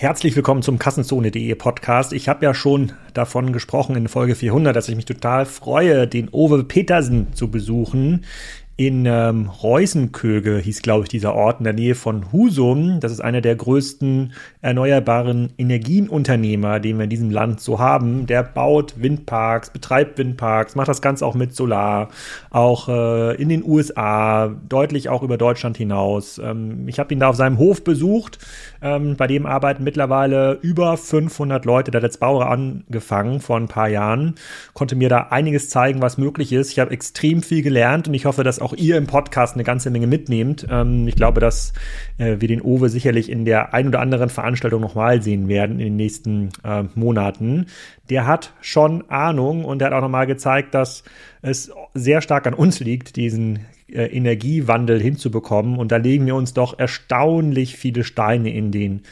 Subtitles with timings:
[0.00, 2.12] Herzlich willkommen zum Kassenzone.de Podcast.
[2.12, 6.28] Ich habe ja schon davon gesprochen in Folge 400, dass ich mich total freue, den
[6.30, 8.24] Ove Petersen zu besuchen
[8.78, 13.00] in ähm, Reusenköge hieß, glaube ich, dieser Ort in der Nähe von Husum.
[13.00, 18.26] Das ist einer der größten erneuerbaren Energienunternehmer, den wir in diesem Land so haben.
[18.26, 22.10] Der baut Windparks, betreibt Windparks, macht das Ganze auch mit Solar,
[22.50, 26.38] auch äh, in den USA, deutlich auch über Deutschland hinaus.
[26.38, 28.38] Ähm, ich habe ihn da auf seinem Hof besucht.
[28.80, 31.90] Ähm, bei dem arbeiten mittlerweile über 500 Leute.
[31.90, 34.36] Der hat als Bauer angefangen vor ein paar Jahren,
[34.72, 36.70] konnte mir da einiges zeigen, was möglich ist.
[36.70, 39.64] Ich habe extrem viel gelernt und ich hoffe, dass auch auch ihr im Podcast eine
[39.64, 40.66] ganze Menge mitnehmt.
[40.70, 41.72] Ähm, ich glaube, dass
[42.18, 45.86] äh, wir den Owe sicherlich in der ein oder anderen Veranstaltung nochmal sehen werden in
[45.86, 47.66] den nächsten äh, Monaten.
[48.10, 51.02] Der hat schon Ahnung und der hat auch nochmal gezeigt, dass
[51.40, 53.60] es sehr stark an uns liegt, diesen
[53.90, 55.78] äh, Energiewandel hinzubekommen.
[55.78, 59.02] Und da legen wir uns doch erstaunlich viele Steine in den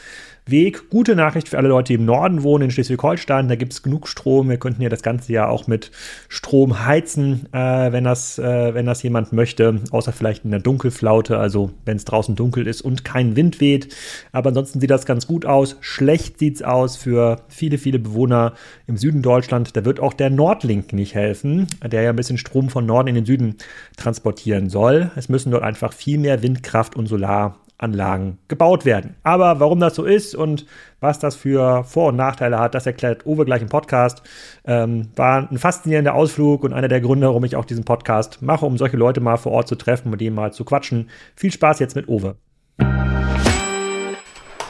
[0.48, 0.91] Weg.
[0.91, 3.48] Gute Nachricht für alle Leute, die im Norden wohnen, in Schleswig-Holstein.
[3.48, 4.48] Da gibt es genug Strom.
[4.48, 5.91] Wir könnten ja das ganze Jahr auch mit
[6.28, 9.80] Strom heizen, äh, wenn, das, äh, wenn das jemand möchte.
[9.91, 13.92] Außer vielleicht in der Dunkelflaute, also wenn es draußen dunkel ist und kein Wind weht.
[14.30, 15.78] Aber ansonsten sieht das ganz gut aus.
[15.80, 18.53] Schlecht sieht es aus für viele, viele Bewohner
[18.86, 19.77] im Süden Deutschland.
[19.77, 23.16] Da wird auch der Nordlink nicht helfen, der ja ein bisschen Strom von Norden in
[23.16, 23.56] den Süden
[23.97, 25.10] transportieren soll.
[25.16, 29.16] Es müssen dort einfach viel mehr Windkraft und Solar Anlagen gebaut werden.
[29.22, 30.66] Aber warum das so ist und
[31.00, 34.22] was das für Vor- und Nachteile hat, das erklärt Uwe gleich im Podcast.
[34.64, 38.64] Ähm, war ein faszinierender Ausflug und einer der Gründe, warum ich auch diesen Podcast mache,
[38.64, 41.10] um solche Leute mal vor Ort zu treffen, mit denen mal zu quatschen.
[41.34, 42.36] Viel Spaß jetzt mit Uwe.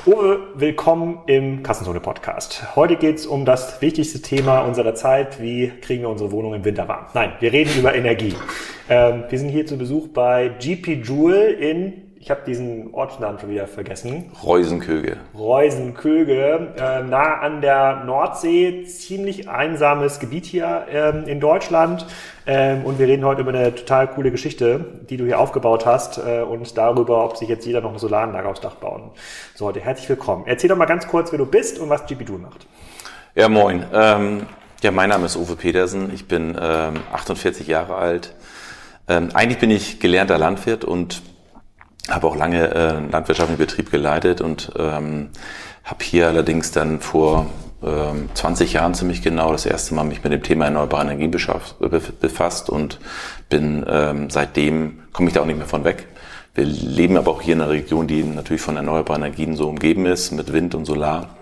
[0.07, 2.77] Uwe, willkommen im Kassenzone-Podcast.
[2.77, 5.43] Heute geht es um das wichtigste Thema unserer Zeit.
[5.43, 7.07] Wie kriegen wir unsere Wohnung im Winter warm?
[7.13, 8.37] Nein, wir reden über Energie.
[8.89, 13.51] Ähm, wir sind hier zu Besuch bei GP Jewel in ich habe diesen Ortsnamen schon
[13.51, 14.33] wieder vergessen.
[14.43, 15.17] Reusenköge.
[15.33, 22.05] Reusenköge, äh, nah an der Nordsee, ziemlich einsames Gebiet hier ähm, in Deutschland.
[22.45, 26.19] Ähm, und wir reden heute über eine total coole Geschichte, die du hier aufgebaut hast
[26.19, 29.13] äh, und darüber, ob sich jetzt jeder noch eine Solaranlage aufs Dach bauen
[29.55, 29.79] sollte.
[29.79, 30.47] Herzlich willkommen.
[30.47, 32.67] Erzähl doch mal ganz kurz, wer du bist und was GPDU macht.
[33.37, 33.85] Ja, moin.
[33.95, 34.47] Ähm,
[34.83, 36.13] ja, mein Name ist Uwe Petersen.
[36.13, 38.35] Ich bin ähm, 48 Jahre alt.
[39.07, 41.23] Ähm, eigentlich bin ich gelernter Landwirt und
[42.09, 45.31] habe auch lange äh, einen landwirtschaftlichen Betrieb geleitet und ähm,
[45.85, 47.47] habe hier allerdings dann vor
[47.83, 52.71] ähm, 20 Jahren ziemlich genau das erste Mal mich mit dem Thema erneuerbare Energien befasst
[52.71, 52.99] und
[53.49, 56.09] bin ähm, seitdem komme ich da auch nicht mehr von weg.
[56.57, 60.07] Wir leben aber auch hier in einer Region, die natürlich von erneuerbaren Energien so umgeben
[60.07, 61.37] ist, mit Wind und Solar.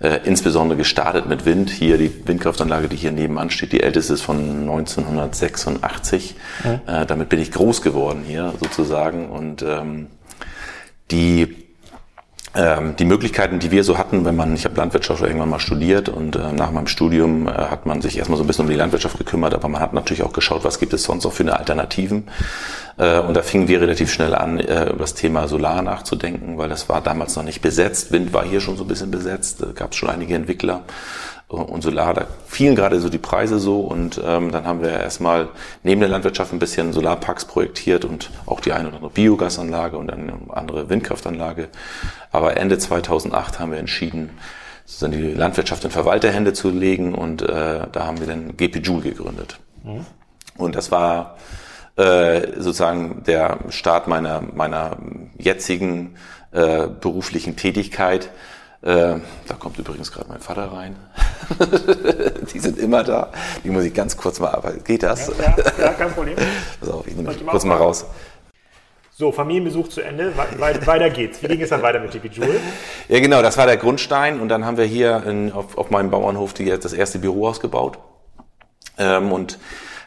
[0.00, 1.70] Äh, insbesondere gestartet mit Wind.
[1.70, 6.34] Hier die Windkraftanlage, die hier nebenan steht, die älteste ist von 1986.
[6.64, 7.02] Ja.
[7.02, 9.28] Äh, damit bin ich groß geworden hier sozusagen.
[9.28, 10.08] Und ähm,
[11.10, 11.67] die
[12.54, 16.34] die Möglichkeiten, die wir so hatten, wenn man, ich habe Landwirtschaft irgendwann mal studiert und
[16.34, 19.18] äh, nach meinem Studium äh, hat man sich erstmal so ein bisschen um die Landwirtschaft
[19.18, 22.28] gekümmert, aber man hat natürlich auch geschaut, was gibt es sonst noch für eine Alternativen.
[22.96, 26.68] Äh, und da fingen wir relativ schnell an, äh, über das Thema Solar nachzudenken, weil
[26.68, 28.12] das war damals noch nicht besetzt.
[28.12, 30.82] Wind war hier schon so ein bisschen besetzt, da gab es schon einige Entwickler
[31.48, 35.48] und Solar, da fielen gerade so die Preise so und ähm, dann haben wir erstmal
[35.82, 40.12] neben der Landwirtschaft ein bisschen Solarparks projektiert und auch die eine oder andere Biogasanlage und
[40.12, 41.68] eine andere Windkraftanlage.
[42.32, 44.30] Aber Ende 2008 haben wir entschieden,
[44.84, 49.10] sozusagen die Landwirtschaft in Verwalterhände zu legen und äh, da haben wir dann GP Joule
[49.10, 49.58] gegründet.
[49.84, 50.04] Mhm.
[50.58, 51.38] Und das war
[51.96, 54.98] äh, sozusagen der Start meiner, meiner
[55.38, 56.16] jetzigen
[56.52, 58.28] äh, beruflichen Tätigkeit
[58.82, 59.16] äh,
[59.48, 60.96] da kommt übrigens gerade mein Vater rein.
[62.54, 63.32] die sind immer da.
[63.64, 65.28] Die muss ich ganz kurz mal, aber geht das?
[65.28, 66.36] Ja, ja, ja kein Problem.
[66.80, 68.06] Pass auf, ich nehme mich kurz mal raus.
[69.10, 70.32] So, Familienbesuch zu Ende.
[70.36, 71.42] We weiter geht's.
[71.42, 72.60] Wie ging es dann weiter mit GP Joule?
[73.08, 74.38] Ja, genau, das war der Grundstein.
[74.38, 77.98] Und dann haben wir hier in, auf, auf meinem Bauernhof die, das erste Büro ausgebaut.
[78.96, 79.58] Ähm, und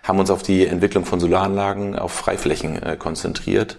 [0.04, 3.78] haben uns auf die Entwicklung von Solaranlagen auf Freiflächen äh, konzentriert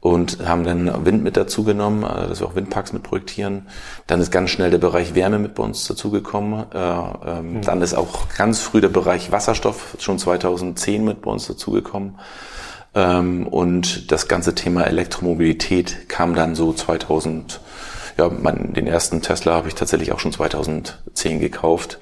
[0.00, 3.66] und haben dann Wind mit dazu genommen, äh, dass wir auch Windparks mit projektieren.
[4.06, 6.66] Dann ist ganz schnell der Bereich Wärme mit bei uns dazugekommen.
[6.72, 7.62] Äh, ähm, mhm.
[7.62, 12.18] Dann ist auch ganz früh der Bereich Wasserstoff schon 2010 mit bei uns dazugekommen.
[12.94, 17.60] Ähm, und das ganze Thema Elektromobilität kam dann so 2000
[18.18, 21.98] ja, mein, den ersten Tesla habe ich tatsächlich auch schon 2010 gekauft,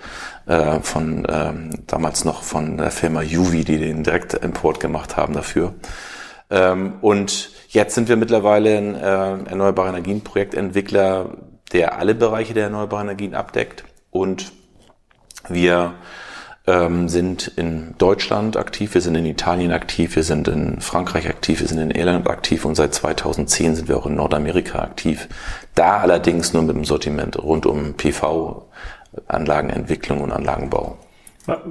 [0.47, 5.75] äh, von ähm, damals noch von der Firma Juvi, die den Direktimport gemacht haben dafür.
[6.51, 11.31] Ähm, und Jetzt sind wir mittlerweile ein äh, erneuerbare Energien Projektentwickler,
[11.73, 13.83] der alle Bereiche der erneuerbaren Energien abdeckt
[14.13, 14.53] und
[15.49, 15.95] wir
[16.69, 21.59] ähm, sind in Deutschland aktiv, wir sind in Italien aktiv, wir sind in Frankreich aktiv,
[21.59, 25.27] wir sind in Irland aktiv und seit 2010 sind wir auch in Nordamerika aktiv.
[25.75, 28.69] Da allerdings nur mit dem Sortiment rund um PV,
[29.27, 30.97] Anlagenentwicklung und Anlagenbau.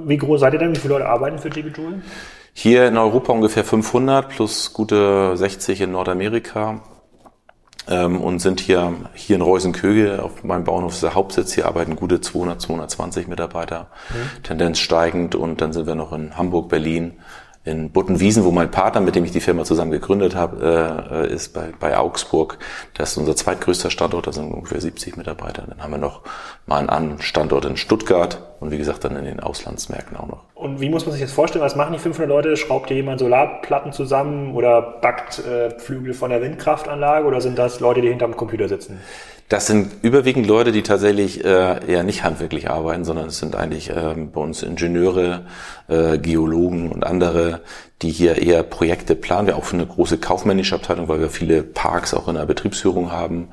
[0.04, 0.76] Wie groß seid ihr denn?
[0.76, 2.02] Wie viele Leute arbeiten für DB Joule?
[2.56, 6.82] Hier in Europa ungefähr 500 plus gute 60 in Nordamerika
[7.88, 11.52] ähm, und sind hier, hier in Reusenköge auf meinem Bauernhof ist der Hauptsitz.
[11.52, 14.42] Hier arbeiten gute 200, 220 Mitarbeiter, mhm.
[14.44, 17.14] Tendenz steigend und dann sind wir noch in Hamburg, Berlin,
[17.64, 21.54] in Buttenwiesen, wo mein Partner, mit dem ich die Firma zusammen gegründet habe, äh, ist
[21.54, 22.58] bei, bei Augsburg.
[22.94, 25.64] Das ist unser zweitgrößter Standort, da sind ungefähr 70 Mitarbeiter.
[25.66, 26.20] Dann haben wir noch
[26.66, 30.44] mal einen anderen Standort in Stuttgart und wie gesagt dann in den Auslandsmärkten auch noch.
[30.54, 31.62] Und wie muss man sich das vorstellen?
[31.62, 32.56] Was machen die 500 Leute?
[32.56, 37.80] Schraubt hier jemand Solarplatten zusammen oder backt äh, Flügel von der Windkraftanlage oder sind das
[37.80, 38.98] Leute, die hinterm Computer sitzen?
[39.50, 43.90] Das sind überwiegend Leute, die tatsächlich äh, eher nicht handwerklich arbeiten, sondern es sind eigentlich
[43.90, 45.42] äh, bei uns Ingenieure,
[45.86, 47.60] äh, Geologen und andere,
[48.00, 49.46] die hier eher Projekte planen.
[49.46, 53.12] Wir auch für eine große kaufmännische Abteilung, weil wir viele Parks auch in der Betriebsführung
[53.12, 53.48] haben,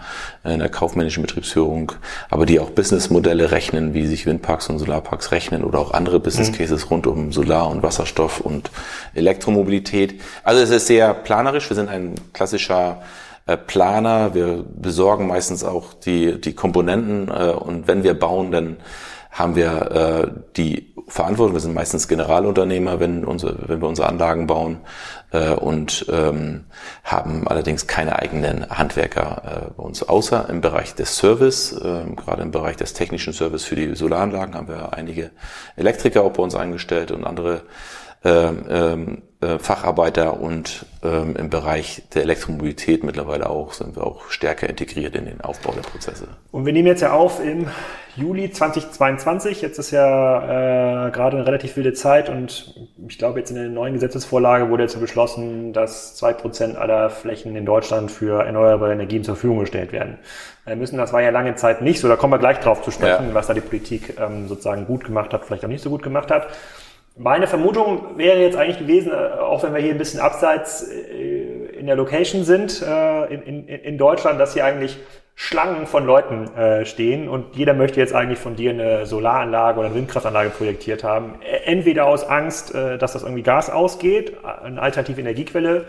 [0.45, 1.91] in der kaufmännischen Betriebsführung,
[2.29, 6.51] aber die auch Businessmodelle rechnen, wie sich Windparks und Solarparks rechnen oder auch andere Business
[6.51, 6.55] mhm.
[6.55, 8.71] Cases rund um Solar und Wasserstoff und
[9.13, 10.21] Elektromobilität.
[10.43, 11.69] Also es ist sehr planerisch.
[11.69, 13.01] Wir sind ein klassischer
[13.47, 18.77] äh, Planer, wir besorgen meistens auch die, die Komponenten äh, und wenn wir bauen, dann
[19.31, 21.55] haben wir äh, die Verantwortung.
[21.55, 24.79] Wir sind meistens Generalunternehmer, wenn, unsere, wenn wir unsere Anlagen bauen
[25.31, 26.65] äh, und ähm,
[27.03, 32.41] haben allerdings keine eigenen Handwerker äh, bei uns, außer im Bereich des Service, äh, gerade
[32.41, 35.31] im Bereich des technischen Service für die Solaranlagen haben wir einige
[35.75, 37.63] Elektriker auch bei uns eingestellt und andere
[38.23, 44.29] ähm, ähm, äh, Facharbeiter und ähm, im Bereich der Elektromobilität mittlerweile auch sind wir auch
[44.29, 46.27] stärker integriert in den Aufbau der Prozesse.
[46.51, 47.67] Und wir nehmen jetzt ja auf im
[48.15, 49.61] Juli 2022.
[49.61, 52.75] Jetzt ist ja äh, gerade eine relativ wilde Zeit und
[53.07, 57.55] ich glaube jetzt in der neuen Gesetzesvorlage wurde jetzt beschlossen, dass zwei Prozent aller Flächen
[57.55, 60.19] in Deutschland für erneuerbare Energien zur Verfügung gestellt werden.
[60.65, 62.91] Wir müssen, das war ja lange Zeit nicht so, da kommen wir gleich drauf zu
[62.91, 63.33] sprechen, ja.
[63.33, 66.29] was da die Politik ähm, sozusagen gut gemacht hat, vielleicht auch nicht so gut gemacht
[66.29, 66.47] hat.
[67.17, 71.77] Meine Vermutung wäre jetzt eigentlich gewesen, äh, auch wenn wir hier ein bisschen abseits äh,
[71.77, 74.97] in der Location sind, äh, in, in, in Deutschland, dass hier eigentlich
[75.35, 76.51] Schlangen von Leuten
[76.85, 81.35] stehen und jeder möchte jetzt eigentlich von dir eine Solaranlage oder eine Windkraftanlage projektiert haben.
[81.65, 85.85] Entweder aus Angst, dass das irgendwie Gas ausgeht, eine alternative Energiequelle,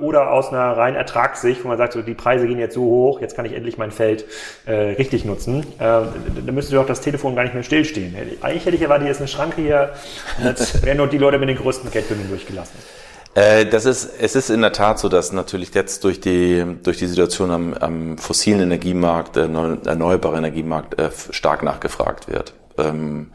[0.00, 3.20] oder aus einer reinen Ertragssicht, wo man sagt, so, die Preise gehen jetzt so hoch,
[3.20, 4.24] jetzt kann ich endlich mein Feld
[4.66, 6.02] äh, richtig nutzen, äh,
[6.44, 8.14] dann müsste doch das Telefon gar nicht mehr stillstehen.
[8.40, 9.90] Eigentlich hätte ich erwartet, ist eine Schranke hier,
[10.42, 12.78] jetzt werden nur die Leute mit den größten Geldbündeln durchgelassen.
[13.34, 16.96] Äh, das ist, es ist in der Tat so, dass natürlich jetzt durch die, durch
[16.96, 22.54] die Situation am, am fossilen Energiemarkt, äh, erneuerbaren Energiemarkt äh, stark nachgefragt wird.
[22.78, 23.32] Ähm,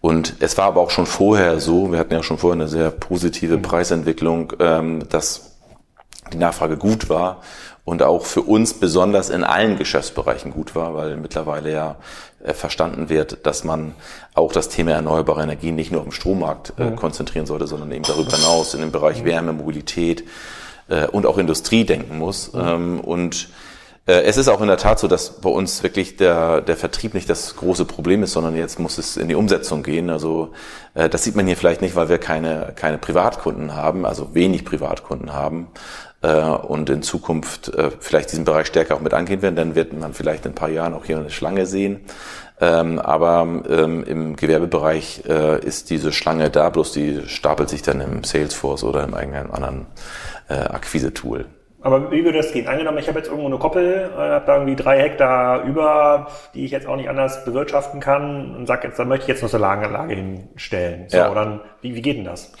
[0.00, 2.90] und es war aber auch schon vorher so, wir hatten ja schon vorher eine sehr
[2.90, 3.62] positive mhm.
[3.62, 5.57] Preisentwicklung, ähm, dass
[6.32, 7.42] die Nachfrage gut war
[7.84, 11.96] und auch für uns besonders in allen Geschäftsbereichen gut war, weil mittlerweile ja
[12.44, 13.94] äh, verstanden wird, dass man
[14.34, 16.96] auch das Thema erneuerbare Energien nicht nur auf dem Strommarkt äh, mhm.
[16.96, 19.24] konzentrieren sollte, sondern eben darüber hinaus in dem Bereich.
[19.24, 20.24] Wärme, Mobilität
[20.88, 22.52] äh, und auch Industrie denken muss.
[22.52, 22.60] Mhm.
[22.60, 23.48] Ähm, und
[24.06, 27.14] äh, es ist auch in der Tat so, dass bei uns wirklich der, der Vertrieb
[27.14, 30.10] nicht das große Problem ist, sondern jetzt muss es in die Umsetzung gehen.
[30.10, 30.52] Also
[30.94, 34.64] äh, das sieht man hier vielleicht nicht, weil wir keine, keine Privatkunden haben, also wenig
[34.66, 35.68] Privatkunden haben
[36.22, 39.92] äh, und in Zukunft äh, vielleicht diesen Bereich stärker auch mit angehen werden, dann wird
[39.92, 42.00] man vielleicht in ein paar Jahren auch hier eine Schlange sehen.
[42.60, 48.00] Ähm, aber ähm, im Gewerbebereich äh, ist diese Schlange da, bloß die stapelt sich dann
[48.00, 49.86] im Salesforce oder in irgendeinem anderen
[50.48, 51.46] äh, Akquise-Tool.
[51.80, 52.66] Aber wie würde das gehen?
[52.66, 56.72] Angenommen, ich habe jetzt irgendwo eine Koppel, habe da irgendwie drei Hektar über, die ich
[56.72, 59.60] jetzt auch nicht anders bewirtschaften kann und sage jetzt, da möchte ich jetzt noch eine
[59.60, 61.08] Solaranlage hinstellen.
[61.08, 61.32] So, ja.
[61.32, 62.52] dann, wie, wie geht denn das?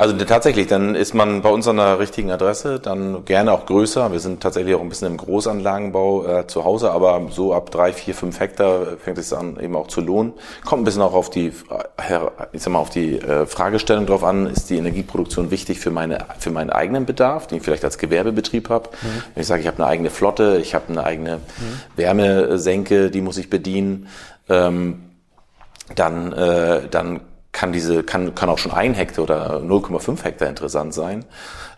[0.00, 4.10] Also tatsächlich, dann ist man bei uns an der richtigen Adresse, dann gerne auch größer.
[4.10, 7.92] Wir sind tatsächlich auch ein bisschen im Großanlagenbau äh, zu Hause, aber so ab drei,
[7.92, 10.32] vier, fünf Hektar fängt es an, eben auch zu lohnen.
[10.64, 12.20] Kommt ein bisschen auch auf die, äh,
[12.52, 16.24] ich sag mal, auf die äh, Fragestellung drauf an, ist die Energieproduktion wichtig für meine,
[16.38, 18.88] für meinen eigenen Bedarf, den ich vielleicht als Gewerbebetrieb habe.
[19.02, 19.22] Mhm.
[19.34, 21.40] Wenn ich sage, ich habe eine eigene Flotte, ich habe eine eigene mhm.
[21.96, 24.06] Wärmesenke, die muss ich bedienen,
[24.48, 25.02] ähm,
[25.94, 27.20] dann, äh, dann
[27.52, 31.24] kann diese, kann, kann auch schon ein Hektar oder 0,5 Hektar interessant sein.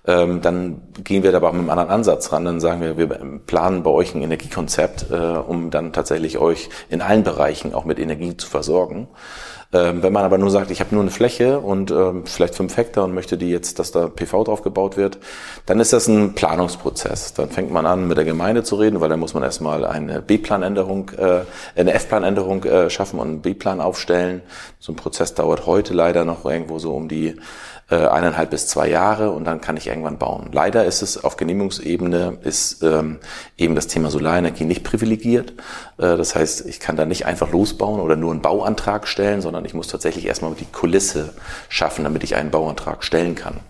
[0.06, 2.44] Ähm, dann gehen wir aber mit einem anderen Ansatz ran.
[2.44, 3.08] Dann sagen wir, wir
[3.46, 7.98] planen bei euch ein Energiekonzept, äh, um dann tatsächlich euch in allen Bereichen auch mit
[7.98, 9.08] Energie zu versorgen.
[9.74, 12.76] Ähm, wenn man aber nur sagt, ich habe nur eine Fläche und ähm, vielleicht fünf
[12.76, 15.18] Hektar und möchte die jetzt, dass da PV drauf gebaut wird,
[15.64, 17.32] dann ist das ein Planungsprozess.
[17.32, 20.20] Dann fängt man an, mit der Gemeinde zu reden, weil dann muss man erstmal eine
[20.20, 21.40] B-Planänderung, äh,
[21.74, 24.42] eine F-Planänderung äh, schaffen und einen B-Plan aufstellen.
[24.78, 27.36] So ein Prozess dauert heute leider noch irgendwo so um die
[27.92, 30.48] äh, eineinhalb bis zwei Jahre und dann kann ich irgendwann bauen.
[30.50, 33.18] Leider ist es auf Genehmigungsebene ist ähm,
[33.58, 35.50] eben das Thema Solarenergie nicht privilegiert.
[35.98, 39.66] Äh, das heißt, ich kann da nicht einfach losbauen oder nur einen Bauantrag stellen, sondern
[39.66, 41.34] ich muss tatsächlich erstmal die Kulisse
[41.68, 43.60] schaffen, damit ich einen Bauantrag stellen kann.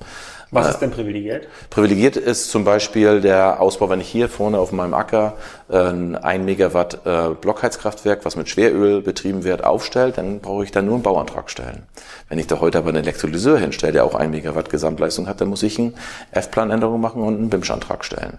[0.53, 1.49] Was ist denn privilegiert?
[1.71, 5.39] Privilegiert ist zum Beispiel der Ausbau, wenn ich hier vorne auf meinem Acker
[5.71, 10.83] ein 1 Megawatt äh, Blockheizkraftwerk, was mit Schweröl betrieben wird, aufstellt, dann brauche ich da
[10.83, 11.85] nur einen Bauantrag stellen.
[12.29, 15.49] Wenn ich da heute aber einen Elektrolyseur hinstelle, der auch 1 Megawatt Gesamtleistung hat, dann
[15.49, 15.95] muss ich eine
[16.33, 18.39] F-Planänderung machen und einen BIMSCH-Antrag stellen.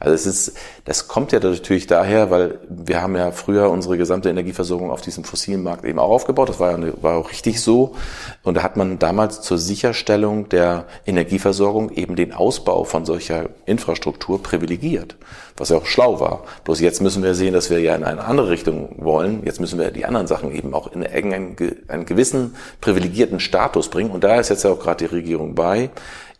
[0.00, 4.30] Also es ist, das kommt ja natürlich daher, weil wir haben ja früher unsere gesamte
[4.30, 6.48] Energieversorgung auf diesem fossilen Markt eben auch aufgebaut.
[6.48, 7.96] Das war ja war auch richtig so.
[8.44, 14.40] Und da hat man damals zur Sicherstellung der Energieversorgung eben den Ausbau von solcher Infrastruktur
[14.40, 15.16] privilegiert,
[15.56, 16.44] was ja auch schlau war.
[16.62, 19.42] Bloß jetzt müssen wir sehen, dass wir ja in eine andere Richtung wollen.
[19.44, 24.12] Jetzt müssen wir die anderen Sachen eben auch in einen, gewissen privilegierten Status bringen.
[24.12, 25.90] Und da ist jetzt ja auch gerade die Regierung bei,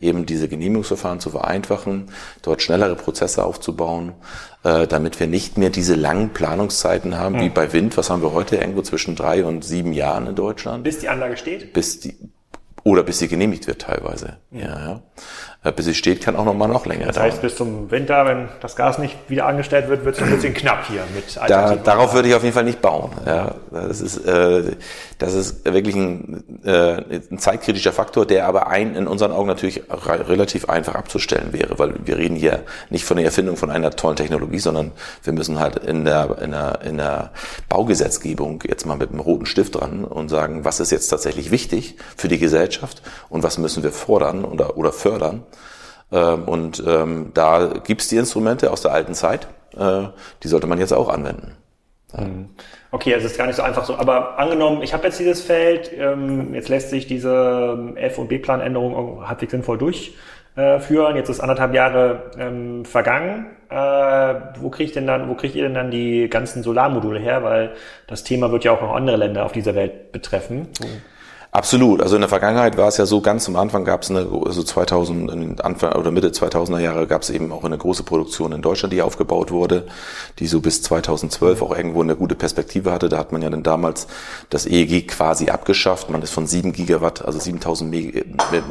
[0.00, 2.10] eben diese Genehmigungsverfahren zu vereinfachen,
[2.42, 4.12] dort schnellere Prozesse aufzubauen,
[4.64, 7.42] äh, damit wir nicht mehr diese langen Planungszeiten haben, hm.
[7.42, 7.96] wie bei Wind.
[7.96, 8.56] Was haben wir heute?
[8.56, 10.84] Irgendwo zwischen drei und sieben Jahren in Deutschland.
[10.84, 11.72] Bis die Anlage steht?
[11.72, 12.14] Bis die,
[12.84, 14.38] oder bis sie genehmigt wird teilweise.
[14.50, 15.02] Ja, ja.
[15.74, 17.42] Bis sie steht, kann auch noch mal noch länger Das heißt, dauern.
[17.42, 20.86] bis zum Winter, wenn das Gas nicht wieder angestellt wird, wird es ein bisschen knapp
[20.86, 23.10] hier mit da, Darauf würde ich auf jeden Fall nicht bauen.
[23.26, 24.76] Ja, das ist, äh,
[25.18, 29.82] das ist wirklich ein, äh, ein zeitkritischer Faktor, der aber ein, in unseren Augen natürlich
[29.90, 34.16] relativ einfach abzustellen wäre, weil wir reden hier nicht von der Erfindung von einer tollen
[34.16, 34.92] Technologie, sondern
[35.24, 37.32] wir müssen halt in der, in der, in der
[37.68, 41.96] Baugesetzgebung jetzt mal mit einem roten Stift dran und sagen, was ist jetzt tatsächlich wichtig
[42.16, 45.42] für die Gesellschaft und was müssen wir fordern oder, oder fördern.
[46.10, 49.46] Ähm, und ähm, da gibt's die Instrumente aus der alten Zeit,
[49.76, 50.04] äh,
[50.42, 51.56] die sollte man jetzt auch anwenden.
[52.16, 52.50] Mhm.
[52.90, 53.96] Okay, also es ist gar nicht so einfach so.
[53.96, 59.28] Aber angenommen, ich habe jetzt dieses Feld, ähm, jetzt lässt sich diese F- und B-Planänderung
[59.28, 61.16] halbwegs sinnvoll durchführen.
[61.16, 63.46] Jetzt ist anderthalb Jahre ähm, vergangen.
[63.68, 63.74] Äh,
[64.60, 67.42] wo kriege ich denn dann, wo kriegt ihr denn dann die ganzen Solarmodule her?
[67.44, 67.72] Weil
[68.06, 70.68] das Thema wird ja auch noch andere Länder auf dieser Welt betreffen.
[71.58, 72.00] Absolut.
[72.02, 74.62] Also in der Vergangenheit war es ja so, ganz am Anfang gab es eine, also
[74.62, 78.92] 2000, Anfang oder Mitte 2000er Jahre gab es eben auch eine große Produktion in Deutschland,
[78.92, 79.88] die aufgebaut wurde,
[80.38, 83.08] die so bis 2012 auch irgendwo eine gute Perspektive hatte.
[83.08, 84.06] Da hat man ja dann damals
[84.50, 86.10] das EEG quasi abgeschafft.
[86.10, 87.90] Man ist von 7 Gigawatt, also 7000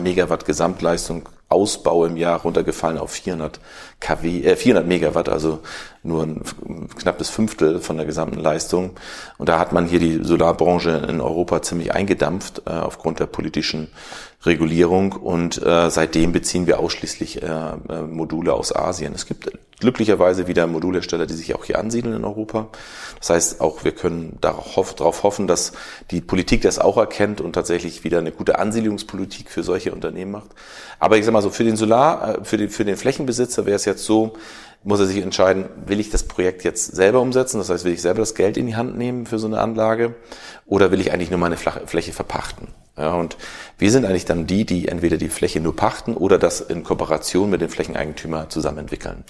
[0.01, 3.59] Megawatt Gesamtleistung Ausbau im Jahr runtergefallen auf 400
[3.99, 5.59] kW, äh, 400 Megawatt, also
[6.03, 6.43] nur ein
[6.97, 8.91] knappes Fünftel von der gesamten Leistung.
[9.37, 13.87] Und da hat man hier die Solarbranche in Europa ziemlich eingedampft äh, aufgrund der politischen
[14.45, 19.13] Regulierung und äh, seitdem beziehen wir ausschließlich äh, äh, Module aus Asien.
[19.13, 22.67] Es gibt glücklicherweise wieder Modulhersteller, die sich auch hier ansiedeln in Europa.
[23.19, 25.73] Das heißt, auch wir können darauf, darauf hoffen, dass
[26.11, 30.49] die Politik das auch erkennt und tatsächlich wieder eine gute Ansiedlungspolitik für solche Unternehmen macht.
[30.99, 33.75] Aber ich sag mal so, für den Solar, äh, für den, für den Flächenbesitzer wäre
[33.75, 34.33] es jetzt so,
[34.83, 37.57] muss er sich entscheiden, will ich das Projekt jetzt selber umsetzen?
[37.57, 40.15] Das heißt, will ich selber das Geld in die Hand nehmen für so eine Anlage?
[40.65, 42.69] Oder will ich eigentlich nur meine Fläche verpachten?
[42.97, 43.37] Ja, und
[43.77, 47.49] wir sind eigentlich dann die, die entweder die Fläche nur pachten oder das in Kooperation
[47.49, 49.23] mit dem Flächeneigentümer zusammen entwickeln.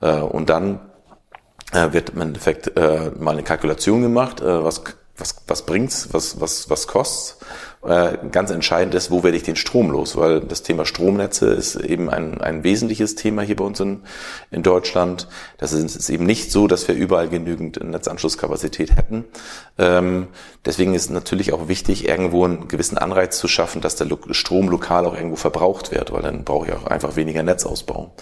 [0.00, 0.80] Äh, und dann
[1.72, 4.82] äh, wird im Endeffekt äh, mal eine Kalkulation gemacht, was,
[5.16, 7.38] was, was bringt's, was, was, was kostet's
[7.84, 12.10] ganz entscheidend ist, wo werde ich den Strom los, weil das Thema Stromnetze ist eben
[12.10, 14.04] ein, ein wesentliches Thema hier bei uns in,
[14.52, 15.26] in Deutschland.
[15.58, 19.24] Das ist, ist eben nicht so, dass wir überall genügend Netzanschlusskapazität hätten.
[19.78, 20.28] Ähm,
[20.64, 25.04] deswegen ist natürlich auch wichtig, irgendwo einen gewissen Anreiz zu schaffen, dass der Strom lokal
[25.04, 28.14] auch irgendwo verbraucht wird, weil dann brauche ich auch einfach weniger Netzausbau.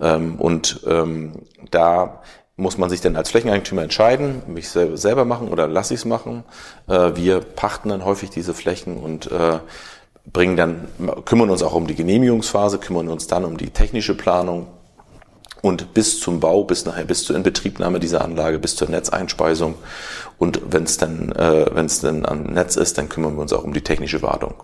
[0.00, 1.42] Ähm, und ähm,
[1.72, 2.22] da
[2.62, 6.44] muss man sich dann als Flächeneigentümer entscheiden, mich selber machen oder lasse ich es machen.
[6.88, 9.58] Äh, wir pachten dann häufig diese Flächen und äh,
[10.32, 10.88] bringen dann,
[11.24, 14.68] kümmern uns auch um die Genehmigungsphase, kümmern uns dann um die technische Planung
[15.60, 19.74] und bis zum Bau, bis nachher, bis zur Inbetriebnahme dieser Anlage, bis zur Netzeinspeisung.
[20.38, 23.52] Und wenn es dann, äh, wenn es dann am Netz ist, dann kümmern wir uns
[23.52, 24.54] auch um die technische Wartung.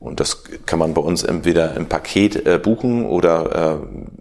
[0.00, 3.78] Und das kann man bei uns entweder im Paket äh, buchen oder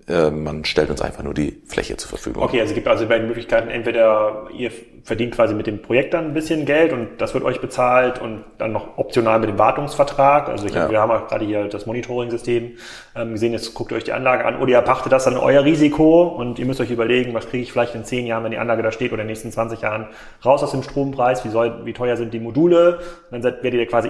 [0.08, 2.42] äh, man stellt uns einfach nur die Fläche zur Verfügung.
[2.44, 3.70] Okay, also es gibt also beide Möglichkeiten.
[3.70, 4.72] Entweder ihr
[5.03, 8.46] verdient quasi mit dem Projekt dann ein bisschen Geld und das wird euch bezahlt und
[8.58, 10.48] dann noch optional mit dem Wartungsvertrag.
[10.48, 10.89] Also ich, ja.
[10.89, 12.77] wir haben auch gerade hier das Monitoring-System
[13.15, 15.65] ähm, gesehen, jetzt guckt ihr euch die Anlage an oder ihr pachtet das dann euer
[15.65, 18.58] Risiko und ihr müsst euch überlegen, was kriege ich vielleicht in zehn Jahren, wenn die
[18.58, 20.08] Anlage da steht oder in den nächsten 20 Jahren
[20.46, 23.00] raus aus dem Strompreis, wie, soll, wie teuer sind die Module,
[23.32, 24.08] dann seid, werdet ihr quasi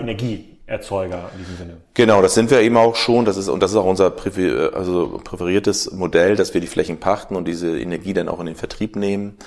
[0.68, 1.78] Energieerzeuger in diesem Sinne.
[1.94, 3.26] Genau, das sind wir eben auch schon.
[3.26, 4.14] Das ist, und das ist auch unser
[4.74, 8.56] also präferiertes Modell, dass wir die Flächen pachten und diese Energie dann auch in den
[8.56, 9.38] Vertrieb nehmen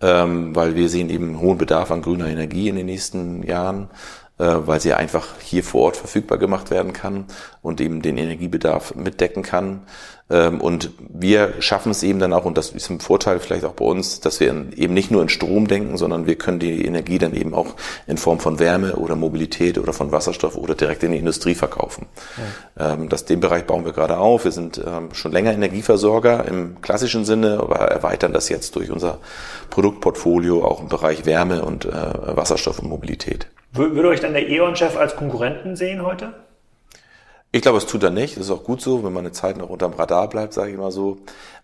[0.00, 3.90] ähm, weil wir sehen eben hohen Bedarf an grüner Energie in den nächsten Jahren,
[4.38, 7.24] weil sie einfach hier vor Ort verfügbar gemacht werden kann
[7.60, 9.82] und eben den Energiebedarf mitdecken kann.
[10.30, 13.72] Ähm, und wir schaffen es eben dann auch, und das ist ein Vorteil vielleicht auch
[13.72, 17.18] bei uns, dass wir eben nicht nur in Strom denken, sondern wir können die Energie
[17.18, 17.74] dann eben auch
[18.06, 22.06] in Form von Wärme oder Mobilität oder von Wasserstoff oder direkt in die Industrie verkaufen.
[22.78, 22.92] Ja.
[22.92, 24.44] Ähm, das, den Bereich bauen wir gerade auf.
[24.44, 29.18] Wir sind ähm, schon länger Energieversorger im klassischen Sinne, aber erweitern das jetzt durch unser
[29.70, 33.48] Produktportfolio auch im Bereich Wärme und äh, Wasserstoff und Mobilität.
[33.72, 36.32] Würde euch dann der E.ON-Chef als Konkurrenten sehen heute?
[37.50, 38.36] Ich glaube, es tut er nicht.
[38.36, 40.76] Das ist auch gut so, wenn man eine Zeit noch unterm Radar bleibt, sage ich
[40.76, 41.18] mal so.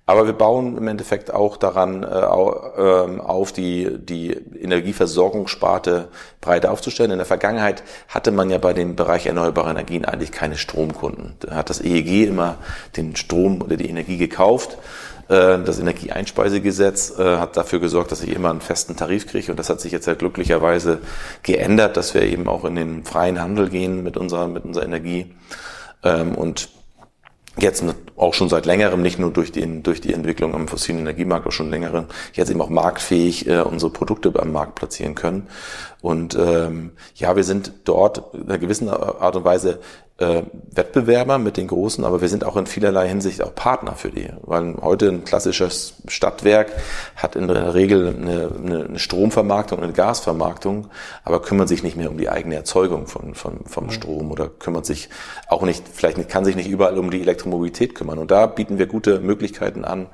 [0.07, 6.09] Aber wir bauen im Endeffekt auch daran äh, ähm, auf, die, die Energieversorgungssparte
[6.43, 7.11] breiter aufzustellen.
[7.11, 11.37] In der Vergangenheit hatte man ja bei dem Bereich erneuerbare Energien eigentlich keine Stromkunden.
[11.41, 12.57] Da hat das EEG immer
[12.97, 14.77] den Strom oder die Energie gekauft.
[15.29, 19.59] Äh, das Energieeinspeisegesetz äh, hat dafür gesorgt, dass ich immer einen festen Tarif kriege und
[19.59, 20.99] das hat sich jetzt ja glücklicherweise
[21.43, 25.35] geändert, dass wir eben auch in den freien Handel gehen mit unserer, mit unserer Energie
[26.03, 26.69] ähm, und
[27.57, 27.85] jetzt
[28.17, 31.53] auch schon seit längerem, nicht nur durch, den, durch die Entwicklung am fossilen Energiemarkt, auch
[31.53, 35.47] schon längerem, jetzt eben auch marktfähig äh, unsere Produkte am Markt platzieren können.
[36.01, 39.81] Und ähm, ja, wir sind dort in einer gewissen Art und Weise
[40.19, 44.11] äh, Wettbewerber mit den Großen, aber wir sind auch in vielerlei Hinsicht auch Partner für
[44.11, 44.29] die.
[44.43, 46.71] Weil heute ein klassisches Stadtwerk
[47.17, 50.89] hat in der Regel eine, eine Stromvermarktung, eine Gasvermarktung,
[51.25, 53.91] aber kümmert sich nicht mehr um die eigene Erzeugung von, von, vom mhm.
[53.91, 55.09] Strom oder kümmert sich
[55.49, 58.19] auch nicht, vielleicht nicht, kann sich nicht überall um die Elektromobilität kümmern.
[58.19, 60.07] Und da bieten wir gute Möglichkeiten an,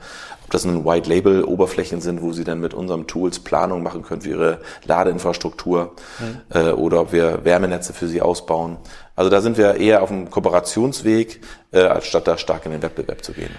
[0.44, 4.02] ob das nun White Label Oberflächen sind, wo sie dann mit unserem Tools Planung machen
[4.02, 6.40] können für ihre Ladeinfrastruktur mhm.
[6.52, 8.78] äh, oder ob wir Wärmenetze für sie ausbauen.
[9.20, 12.82] Also da sind wir eher auf dem Kooperationsweg, äh, als statt da stark in den
[12.82, 13.50] Wettbewerb zu gehen.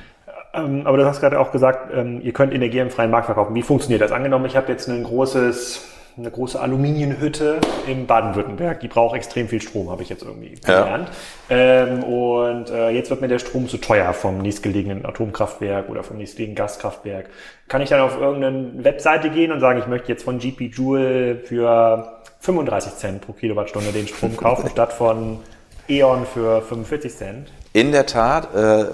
[0.56, 3.54] Ähm, aber du hast gerade auch gesagt, ähm, ihr könnt Energie im freien Markt verkaufen.
[3.54, 4.12] Wie funktioniert das?
[4.12, 5.86] Angenommen, ich habe jetzt ein großes
[6.18, 8.80] eine große Aluminienhütte in Baden-Württemberg.
[8.82, 11.10] Die braucht extrem viel Strom, habe ich jetzt irgendwie gelernt.
[11.50, 11.56] Ja.
[11.56, 16.18] Ähm, und äh, jetzt wird mir der Strom zu teuer vom nächstgelegenen Atomkraftwerk oder vom
[16.18, 17.30] nächstgelegenen Gaskraftwerk.
[17.68, 21.38] Kann ich dann auf irgendeine Webseite gehen und sagen, ich möchte jetzt von GP Joule
[21.46, 25.40] für 35 Cent pro Kilowattstunde den Strom kaufen, statt von
[25.88, 27.52] E.ON für 45 Cent?
[27.74, 28.86] In der Tat, äh,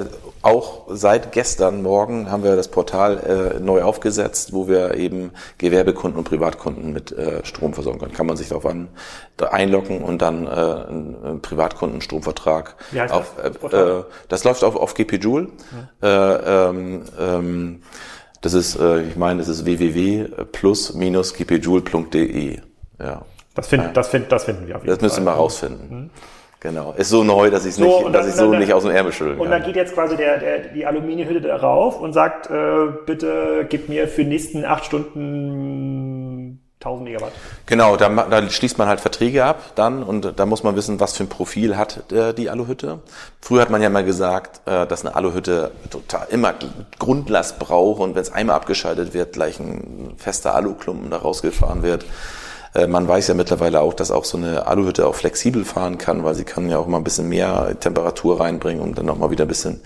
[0.43, 6.19] auch seit gestern Morgen haben wir das Portal äh, neu aufgesetzt, wo wir eben Gewerbekunden
[6.19, 8.13] und Privatkunden mit äh, Strom versorgen können.
[8.13, 8.89] Kann man sich darauf an,
[9.36, 12.76] da einloggen und dann äh, einen, Privatkundenstromvertrag.
[12.91, 13.73] Wie heißt auf, das?
[13.73, 15.47] Äh, das läuft auf, auf GP Joule.
[16.04, 16.36] Ja.
[16.36, 17.82] Äh, ähm, ähm,
[18.41, 22.60] das ist, äh, ich meine, das ist www.plus-gpjoule.de.
[23.00, 23.23] Ja.
[23.56, 25.89] Das, find, das, find, das finden wir auf jeden Das müssen wir rausfinden.
[25.89, 26.12] Mhm.
[26.60, 26.93] Genau.
[26.98, 28.91] Ist so neu, dass ich es so, nicht, dass ich so dann, nicht aus dem
[28.91, 32.88] Ärmel schütteln Und dann geht jetzt quasi der, der, die Aluminiumhütte darauf und sagt, äh,
[33.06, 37.32] bitte gib mir für die nächsten acht Stunden 1000 Megawatt.
[37.65, 41.17] Genau, da, da schließt man halt Verträge ab dann und da muss man wissen, was
[41.17, 43.00] für ein Profil hat äh, die Aluhütte.
[43.41, 46.54] Früher hat man ja mal gesagt, äh, dass eine Aluhütte total immer
[47.00, 52.06] Grundlast braucht und wenn es einmal abgeschaltet wird, gleich ein fester Aluklumpen da rausgefahren wird.
[52.73, 56.23] Äh, man weiß ja mittlerweile auch, dass auch so eine Aluhütte auch flexibel fahren kann,
[56.23, 59.32] weil sie kann ja auch mal ein bisschen mehr Temperatur reinbringen und dann auch mal
[59.32, 59.82] wieder ein bisschen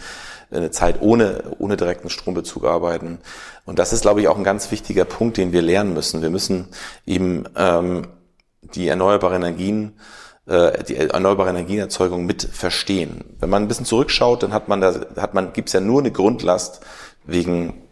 [0.52, 3.20] äh, eine Zeit ohne, ohne direkten Strombezug arbeiten.
[3.66, 6.22] Und das ist, glaube ich, auch ein ganz wichtiger Punkt, den wir lernen müssen.
[6.22, 6.68] Wir müssen
[7.06, 8.08] eben ähm,
[8.62, 9.94] die erneuerbaren Energien
[10.48, 13.24] äh, die erneuerbare Energienerzeugung mit verstehen.
[13.40, 16.12] Wenn man ein bisschen zurückschaut, dann hat man da, hat man, gibt's ja nur eine
[16.12, 16.82] Grundlast
[17.26, 17.84] wegen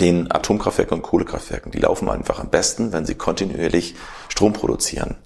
[0.00, 1.72] den Atomkraftwerken und Kohlekraftwerken.
[1.72, 3.94] Die laufen einfach am besten, wenn sie kontinuierlich
[4.28, 5.16] Strom produzieren.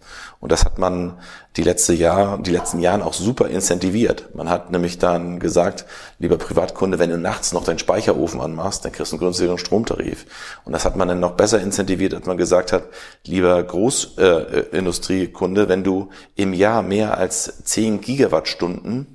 [0.40, 1.18] Und das hat man
[1.56, 4.36] die letzte Jahr, die letzten Jahren auch super incentiviert.
[4.36, 5.84] Man hat nämlich dann gesagt,
[6.20, 10.26] lieber Privatkunde, wenn du nachts noch deinen Speicherofen anmachst, dann kriegst du einen günstigeren Stromtarif.
[10.64, 12.84] Und das hat man dann noch besser incentiviert, als man gesagt hat,
[13.24, 19.06] lieber Großindustriekunde, äh, wenn du im Jahr mehr als 10 Gigawattstunden äh,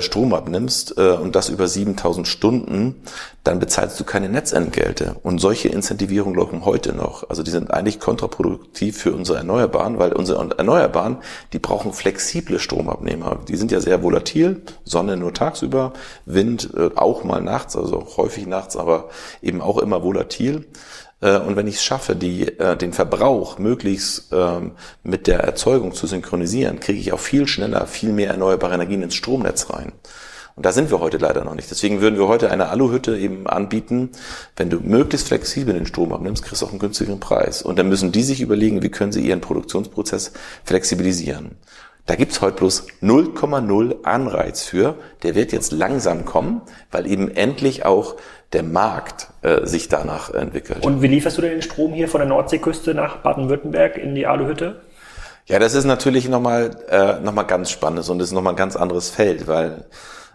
[0.00, 3.02] Strom abnimmst äh, und das über 7000 Stunden,
[3.44, 5.16] dann bezahlst du keine Netzentgelte.
[5.22, 7.28] Und solche Incentivierungen laufen heute noch.
[7.28, 11.16] Also die sind eigentlich kontraproduktiv für unsere Erneuerbaren, weil unsere Erneuerbaren,
[11.52, 13.40] die brauchen flexible Stromabnehmer.
[13.48, 15.92] Die sind ja sehr volatil, Sonne nur tagsüber,
[16.24, 19.08] Wind äh, auch mal nachts, also häufig nachts, aber
[19.42, 20.66] eben auch immer volatil.
[21.22, 25.94] Äh, und wenn ich es schaffe, die, äh, den Verbrauch möglichst ähm, mit der Erzeugung
[25.94, 29.92] zu synchronisieren, kriege ich auch viel schneller viel mehr erneuerbare Energien ins Stromnetz rein.
[30.54, 31.70] Und da sind wir heute leider noch nicht.
[31.70, 34.10] Deswegen würden wir heute eine Aluhütte eben anbieten.
[34.54, 37.62] Wenn du möglichst flexibel den Strom abnimmst, kriegst du auch einen günstigeren Preis.
[37.62, 40.32] Und dann müssen die sich überlegen, wie können sie ihren Produktionsprozess
[40.64, 41.52] flexibilisieren.
[42.06, 44.96] Da gibt's heute bloß 0,0 Anreiz für.
[45.22, 48.16] Der wird jetzt langsam kommen, weil eben endlich auch
[48.52, 50.84] der Markt äh, sich danach entwickelt.
[50.84, 54.26] Und wie lieferst du denn den Strom hier von der Nordseeküste nach Baden-Württemberg in die
[54.26, 54.82] Aluhütte?
[55.46, 58.56] Ja, das ist natürlich nochmal äh, noch mal ganz spannend und das ist nochmal ein
[58.56, 59.84] ganz anderes Feld, weil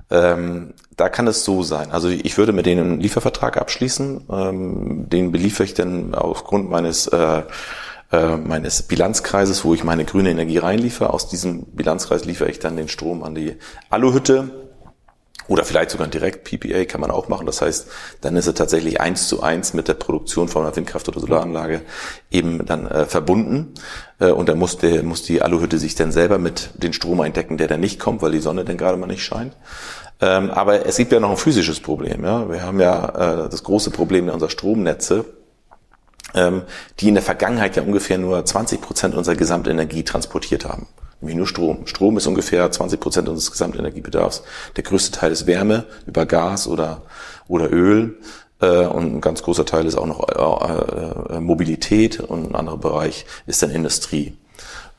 [0.10, 1.92] ähm, da kann es so sein.
[1.92, 7.08] Also ich würde mit denen einen Liefervertrag abschließen, ähm, den beliefere ich dann aufgrund meines
[7.08, 7.44] äh,
[8.12, 11.14] äh, meines Bilanzkreises, wo ich meine grüne Energie reinliefere.
[11.14, 13.58] Aus diesem Bilanzkreis liefere ich dann den Strom an die
[13.90, 14.68] Aluhütte
[15.48, 17.46] oder vielleicht sogar direkt PPA kann man auch machen.
[17.46, 17.88] Das heißt,
[18.22, 21.82] dann ist er tatsächlich eins zu eins mit der Produktion von einer Windkraft- oder Solaranlage
[22.32, 23.74] eben dann äh, verbunden.
[24.20, 27.58] Äh, und dann muss, der, muss die Aluhütte sich dann selber mit den Strom eindecken,
[27.58, 29.56] der dann nicht kommt, weil die Sonne dann gerade mal nicht scheint.
[30.20, 32.24] Ähm, aber es gibt ja noch ein physisches Problem.
[32.24, 32.50] Ja?
[32.50, 35.26] Wir haben ja äh, das große Problem in unserer Stromnetze,
[37.00, 40.88] die in der Vergangenheit ja ungefähr nur 20 Prozent unserer Gesamtenergie transportiert haben
[41.22, 41.88] nämlich nur Strom.
[41.88, 44.44] Strom ist ungefähr 20 Prozent unseres Gesamtenergiebedarfs.
[44.76, 47.02] Der größte Teil ist Wärme über Gas oder,
[47.48, 48.18] oder Öl.
[48.62, 52.78] Äh, und ein ganz großer Teil ist auch noch äh, äh, Mobilität und ein anderer
[52.78, 54.34] Bereich ist dann Industrie.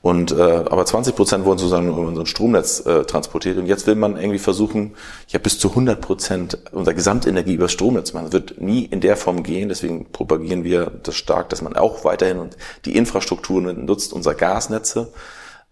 [0.01, 3.59] Und äh, aber 20 Prozent wurden sozusagen über unser Stromnetz äh, transportiert.
[3.59, 4.95] Und jetzt will man irgendwie versuchen,
[5.29, 8.27] ja bis zu 100 Prozent unserer Gesamtenergie über das Stromnetz machen.
[8.27, 9.69] Das wird nie in der Form gehen.
[9.69, 12.51] Deswegen propagieren wir das stark, dass man auch weiterhin
[12.85, 15.13] die Infrastruktur nutzt, unser Gasnetze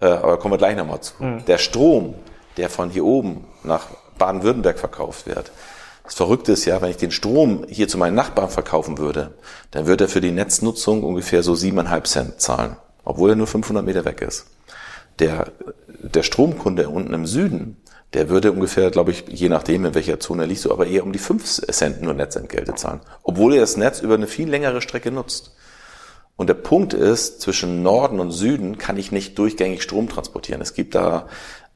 [0.00, 1.14] äh, aber kommen wir gleich nochmal zu.
[1.22, 1.44] Mhm.
[1.46, 2.14] Der Strom,
[2.56, 3.86] der von hier oben nach
[4.18, 5.50] Baden-Württemberg verkauft wird,
[6.04, 9.34] das Verrückte ist ja, wenn ich den Strom hier zu meinen Nachbarn verkaufen würde,
[9.72, 13.84] dann würde er für die Netznutzung ungefähr so siebeneinhalb Cent zahlen, obwohl er nur 500
[13.84, 14.46] Meter weg ist.
[15.18, 15.52] Der,
[16.02, 17.78] der Stromkunde unten im Süden,
[18.12, 21.04] der würde ungefähr, glaube ich, je nachdem, in welcher Zone er liegt, so aber eher
[21.04, 24.82] um die 5 Cent nur Netzentgelte zahlen, obwohl er das Netz über eine viel längere
[24.82, 25.56] Strecke nutzt.
[26.36, 30.60] Und der Punkt ist, zwischen Norden und Süden kann ich nicht durchgängig Strom transportieren.
[30.60, 31.28] Es gibt da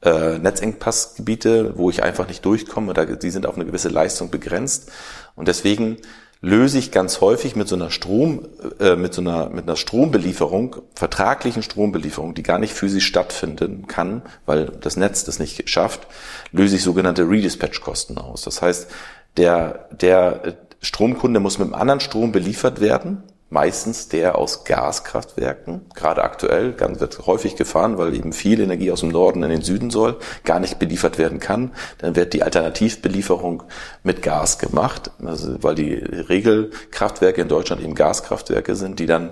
[0.03, 2.93] äh, Netzengpassgebiete, wo ich einfach nicht durchkomme.
[2.93, 4.91] Da, die sind auf eine gewisse Leistung begrenzt.
[5.35, 5.97] Und deswegen
[6.41, 8.47] löse ich ganz häufig mit so einer Strom,
[8.79, 14.23] äh, mit so einer, mit einer Strombelieferung, vertraglichen Strombelieferung, die gar nicht physisch stattfinden kann,
[14.47, 16.07] weil das Netz das nicht schafft,
[16.51, 18.41] löse ich sogenannte Redispatch-Kosten aus.
[18.41, 18.89] Das heißt,
[19.37, 26.23] der, der Stromkunde muss mit einem anderen Strom beliefert werden, meistens der aus Gaskraftwerken, gerade
[26.23, 29.91] aktuell, ganz wird häufig gefahren, weil eben viel Energie aus dem Norden in den Süden
[29.91, 31.71] soll, gar nicht beliefert werden kann.
[31.97, 33.63] Dann wird die Alternativbelieferung
[34.03, 39.31] mit Gas gemacht, also weil die Regelkraftwerke in Deutschland eben Gaskraftwerke sind, die dann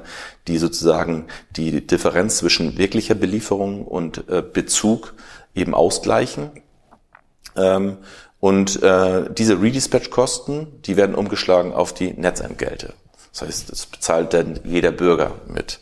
[0.49, 5.13] die sozusagen die Differenz zwischen wirklicher Belieferung und äh, Bezug
[5.55, 6.51] eben ausgleichen.
[7.55, 7.97] Ähm,
[8.41, 12.93] und äh, diese Redispatch-Kosten, die werden umgeschlagen auf die Netzentgelte.
[13.31, 15.79] Das heißt, das bezahlt dann jeder Bürger mit.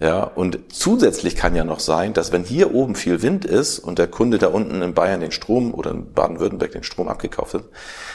[0.00, 3.98] Ja, und zusätzlich kann ja noch sein, dass wenn hier oben viel Wind ist und
[3.98, 7.64] der Kunde da unten in Bayern den Strom oder in Baden-Württemberg den Strom abgekauft hat,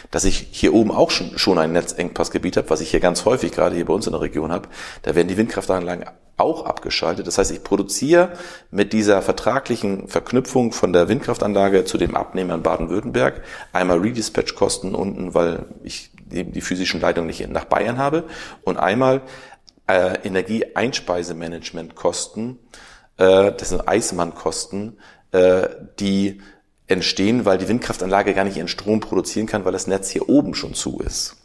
[0.10, 3.52] dass ich hier oben auch schon, schon ein Netzengpassgebiet habe, was ich hier ganz häufig
[3.52, 4.70] gerade hier bei uns in der Region habe,
[5.02, 6.06] da werden die Windkraftanlagen
[6.38, 7.28] auch abgeschaltet.
[7.28, 8.32] Das heißt, ich produziere
[8.72, 13.42] mit dieser vertraglichen Verknüpfung von der Windkraftanlage zu dem Abnehmer in Baden-Württemberg
[13.74, 18.24] einmal Redispatch-Kosten unten, weil ich die physischen Leitungen nicht nach Bayern habe
[18.64, 19.24] und einmal
[19.88, 22.60] äh, Energieeinspeisemanagementkosten,
[23.18, 25.00] äh, das sind Eismannkosten,
[25.32, 25.68] äh,
[26.00, 26.42] die
[26.88, 30.56] entstehen, weil die Windkraftanlage gar nicht ihren Strom produzieren kann, weil das Netz hier oben
[30.56, 31.38] schon zu ist.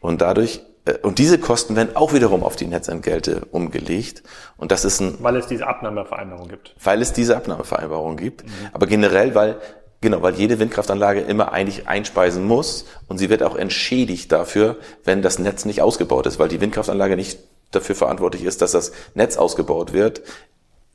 [0.00, 4.22] Und dadurch äh, und diese Kosten werden auch wiederum auf die Netzentgelte umgelegt.
[4.56, 5.16] Und das ist ein.
[5.20, 6.74] Weil es diese Abnahmevereinbarung gibt.
[6.82, 8.44] Weil es diese Abnahmevereinbarung gibt.
[8.44, 8.50] Mhm.
[8.72, 9.56] Aber generell, weil,
[10.00, 12.86] genau, weil jede Windkraftanlage immer eigentlich einspeisen muss.
[13.08, 17.16] Und sie wird auch entschädigt dafür, wenn das Netz nicht ausgebaut ist, weil die Windkraftanlage
[17.16, 17.38] nicht
[17.70, 20.22] dafür verantwortlich ist, dass das Netz ausgebaut wird.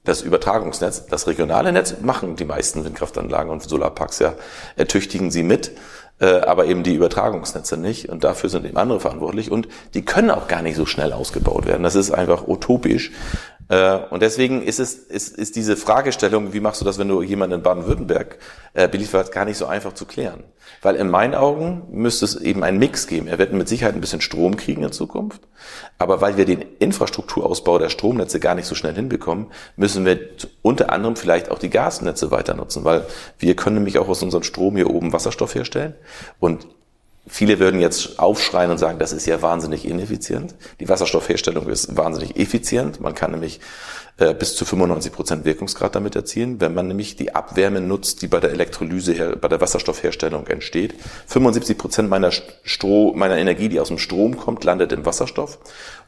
[0.04, 4.34] Das Übertragungsnetz, das regionale Netz machen die meisten Windkraftanlagen und Solarparks ja,
[4.76, 5.72] ertüchtigen sie mit,
[6.20, 10.30] äh, aber eben die Übertragungsnetze nicht und dafür sind eben andere verantwortlich und die können
[10.30, 11.84] auch gar nicht so schnell ausgebaut werden.
[11.84, 13.12] Das ist einfach utopisch.
[13.70, 17.22] Äh, und deswegen ist es ist, ist diese Fragestellung, wie machst du das, wenn du
[17.22, 18.38] jemanden in Baden-Württemberg
[18.74, 20.44] äh, belieferst, gar nicht so einfach zu klären.
[20.82, 23.28] Weil in meinen Augen müsste es eben einen Mix geben.
[23.28, 25.42] Er wird mit Sicherheit ein bisschen Strom kriegen in Zukunft,
[25.98, 30.20] aber weil wir den Infrastrukturausbau der Stromnetze gar nicht so schnell hinbekommen, müssen wir
[30.62, 33.06] unter anderem vielleicht auch die Gasnetze weiter nutzen, weil
[33.40, 35.96] wir können nämlich auch aus unserem Strom hier oben Wasserstoff herstellen
[36.40, 36.68] und
[37.26, 40.56] Viele würden jetzt aufschreien und sagen, das ist ja wahnsinnig ineffizient.
[40.82, 43.00] Die Wasserstoffherstellung ist wahnsinnig effizient.
[43.00, 43.62] Man kann nämlich
[44.18, 48.28] äh, bis zu 95 Prozent Wirkungsgrad damit erzielen, wenn man nämlich die Abwärme nutzt, die
[48.28, 50.94] bei der Elektrolyse, her, bei der Wasserstoffherstellung entsteht.
[51.28, 55.58] 75 Prozent meiner, Stro, meiner Energie, die aus dem Strom kommt, landet im Wasserstoff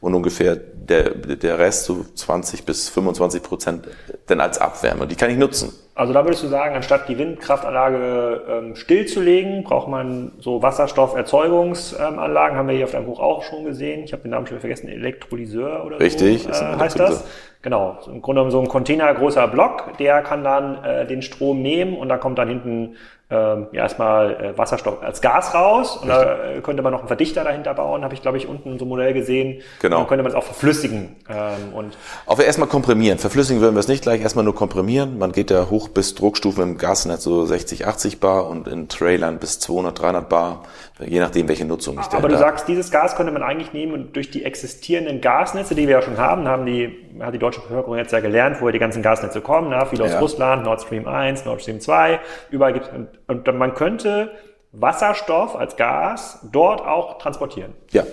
[0.00, 3.88] und ungefähr der, der Rest, so 20 bis 25 Prozent,
[4.26, 5.08] dann als Abwärme.
[5.08, 5.72] Die kann ich nutzen.
[5.96, 12.68] Also da würdest du sagen, anstatt die Windkraftanlage ähm, stillzulegen, braucht man so Wasserstofferzeugungsanlagen, haben
[12.68, 14.04] wir hier auf deinem Buch auch schon gesehen.
[14.04, 17.24] Ich habe den Namen schon vergessen, Elektrolyseur oder Richtig, so äh, heißt das.
[17.66, 21.62] Genau, im Grunde genommen so ein Container großer Block, der kann dann äh, den Strom
[21.62, 22.94] nehmen und da kommt dann hinten
[23.28, 27.08] ähm, ja, erstmal äh, Wasserstoff als Gas raus und da äh, könnte man noch einen
[27.08, 29.62] Verdichter dahinter bauen, habe ich glaube ich unten so ein Modell gesehen.
[29.80, 29.98] Genau.
[29.98, 31.16] Dann könnte man es auch verflüssigen.
[31.28, 33.18] Ähm, und Auch erstmal komprimieren.
[33.18, 35.18] Verflüssigen würden wir es nicht gleich, erstmal nur komprimieren.
[35.18, 39.38] Man geht ja hoch bis Druckstufen im Gasnetz so 60, 80 Bar und in Trailern
[39.38, 40.62] bis 200, 300 Bar,
[41.04, 43.92] je nachdem welche Nutzung ich da Aber du sagst, dieses Gas könnte man eigentlich nehmen
[43.92, 47.60] und durch die existierenden Gasnetze, die wir ja schon haben, haben die, hat die deutsche
[47.60, 50.20] Bevölkerung jetzt ja gelernt, woher die ganzen Gasnetze kommen, na, viele aus ja.
[50.20, 52.92] Russland, Nord Stream 1, Nord Stream 2, überall gibt es
[53.26, 54.32] und man könnte
[54.72, 57.74] Wasserstoff als Gas dort auch transportieren.
[57.90, 58.04] Ja.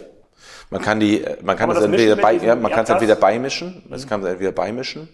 [0.70, 3.84] Man kann die, man kann, kann das entweder bei, ja, man kann es entweder beimischen,
[3.90, 5.10] das kann es entweder beimischen.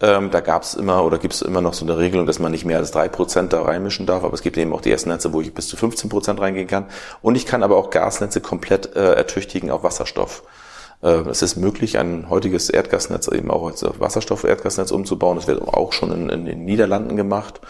[0.00, 2.50] Ähm, da gab es immer oder gibt es immer noch so eine Regelung, dass man
[2.50, 5.10] nicht mehr als drei Prozent da reinmischen darf, aber es gibt eben auch die ersten
[5.10, 6.86] Netze, wo ich bis zu 15 Prozent reingehen kann.
[7.22, 10.42] Und ich kann aber auch Gasnetze komplett äh, ertüchtigen auf Wasserstoff.
[11.02, 15.36] Äh, es ist möglich, ein heutiges Erdgasnetz eben auch als Wasserstoff-Erdgasnetz umzubauen.
[15.36, 17.60] Das wird auch schon in, in den Niederlanden gemacht.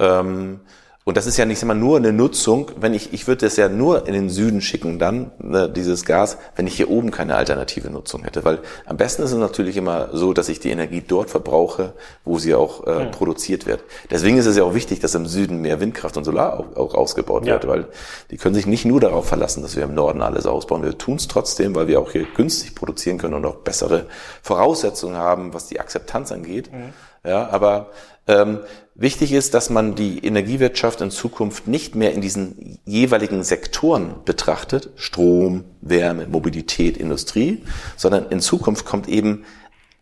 [0.00, 0.60] Ähm,
[1.04, 3.70] und das ist ja nicht immer nur eine Nutzung, wenn ich, ich würde das ja
[3.70, 7.88] nur in den Süden schicken dann, ne, dieses Gas, wenn ich hier oben keine alternative
[7.88, 8.44] Nutzung hätte.
[8.44, 11.94] Weil am besten ist es natürlich immer so, dass ich die Energie dort verbrauche,
[12.26, 13.04] wo sie auch äh, ja.
[13.06, 13.82] produziert wird.
[14.10, 16.94] Deswegen ist es ja auch wichtig, dass im Süden mehr Windkraft und Solar auch, auch
[16.94, 17.54] ausgebaut ja.
[17.54, 17.88] wird, weil
[18.30, 20.82] die können sich nicht nur darauf verlassen, dass wir im Norden alles ausbauen.
[20.82, 24.04] Wir tun es trotzdem, weil wir auch hier günstig produzieren können und auch bessere
[24.42, 26.70] Voraussetzungen haben, was die Akzeptanz angeht.
[26.70, 26.92] Mhm.
[27.24, 27.90] Ja, aber
[28.26, 28.60] ähm,
[28.94, 34.90] wichtig ist, dass man die Energiewirtschaft in Zukunft nicht mehr in diesen jeweiligen Sektoren betrachtet,
[34.96, 37.62] Strom, Wärme, Mobilität, Industrie,
[37.96, 39.44] sondern in Zukunft kommt eben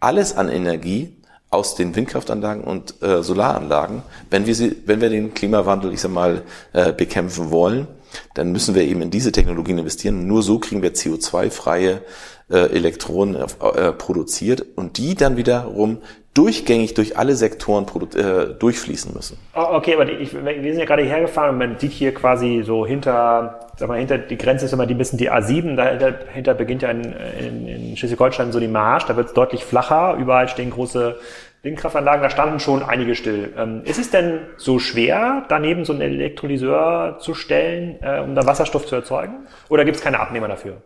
[0.00, 1.16] alles an Energie
[1.50, 6.12] aus den Windkraftanlagen und äh, Solaranlagen, wenn wir sie, wenn wir den Klimawandel, ich sag
[6.12, 7.88] mal, äh, bekämpfen wollen,
[8.34, 10.26] dann müssen wir eben in diese Technologien investieren.
[10.26, 12.02] Nur so kriegen wir CO2-freie
[12.50, 15.98] äh, Elektronen äh, produziert und die dann wiederum
[16.38, 19.38] durchgängig durch alle Sektoren äh, durchfließen müssen.
[19.56, 22.62] Oh, okay, aber ich, wir sind ja gerade hierher gefahren und man sieht hier quasi
[22.64, 26.82] so hinter, sag mal, hinter die Grenze ist immer die bisschen die A7, dahinter beginnt
[26.82, 30.70] ja in, in, in Schleswig-Holstein so die Marsch, da wird es deutlich flacher, überall stehen
[30.70, 31.18] große
[31.62, 33.52] Windkraftanlagen, da standen schon einige still.
[33.58, 38.46] Ähm, ist es denn so schwer, daneben so einen Elektrolyseur zu stellen, äh, um da
[38.46, 39.48] Wasserstoff zu erzeugen?
[39.68, 40.82] Oder gibt es keine Abnehmer dafür?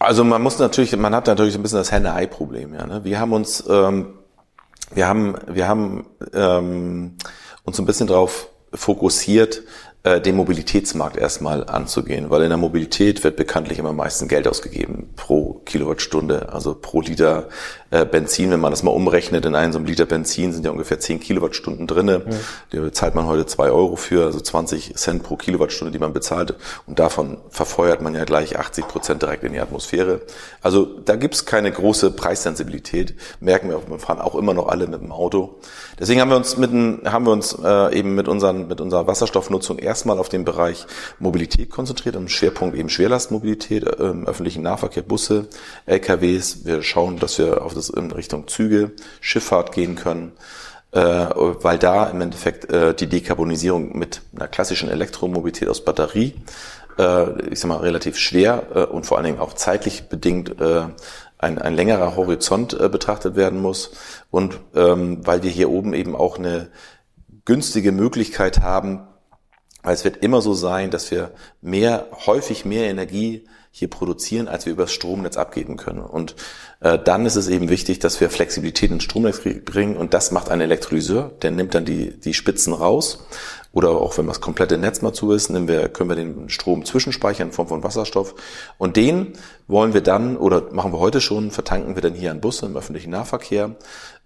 [0.00, 2.74] Also man muss natürlich, man hat natürlich ein bisschen das Henne-Ei-Problem.
[2.74, 3.04] Ja, ne?
[3.04, 4.18] Wir haben uns ähm,
[4.94, 7.16] wir haben, wir haben ähm,
[7.64, 9.62] uns ein bisschen darauf fokussiert,
[10.04, 14.48] äh, den Mobilitätsmarkt erstmal anzugehen, weil in der Mobilität wird bekanntlich immer am meisten Geld
[14.48, 17.48] ausgegeben pro Kilowattstunde, also pro Liter
[17.92, 18.50] äh, Benzin.
[18.50, 21.20] Wenn man das mal umrechnet, in einem so einem Liter Benzin sind ja ungefähr 10
[21.20, 22.22] Kilowattstunden drinne.
[22.28, 22.36] Ja.
[22.70, 26.54] Da bezahlt man heute zwei Euro für, also 20 Cent pro Kilowattstunde, die man bezahlt.
[26.86, 30.22] Und davon verfeuert man ja gleich 80 Prozent direkt in die Atmosphäre.
[30.62, 33.14] Also da gibt's keine große Preissensibilität.
[33.40, 35.60] Merken wir, wir fahren auch immer noch alle mit dem Auto.
[36.00, 36.70] Deswegen haben wir uns mit,
[37.04, 40.86] haben wir uns äh, eben mit, unseren, mit unserer Wasserstoffnutzung erstmal auf den Bereich
[41.18, 45.48] Mobilität konzentriert, im Schwerpunkt eben Schwerlastmobilität, äh, im öffentlichen Nahverkehr, Busse,
[45.84, 46.64] LKWs.
[46.64, 50.32] Wir schauen, dass wir auf das in Richtung Züge, Schifffahrt gehen können,
[50.92, 56.36] äh, weil da im Endeffekt äh, die Dekarbonisierung mit einer klassischen Elektromobilität aus Batterie,
[56.98, 60.56] äh, ich sag mal, relativ schwer und vor allen Dingen auch zeitlich bedingt
[61.38, 63.90] ein, ein längerer Horizont betrachtet werden muss
[64.30, 66.70] und ähm, weil wir hier oben eben auch eine
[67.44, 69.08] günstige Möglichkeit haben,
[69.82, 74.66] weil es wird immer so sein, dass wir mehr, häufig mehr Energie hier produzieren, als
[74.66, 76.00] wir übers Stromnetz abgeben können.
[76.00, 76.36] Und
[76.80, 79.96] äh, dann ist es eben wichtig, dass wir Flexibilität ins Stromnetz bringen.
[79.96, 83.24] Und das macht ein Elektrolyseur, der nimmt dann die, die Spitzen raus
[83.72, 86.84] oder auch wenn das komplette Netz mal zu ist, nehmen wir, können wir den Strom
[86.84, 88.34] zwischenspeichern in Form von Wasserstoff.
[88.78, 89.32] Und den
[89.66, 92.76] wollen wir dann oder machen wir heute schon, vertanken wir dann hier an Busse im
[92.76, 93.76] öffentlichen Nahverkehr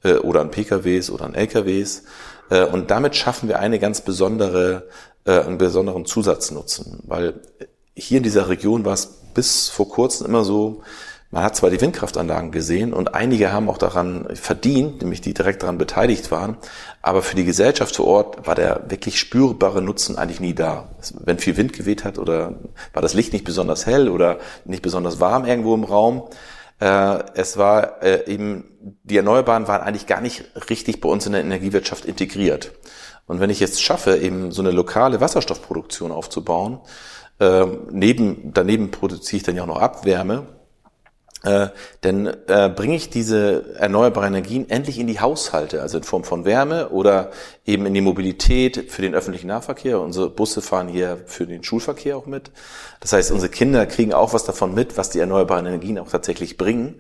[0.03, 2.03] äh, oder an PKWs oder an LKWs
[2.51, 4.89] äh, und damit schaffen wir eine ganz besondere,
[5.25, 7.41] äh, einen besonderen Zusatznutzen, weil
[7.95, 10.83] hier in dieser Region war es bis vor kurzem immer so,
[11.37, 15.63] man hat zwar die Windkraftanlagen gesehen und einige haben auch daran verdient, nämlich die direkt
[15.63, 16.57] daran beteiligt waren,
[17.03, 20.89] aber für die Gesellschaft vor Ort war der wirklich spürbare Nutzen eigentlich nie da.
[21.23, 22.55] Wenn viel Wind geweht hat oder
[22.95, 26.23] war das Licht nicht besonders hell oder nicht besonders warm irgendwo im Raum,
[26.81, 28.65] äh, es war äh, eben,
[29.03, 32.73] die Erneuerbaren waren eigentlich gar nicht richtig bei uns in der Energiewirtschaft integriert.
[33.27, 36.81] Und wenn ich jetzt schaffe, eben so eine lokale Wasserstoffproduktion aufzubauen,
[37.41, 40.56] äh, neben, daneben produziere ich dann ja auch noch Abwärme,
[41.47, 41.69] äh,
[42.01, 46.45] dann äh, bringe ich diese erneuerbaren Energien endlich in die Haushalte, also in Form von
[46.45, 47.31] Wärme oder
[47.65, 50.01] eben in die Mobilität für den öffentlichen Nahverkehr.
[50.01, 52.51] Unsere Busse fahren hier für den Schulverkehr auch mit.
[53.01, 56.57] Das heißt, unsere Kinder kriegen auch was davon mit, was die erneuerbaren Energien auch tatsächlich
[56.57, 56.97] bringen.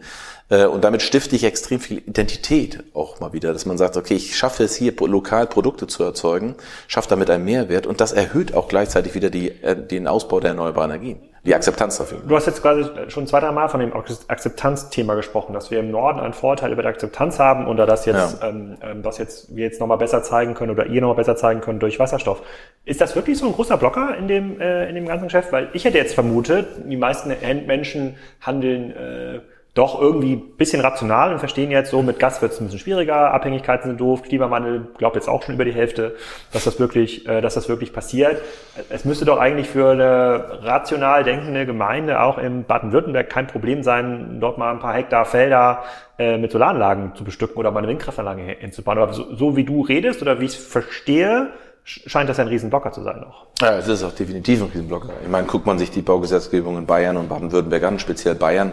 [0.49, 4.15] Äh, und damit stifte ich extrem viel Identität auch mal wieder, dass man sagt, okay,
[4.15, 6.55] ich schaffe es hier lokal Produkte zu erzeugen,
[6.87, 10.51] schaffe damit einen Mehrwert und das erhöht auch gleichzeitig wieder die, äh, den Ausbau der
[10.51, 12.19] erneuerbaren Energien, die Akzeptanz dafür.
[12.27, 15.91] Du hast jetzt quasi schon zwei, drei Mal von dem Akzeptanzthema gesprochen, dass wir im
[15.91, 18.49] Norden einen Vorteil über die Akzeptanz haben und das jetzt, ja.
[18.49, 21.61] ähm, ähm was jetzt wir jetzt nochmal besser zeigen können oder ihr nochmal besser zeigen
[21.61, 22.43] können durch Wasserstoff.
[22.85, 25.53] Ist das wirklich so ein großer Blocker in dem, äh, in dem ganzen Geschäft?
[25.53, 27.33] Weil ich hätte jetzt vermutet, die meisten
[27.67, 29.41] Menschen handeln äh,
[29.77, 33.33] doch irgendwie bisschen rational und verstehen jetzt so, mit Gas wird es ein bisschen schwieriger,
[33.33, 36.17] Abhängigkeiten sind doof, Klimawandel glaubt jetzt auch schon über die Hälfte,
[36.51, 38.41] dass das wirklich, äh, dass das wirklich passiert.
[38.89, 44.39] Es müsste doch eigentlich für eine rational denkende Gemeinde auch in Baden-Württemberg kein Problem sein,
[44.41, 45.85] dort mal ein paar Hektar Felder
[46.19, 48.97] äh, mit Solaranlagen zu bestücken oder mal eine Windkraftanlage hinzubauen.
[48.97, 51.51] Aber so, so wie du redest oder wie ich es verstehe,
[51.85, 53.47] scheint das ein Riesenblocker zu sein noch.
[53.61, 55.11] Ja, es ist auch definitiv ein Riesenblocker.
[55.23, 58.73] Ich meine, guckt man sich die Baugesetzgebung in Bayern und Baden-Württemberg an, speziell Bayern,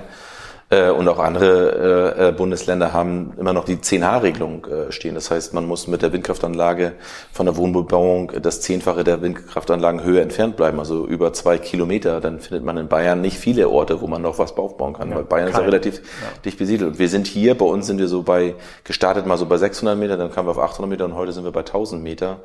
[0.74, 5.16] äh, und auch andere äh, äh Bundesländer haben immer noch die 10H-Regelung äh, stehen.
[5.16, 6.94] Das heißt, man muss mit der Windkraftanlage
[7.32, 12.22] von der Wohnbebauung das Zehnfache der Windkraftanlagenhöhe entfernt bleiben, also über zwei Kilometer.
[12.22, 15.18] Dann findet man in Bayern nicht viele Orte, wo man noch was aufbauen kann, ja,
[15.18, 16.42] weil Bayern ist ja relativ ja.
[16.44, 16.92] dicht besiedelt.
[16.92, 19.98] Und wir sind hier, bei uns sind wir so bei, gestartet mal so bei 600
[19.98, 22.40] Meter, dann kamen wir auf 800 Meter und heute sind wir bei 1000 Meter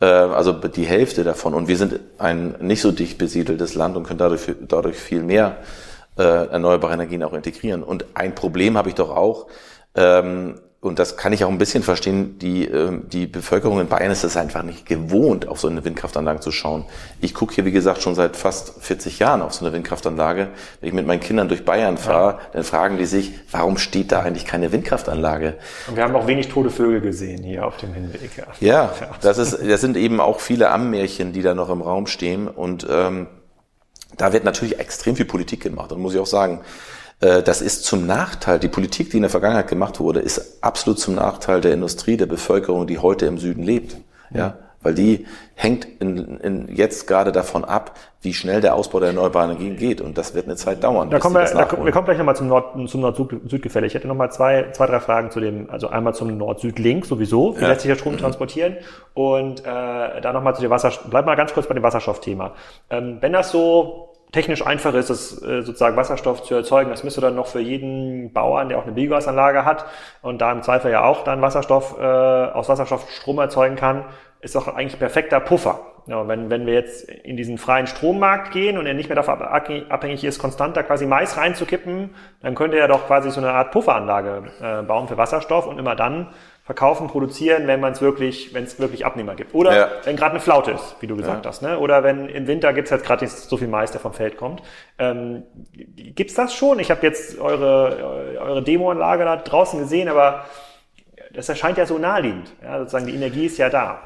[0.00, 1.54] also die Hälfte davon.
[1.54, 5.56] Und wir sind ein nicht so dicht besiedeltes Land und können dadurch, dadurch viel mehr
[6.16, 7.82] äh, erneuerbare Energien auch integrieren.
[7.82, 9.46] Und ein Problem habe ich doch auch,
[9.94, 14.12] ähm, und das kann ich auch ein bisschen verstehen, die, äh, die Bevölkerung in Bayern
[14.12, 16.84] ist es einfach nicht gewohnt, auf so eine Windkraftanlage zu schauen.
[17.22, 20.48] Ich gucke hier, wie gesagt, schon seit fast 40 Jahren auf so eine Windkraftanlage.
[20.80, 22.40] Wenn ich mit meinen Kindern durch Bayern fahre, ja.
[22.52, 25.54] dann fragen die sich, warum steht da eigentlich keine Windkraftanlage?
[25.88, 28.20] Und wir haben auch wenig tote Vögel gesehen hier auf dem Hinweg.
[28.36, 32.06] Ja, ja das, ist, das sind eben auch viele Ammärchen, die da noch im Raum
[32.06, 32.46] stehen.
[32.46, 33.28] Und ähm,
[34.16, 35.92] da wird natürlich extrem viel Politik gemacht.
[35.92, 36.60] Und muss ich auch sagen,
[37.20, 40.98] äh, das ist zum Nachteil, die Politik, die in der Vergangenheit gemacht wurde, ist absolut
[40.98, 43.96] zum Nachteil der Industrie, der Bevölkerung, die heute im Süden lebt.
[44.32, 49.08] Ja, weil die hängt in, in jetzt gerade davon ab, wie schnell der Ausbau der
[49.08, 50.00] erneuerbaren Energien geht.
[50.00, 51.10] Und das wird eine Zeit dauern.
[51.10, 53.86] Da kommen wir, da, wir kommen gleich nochmal zum Nord, zum Nord-Süd-Gefälle.
[53.86, 57.62] Ich hätte nochmal zwei, zwei, drei Fragen zu dem, also einmal zum Nord-Süd-Link sowieso, wie
[57.62, 57.68] ja.
[57.68, 58.76] lässt sich der Strom transportieren?
[59.14, 62.52] Und äh, da nochmal zu dem Wasserstoff, bleib mal ganz kurz bei dem Wasserstoffthema.
[62.90, 66.90] Ähm, wenn das so technisch einfach ist, das äh, sozusagen Wasserstoff zu erzeugen.
[66.90, 69.86] Das müsste dann noch für jeden Bauern, der auch eine Biogasanlage hat
[70.22, 74.04] und da im Zweifel ja auch dann Wasserstoff äh, aus Wasserstoff Strom erzeugen kann,
[74.44, 75.80] ist doch eigentlich perfekter Puffer.
[76.06, 79.40] Ja, wenn, wenn wir jetzt in diesen freien Strommarkt gehen und er nicht mehr davon
[79.40, 82.10] abhängig ist, konstant da quasi Mais reinzukippen,
[82.42, 85.96] dann könnte er doch quasi so eine Art Pufferanlage äh, bauen für Wasserstoff und immer
[85.96, 86.28] dann
[86.62, 89.54] verkaufen, produzieren, wenn man es wirklich, wenn es wirklich Abnehmer gibt.
[89.54, 89.88] Oder ja.
[90.04, 91.48] wenn gerade eine Flaute ist, wie du gesagt ja.
[91.48, 91.62] hast.
[91.62, 91.78] Ne?
[91.78, 94.36] Oder wenn im Winter gibt es jetzt gerade nicht so viel Mais, der vom Feld
[94.38, 94.62] kommt.
[94.98, 96.78] Ähm, gibt's das schon?
[96.80, 100.46] Ich habe jetzt eure, eure Demoanlage da draußen gesehen, aber
[101.34, 102.52] das erscheint ja so naheliegend.
[102.62, 103.98] Ja, sozusagen die Energie ist ja da.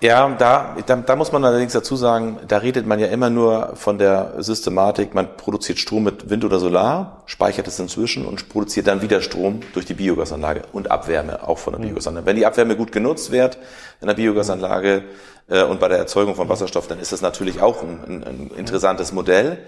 [0.00, 3.76] Ja, da, da, da muss man allerdings dazu sagen, da redet man ja immer nur
[3.76, 8.86] von der Systematik, man produziert Strom mit Wind oder Solar, speichert es inzwischen und produziert
[8.86, 11.88] dann wieder Strom durch die Biogasanlage und Abwärme auch von der mhm.
[11.88, 12.26] Biogasanlage.
[12.26, 13.58] Wenn die Abwärme gut genutzt wird
[14.00, 15.04] in der Biogasanlage
[15.48, 18.50] äh, und bei der Erzeugung von Wasserstoff, dann ist das natürlich auch ein, ein, ein
[18.56, 19.58] interessantes Modell.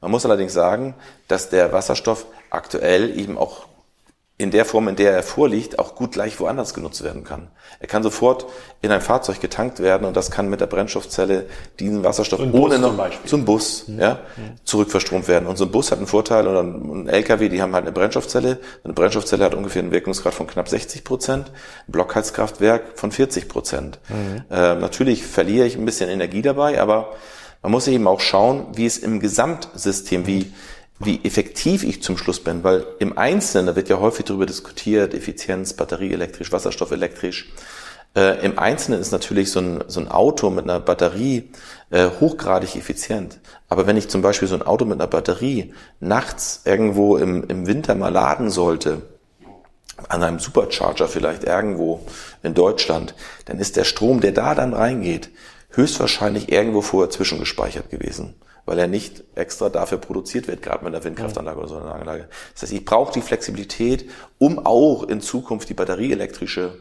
[0.00, 0.94] Man muss allerdings sagen,
[1.28, 3.66] dass der Wasserstoff aktuell eben auch
[4.42, 7.48] in der Form, in der er vorliegt, auch gut gleich woanders genutzt werden kann.
[7.80, 8.46] Er kann sofort
[8.80, 11.46] in ein Fahrzeug getankt werden und das kann mit der Brennstoffzelle
[11.78, 14.00] diesen Wasserstoff so ohne noch zum, zum Bus mhm.
[14.00, 14.56] ja, mhm.
[14.64, 15.46] zurückverstromt werden.
[15.46, 18.58] Und so ein Bus hat einen Vorteil oder ein LKW, die haben halt eine Brennstoffzelle.
[18.84, 21.50] Eine Brennstoffzelle hat ungefähr einen Wirkungsgrad von knapp 60 Prozent,
[21.86, 24.00] ein Blockheizkraftwerk von 40 Prozent.
[24.08, 24.44] Mhm.
[24.50, 27.14] Äh, natürlich verliere ich ein bisschen Energie dabei, aber
[27.62, 30.52] man muss eben auch schauen, wie es im Gesamtsystem, wie
[31.04, 35.14] wie effektiv ich zum Schluss bin, weil im Einzelnen, da wird ja häufig darüber diskutiert,
[35.14, 37.52] Effizienz, Batterie elektrisch, Wasserstoff elektrisch.
[38.14, 41.50] Äh, Im Einzelnen ist natürlich so ein, so ein Auto mit einer Batterie
[41.90, 43.40] äh, hochgradig effizient.
[43.68, 47.66] Aber wenn ich zum Beispiel so ein Auto mit einer Batterie nachts irgendwo im, im
[47.66, 49.02] Winter mal laden sollte,
[50.08, 52.04] an einem Supercharger vielleicht irgendwo
[52.42, 53.14] in Deutschland,
[53.46, 55.30] dann ist der Strom, der da dann reingeht,
[55.70, 58.34] höchstwahrscheinlich irgendwo vorher zwischengespeichert gewesen
[58.64, 62.28] weil er nicht extra dafür produziert wird, gerade mit einer Windkraftanlage oder so einer Anlage.
[62.54, 64.08] Das heißt, ich brauche die Flexibilität,
[64.38, 66.78] um auch in Zukunft die batterieelektrische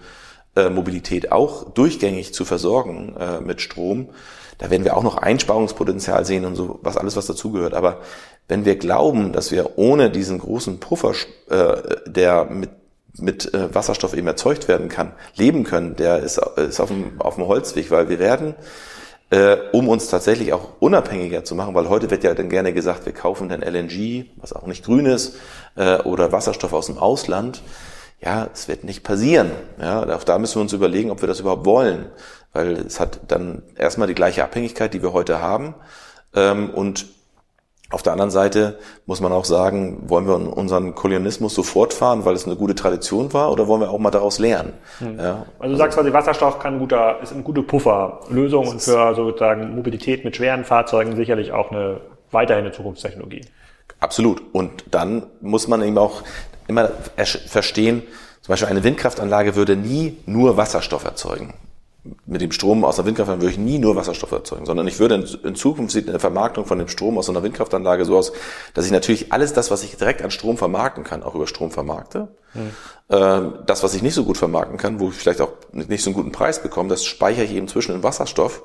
[0.56, 4.10] äh, Mobilität auch durchgängig zu versorgen äh, mit Strom.
[4.58, 7.74] Da werden wir auch noch Einsparungspotenzial sehen und so, was alles, was dazugehört.
[7.74, 8.02] Aber
[8.48, 11.14] wenn wir glauben, dass wir ohne diesen großen Puffer,
[11.50, 12.70] äh, der mit
[13.18, 17.36] mit äh, Wasserstoff eben erzeugt werden kann, leben können, der ist, ist auf, dem, auf
[17.36, 18.56] dem Holzweg, weil wir werden
[19.32, 23.06] äh, um uns tatsächlich auch unabhängiger zu machen, weil heute wird ja dann gerne gesagt,
[23.06, 25.38] wir kaufen dann LNG, was auch nicht grün ist,
[25.76, 27.64] äh, oder Wasserstoff aus dem Ausland.
[28.20, 29.52] Ja, es wird nicht passieren.
[29.82, 32.06] Ja, auch da müssen wir uns überlegen, ob wir das überhaupt wollen,
[32.54, 35.76] weil es hat dann erstmal die gleiche Abhängigkeit, die wir heute haben.
[36.36, 37.08] Ähm, und
[37.92, 42.34] auf der anderen Seite muss man auch sagen, wollen wir unseren Kolonialismus so fortfahren, weil
[42.36, 44.74] es eine gute Tradition war, oder wollen wir auch mal daraus lernen?
[45.00, 45.20] Hm.
[45.20, 45.46] Ja.
[45.60, 49.76] Also du sagst quasi, Wasserstoff kann ein guter, ist eine gute Pufferlösung und für sozusagen
[49.76, 53.42] Mobilität mit schweren Fahrzeugen sicherlich auch eine weiterhin eine Zukunftstechnologie.
[54.00, 54.42] Absolut.
[54.54, 56.24] Und dann muss man eben auch
[56.68, 56.90] immer
[57.20, 58.04] verstehen,
[58.42, 61.54] zum Beispiel eine Windkraftanlage würde nie nur Wasserstoff erzeugen
[62.26, 65.24] mit dem Strom aus einer Windkraftanlage würde ich nie nur Wasserstoff erzeugen, sondern ich würde
[65.44, 68.32] in, Zukunft sieht eine Vermarktung von dem Strom aus einer Windkraftanlage so aus,
[68.74, 71.70] dass ich natürlich alles das, was ich direkt an Strom vermarkten kann, auch über Strom
[71.72, 72.30] vermarkte.
[72.54, 73.54] Mhm.
[73.66, 76.16] das, was ich nicht so gut vermarkten kann, wo ich vielleicht auch nicht so einen
[76.16, 78.64] guten Preis bekomme, das speichere ich eben zwischen in Wasserstoff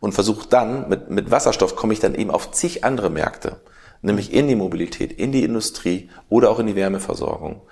[0.00, 3.56] und versuche dann, mit, mit Wasserstoff komme ich dann eben auf zig andere Märkte,
[4.02, 7.62] nämlich in die Mobilität, in die Industrie oder auch in die Wärmeversorgung.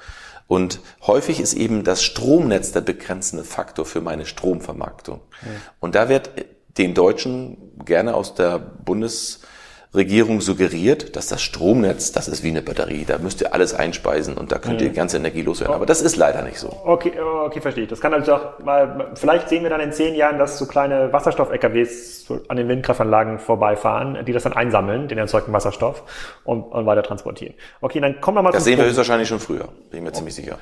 [0.47, 5.21] Und häufig ist eben das Stromnetz der begrenzende Faktor für meine Stromvermarktung.
[5.43, 5.49] Ja.
[5.81, 6.31] Und da wird
[6.79, 9.41] den Deutschen gerne aus der Bundes
[9.95, 14.39] Regierung suggeriert, dass das Stromnetz, das ist wie eine Batterie, da müsst ihr alles einspeisen
[14.39, 15.75] und da könnt ihr die ganze Energie loswerden.
[15.75, 16.75] Aber das ist leider nicht so.
[16.85, 17.91] Okay, okay, verstehe ich.
[17.91, 21.13] Das kann also auch mal, vielleicht sehen wir dann in zehn Jahren, dass so kleine
[21.13, 26.05] Wasserstoff-LKWs an den Windkraftanlagen vorbeifahren, die das dann einsammeln, den erzeugten Wasserstoff
[26.45, 27.55] und, und weiter transportieren.
[27.83, 30.17] Okay, dann kommen wir mal Das sehen wir höchstwahrscheinlich schon früher, bin ich mir okay.
[30.17, 30.59] ziemlich sicher.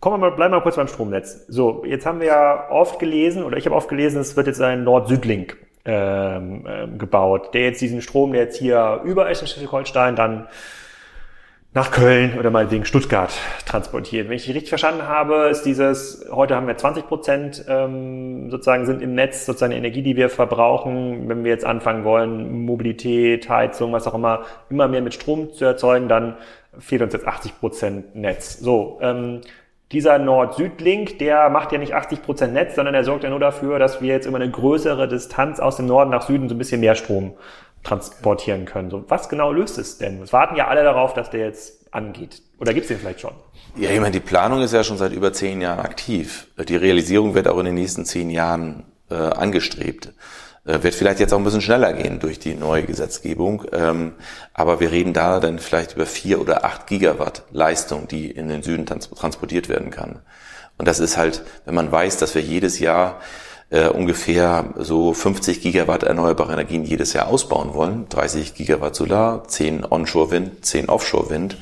[0.00, 1.44] Kommen wir mal, bleiben wir mal kurz beim Stromnetz.
[1.46, 4.60] So, jetzt haben wir ja oft gelesen, oder ich habe oft gelesen, es wird jetzt
[4.60, 5.56] ein Nord-Süd-Link
[5.90, 10.46] ähm, ähm, gebaut, der jetzt diesen Strom, der jetzt hier über ist in Schleswig-Holstein, dann
[11.72, 13.32] nach Köln oder mal wegen Stuttgart
[13.64, 14.28] transportiert.
[14.28, 19.02] Wenn ich richtig verstanden habe, ist dieses, heute haben wir 20 Prozent ähm, sozusagen sind
[19.02, 21.28] im Netz sozusagen Energie, die wir verbrauchen.
[21.28, 25.64] Wenn wir jetzt anfangen wollen, Mobilität, Heizung, was auch immer, immer mehr mit Strom zu
[25.64, 26.36] erzeugen, dann
[26.78, 28.58] fehlt uns jetzt 80 Prozent Netz.
[28.58, 29.40] So, ähm,
[29.92, 33.78] dieser Nord-Süd-Link, der macht ja nicht 80 Prozent Netz, sondern er sorgt ja nur dafür,
[33.78, 36.80] dass wir jetzt immer eine größere Distanz aus dem Norden nach Süden so ein bisschen
[36.80, 37.34] mehr Strom
[37.82, 38.90] transportieren können.
[38.90, 40.22] So, was genau löst es denn?
[40.22, 42.42] Es warten ja alle darauf, dass der jetzt angeht.
[42.58, 43.32] Oder gibt es den vielleicht schon?
[43.76, 46.48] Ja, ich meine, die Planung ist ja schon seit über zehn Jahren aktiv.
[46.68, 50.12] Die Realisierung wird auch in den nächsten zehn Jahren äh, angestrebt.
[50.64, 53.64] Äh, wird vielleicht jetzt auch ein bisschen schneller gehen durch die neue Gesetzgebung.
[53.72, 54.12] Ähm,
[54.52, 58.62] aber wir reden da dann vielleicht über vier oder acht Gigawatt Leistung, die in den
[58.62, 60.20] Süden trans transportiert werden kann.
[60.76, 63.20] Und das ist halt, wenn man weiß, dass wir jedes Jahr
[63.70, 69.84] äh, ungefähr so 50 Gigawatt erneuerbare Energien jedes Jahr ausbauen wollen, 30 Gigawatt Solar, 10
[69.84, 71.56] Onshore-Wind, 10 Offshore-Wind,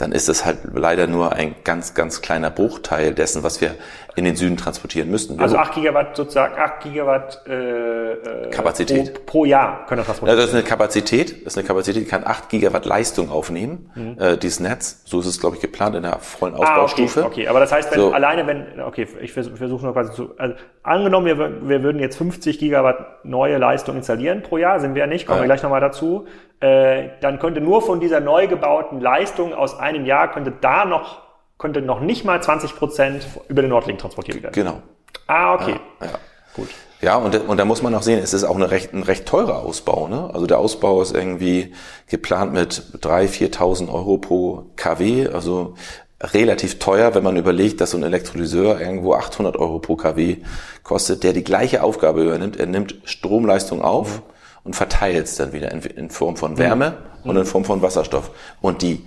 [0.00, 3.74] dann ist das halt leider nur ein ganz, ganz kleiner Bruchteil dessen, was wir
[4.16, 5.38] in den Süden transportieren müssten.
[5.40, 9.14] Also 8 Gigawatt sozusagen, 8 Gigawatt äh, äh, Kapazität.
[9.14, 10.38] Pro, pro Jahr können wir transportieren.
[10.38, 14.16] Das ist eine Kapazität, das ist eine Kapazität, die kann 8 Gigawatt Leistung aufnehmen, mhm.
[14.18, 15.02] äh, dieses Netz.
[15.04, 17.20] So ist es, glaube ich, geplant in der vollen Ausbaustufe.
[17.20, 18.12] Ah, okay, okay, aber das heißt, wenn so.
[18.12, 22.16] alleine, wenn, okay, ich versuche versuch noch quasi zu, also angenommen, wir, wir würden jetzt
[22.16, 25.42] 50 Gigawatt neue Leistung installieren pro Jahr, sind wir ja nicht, kommen ja.
[25.42, 26.26] wir gleich nochmal dazu,
[26.60, 31.22] äh, dann könnte nur von dieser neu gebauten Leistung aus einem Jahr, könnte da noch
[31.60, 34.54] könnte noch nicht mal 20 Prozent über den Nordlink transportiert werden.
[34.54, 34.82] Genau.
[35.26, 35.76] Ah, okay.
[36.00, 36.12] Ja, ja.
[36.54, 36.68] Gut.
[37.02, 39.26] Ja, und, und da muss man auch sehen, es ist auch eine recht, ein recht
[39.26, 40.08] teurer Ausbau.
[40.08, 40.30] Ne?
[40.32, 41.74] Also der Ausbau ist irgendwie
[42.08, 45.28] geplant mit 3.000, 4.000 Euro pro KW.
[45.28, 45.74] Also
[46.22, 50.38] relativ teuer, wenn man überlegt, dass so ein Elektrolyseur irgendwo 800 Euro pro kW
[50.82, 52.58] kostet, der die gleiche Aufgabe übernimmt.
[52.58, 54.22] Er nimmt Stromleistung auf mhm.
[54.64, 57.30] Und verteilt es dann wieder in, in, Form von Wärme mhm.
[57.30, 58.30] und in Form von Wasserstoff.
[58.60, 59.04] Und die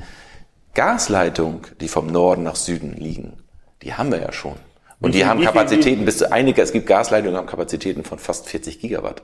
[0.73, 3.43] Gasleitung, die vom Norden nach Süden liegen,
[3.81, 4.55] die haben wir ja schon.
[4.99, 8.47] Und die haben Kapazitäten bis zu einige, es gibt Gasleitungen, die haben Kapazitäten von fast
[8.47, 9.21] 40 Gigawatt.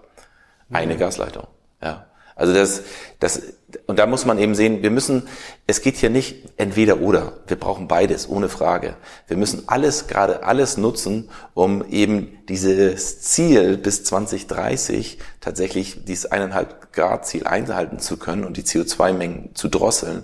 [0.71, 0.99] Eine mhm.
[0.99, 1.47] Gasleitung,
[1.81, 2.05] ja.
[2.35, 2.83] Also das,
[3.19, 3.53] das,
[3.85, 5.27] und da muss man eben sehen, wir müssen,
[5.67, 7.33] es geht hier nicht entweder oder.
[7.47, 8.95] Wir brauchen beides, ohne Frage.
[9.27, 16.93] Wir müssen alles, gerade alles nutzen, um eben dieses Ziel bis 2030 tatsächlich dieses eineinhalb
[16.93, 20.23] Grad Ziel einhalten zu können und die CO2-Mengen zu drosseln.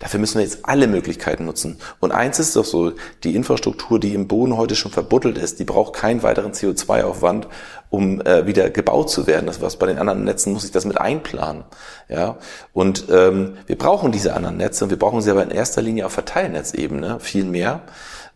[0.00, 1.78] Dafür müssen wir jetzt alle Möglichkeiten nutzen.
[2.00, 2.92] Und eins ist doch so,
[3.22, 7.46] die Infrastruktur, die im Boden heute schon verbuddelt ist, die braucht keinen weiteren CO2-Aufwand,
[7.90, 9.46] um äh, wieder gebaut zu werden.
[9.46, 11.64] Das was bei den anderen Netzen muss ich das mit einplanen.
[12.08, 12.38] Ja,
[12.72, 16.06] und ähm, wir brauchen diese anderen Netze und wir brauchen sie aber in erster Linie
[16.06, 17.82] auf Verteilnetzebene viel mehr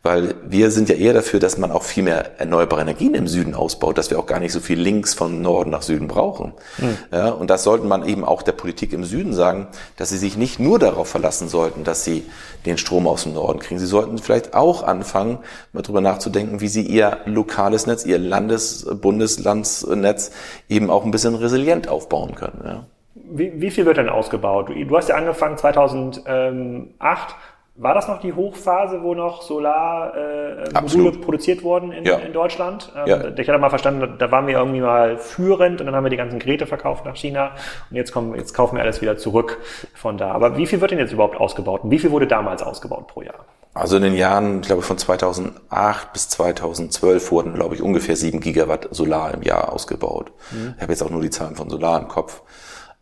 [0.05, 3.55] weil wir sind ja eher dafür, dass man auch viel mehr erneuerbare Energien im Süden
[3.55, 6.53] ausbaut, dass wir auch gar nicht so viel links von Norden nach Süden brauchen.
[6.77, 6.99] Mhm.
[7.11, 10.37] Ja, und das sollte man eben auch der Politik im Süden sagen, dass sie sich
[10.37, 12.27] nicht nur darauf verlassen sollten, dass sie
[12.67, 13.81] den Strom aus dem Norden kriegen.
[13.81, 15.39] Sie sollten vielleicht auch anfangen,
[15.73, 20.33] mal drüber nachzudenken, wie sie ihr lokales Netz, ihr Landes-, Bundeslandsnetz
[20.69, 22.61] eben auch ein bisschen resilient aufbauen können.
[22.63, 22.85] Ja.
[23.15, 24.69] Wie, wie viel wird denn ausgebaut?
[24.69, 27.35] Du hast ja angefangen 2008
[27.77, 32.18] war das noch die Hochphase, wo noch Solarmodule äh, produziert wurden in, ja.
[32.18, 32.93] in Deutschland?
[32.97, 33.29] Ähm, ja.
[33.37, 36.16] Ich hatte mal verstanden, da waren wir irgendwie mal führend und dann haben wir die
[36.16, 37.51] ganzen Geräte verkauft nach China
[37.91, 39.59] und jetzt, kommen, jetzt kaufen wir alles wieder zurück
[39.93, 40.31] von da.
[40.31, 43.22] Aber wie viel wird denn jetzt überhaupt ausgebaut und wie viel wurde damals ausgebaut pro
[43.22, 43.45] Jahr?
[43.75, 48.39] Also in den Jahren, ich glaube von 2008 bis 2012 wurden, glaube ich, ungefähr sieben
[48.39, 50.31] Gigawatt Solar im Jahr ausgebaut.
[50.53, 50.75] Mhm.
[50.77, 52.43] Ich habe jetzt auch nur die Zahlen von Solar im Kopf.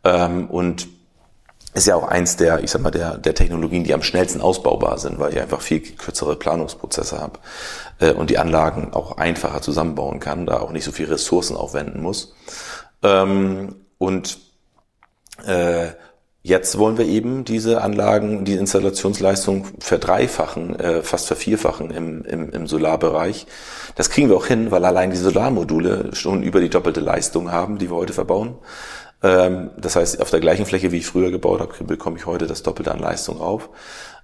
[0.03, 0.87] Ähm, und
[1.73, 4.97] ist ja auch eins der, ich sag mal, der, der Technologien, die am schnellsten ausbaubar
[4.97, 7.39] sind, weil ich einfach viel kürzere Planungsprozesse habe
[7.99, 12.01] äh, und die Anlagen auch einfacher zusammenbauen kann, da auch nicht so viel Ressourcen aufwenden
[12.01, 12.35] muss.
[13.01, 14.37] Ähm, und
[15.45, 15.87] äh,
[16.43, 22.67] jetzt wollen wir eben diese Anlagen, die Installationsleistung verdreifachen, äh, fast vervierfachen im, im, im
[22.67, 23.47] Solarbereich.
[23.95, 27.77] Das kriegen wir auch hin, weil allein die Solarmodule schon über die doppelte Leistung haben,
[27.77, 28.57] die wir heute verbauen.
[29.23, 32.45] Ähm, das heißt, auf der gleichen Fläche, wie ich früher gebaut habe, bekomme ich heute
[32.45, 33.69] das Doppelte an Leistung auf.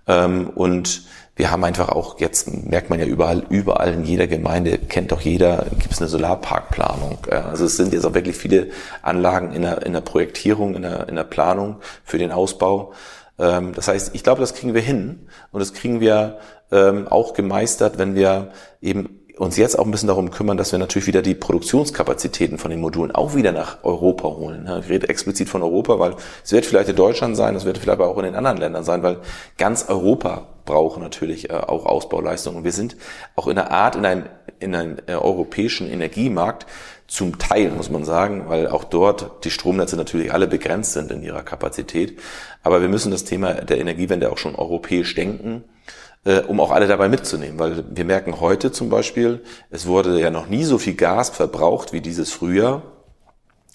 [0.07, 1.03] Ähm, und
[1.37, 5.21] wir haben einfach auch, jetzt merkt man ja überall, überall in jeder Gemeinde, kennt doch
[5.21, 7.17] jeder, gibt es eine Solarparkplanung.
[7.31, 8.67] Also es sind jetzt auch wirklich viele
[9.01, 12.91] Anlagen in der, in der Projektierung, in der, in der Planung für den Ausbau.
[13.39, 16.39] Ähm, das heißt, ich glaube, das kriegen wir hin und das kriegen wir
[16.71, 21.07] auch gemeistert, wenn wir eben uns jetzt auch ein bisschen darum kümmern, dass wir natürlich
[21.07, 24.69] wieder die Produktionskapazitäten von den Modulen auch wieder nach Europa holen.
[24.83, 28.01] Ich rede explizit von Europa, weil es wird vielleicht in Deutschland sein, es wird vielleicht
[28.01, 29.19] aber auch in den anderen Ländern sein, weil
[29.57, 32.65] ganz Europa braucht natürlich äh, auch Ausbauleistungen.
[32.65, 32.97] Wir sind
[33.37, 34.25] auch in einer Art in einem,
[34.59, 36.65] in einem äh, europäischen Energiemarkt
[37.07, 41.23] zum Teil, muss man sagen, weil auch dort die Stromnetze natürlich alle begrenzt sind in
[41.23, 42.19] ihrer Kapazität.
[42.61, 45.63] Aber wir müssen das Thema der Energiewende auch schon europäisch denken
[46.25, 47.59] äh, um auch alle dabei mitzunehmen.
[47.59, 51.93] Weil wir merken heute zum Beispiel, es wurde ja noch nie so viel Gas verbraucht
[51.93, 52.81] wie dieses Frühjahr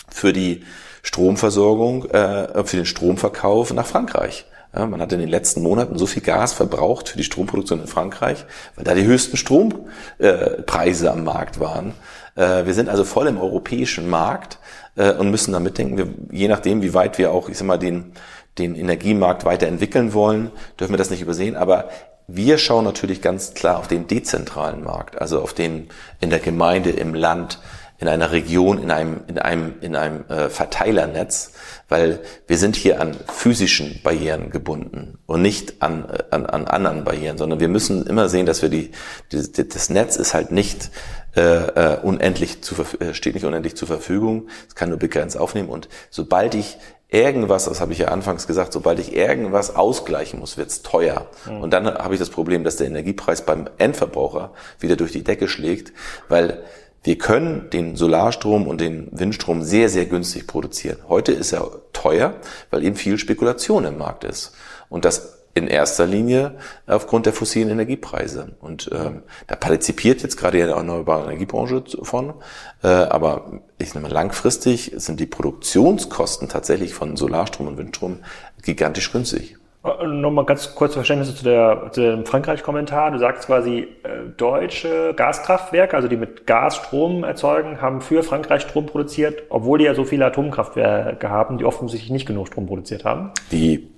[0.08, 0.62] für die
[1.02, 4.46] Stromversorgung, äh, für den Stromverkauf nach Frankreich.
[4.76, 8.44] Man hat in den letzten Monaten so viel Gas verbraucht für die Stromproduktion in Frankreich,
[8.74, 11.94] weil da die höchsten Strompreise am Markt waren.
[12.34, 14.58] Äh, wir sind also voll im europäischen Markt
[14.96, 18.12] und müssen da mitdenken, je nachdem, wie weit wir auch, ich sag mal, den,
[18.58, 21.56] den Energiemarkt weiterentwickeln wollen, dürfen wir das nicht übersehen.
[21.56, 21.88] Aber
[22.26, 25.88] wir schauen natürlich ganz klar auf den dezentralen Markt, also auf den
[26.20, 27.58] in der Gemeinde, im Land,
[27.98, 31.52] in einer Region, in einem, in einem, in einem äh, Verteilernetz,
[31.88, 37.04] weil wir sind hier an physischen Barrieren gebunden und nicht an, äh, an, an anderen
[37.04, 38.90] Barrieren, sondern wir müssen immer sehen, dass wir die,
[39.30, 40.90] die das Netz ist halt nicht
[41.36, 45.68] äh, äh unendlich zu, äh, steht nicht unendlich zur Verfügung, es kann nur begrenzt aufnehmen
[45.68, 46.78] und sobald ich
[47.14, 51.28] irgendwas, das habe ich ja anfangs gesagt, sobald ich irgendwas ausgleichen muss, wird's teuer.
[51.48, 51.60] Mhm.
[51.60, 55.48] Und dann habe ich das Problem, dass der Energiepreis beim Endverbraucher wieder durch die Decke
[55.48, 55.92] schlägt,
[56.28, 56.64] weil
[57.04, 60.98] wir können den Solarstrom und den Windstrom sehr, sehr günstig produzieren.
[61.08, 62.34] Heute ist er teuer,
[62.70, 64.54] weil eben viel Spekulation im Markt ist.
[64.88, 68.56] Und das in erster Linie aufgrund der fossilen Energiepreise.
[68.60, 72.34] Und ähm, da partizipiert jetzt gerade die erneuerbare Energiebranche von.
[72.82, 78.18] Äh, aber ich nehme langfristig sind die Produktionskosten tatsächlich von Solarstrom und Windstrom
[78.62, 79.56] gigantisch günstig.
[79.84, 83.12] Äh, Nochmal ganz kurz Verständnis zu, der, zu dem Frankreich-Kommentar.
[83.12, 88.62] Du sagst quasi, äh, deutsche Gaskraftwerke, also die mit Gas Strom erzeugen, haben für Frankreich
[88.62, 93.04] Strom produziert, obwohl die ja so viele Atomkraftwerke haben, die offensichtlich nicht genug Strom produziert
[93.04, 93.30] haben.
[93.52, 93.93] Die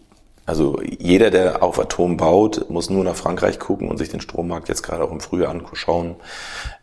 [0.46, 4.68] Also jeder, der auf Atom baut, muss nur nach Frankreich gucken und sich den Strommarkt
[4.68, 6.14] jetzt gerade auch im Frühjahr anschauen.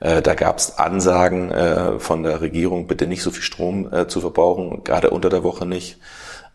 [0.01, 4.07] Äh, da gab es Ansagen äh, von der Regierung, bitte nicht so viel Strom äh,
[4.07, 5.97] zu verbrauchen, gerade unter der Woche nicht,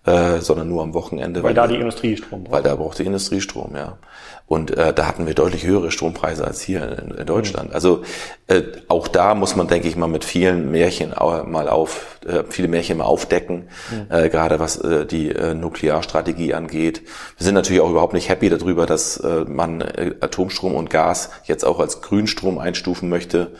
[0.09, 1.43] äh, sondern nur am Wochenende.
[1.43, 2.53] Weil, da die Industrie Strom braucht.
[2.53, 3.99] Weil da braucht die Industrie Strom, ja.
[4.47, 7.69] Und äh, da hatten wir deutlich höhere Strompreise als hier in, in Deutschland.
[7.69, 7.75] Mhm.
[7.75, 8.03] Also
[8.47, 12.69] äh, auch da muss man, denke ich mal, mit vielen Märchen mal auf, äh, viele
[12.69, 14.07] Märchen mal aufdecken, mhm.
[14.09, 17.03] äh, gerade was äh, die äh, Nuklearstrategie angeht.
[17.37, 21.31] Wir sind natürlich auch überhaupt nicht happy darüber, dass äh, man äh, Atomstrom und Gas
[21.45, 23.53] jetzt auch als Grünstrom einstufen möchte.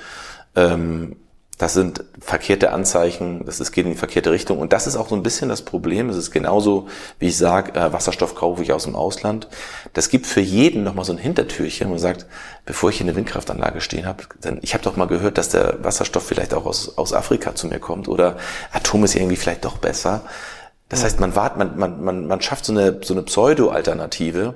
[0.57, 1.17] Ähm,
[1.59, 4.61] das sind verkehrte Anzeichen, das ist, geht in die verkehrte Richtung.
[4.61, 6.09] Und das ist auch so ein bisschen das Problem.
[6.09, 6.87] Es ist genauso,
[7.19, 9.49] wie ich sage, äh, Wasserstoff kaufe ich aus dem Ausland.
[9.93, 12.27] Das gibt für jeden nochmal so ein Hintertürchen, wo man sagt,
[12.65, 15.83] bevor ich hier eine Windkraftanlage stehen habe, dann, ich habe doch mal gehört, dass der
[15.83, 18.37] Wasserstoff vielleicht auch aus, aus Afrika zu mir kommt oder
[18.73, 20.23] Atom ist irgendwie vielleicht doch besser.
[20.89, 24.55] Das heißt, man wartet, man, man, man, man schafft so eine, so eine Pseudo-Alternative,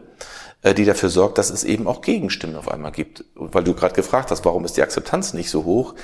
[0.64, 3.24] die dafür sorgt, dass es eben auch Gegenstimmen auf einmal gibt.
[3.34, 5.94] Weil du gerade gefragt hast, warum ist die Akzeptanz nicht so hoch?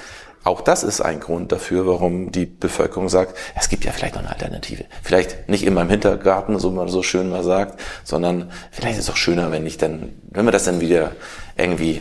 [0.44, 4.22] Auch das ist ein Grund dafür, warum die Bevölkerung sagt, es gibt ja vielleicht noch
[4.22, 4.84] eine Alternative.
[5.02, 9.10] Vielleicht nicht in meinem Hintergarten, so man so schön mal sagt, sondern vielleicht ist es
[9.10, 11.12] auch schöner, wenn ich dann, wenn wir das dann wieder
[11.56, 12.00] irgendwie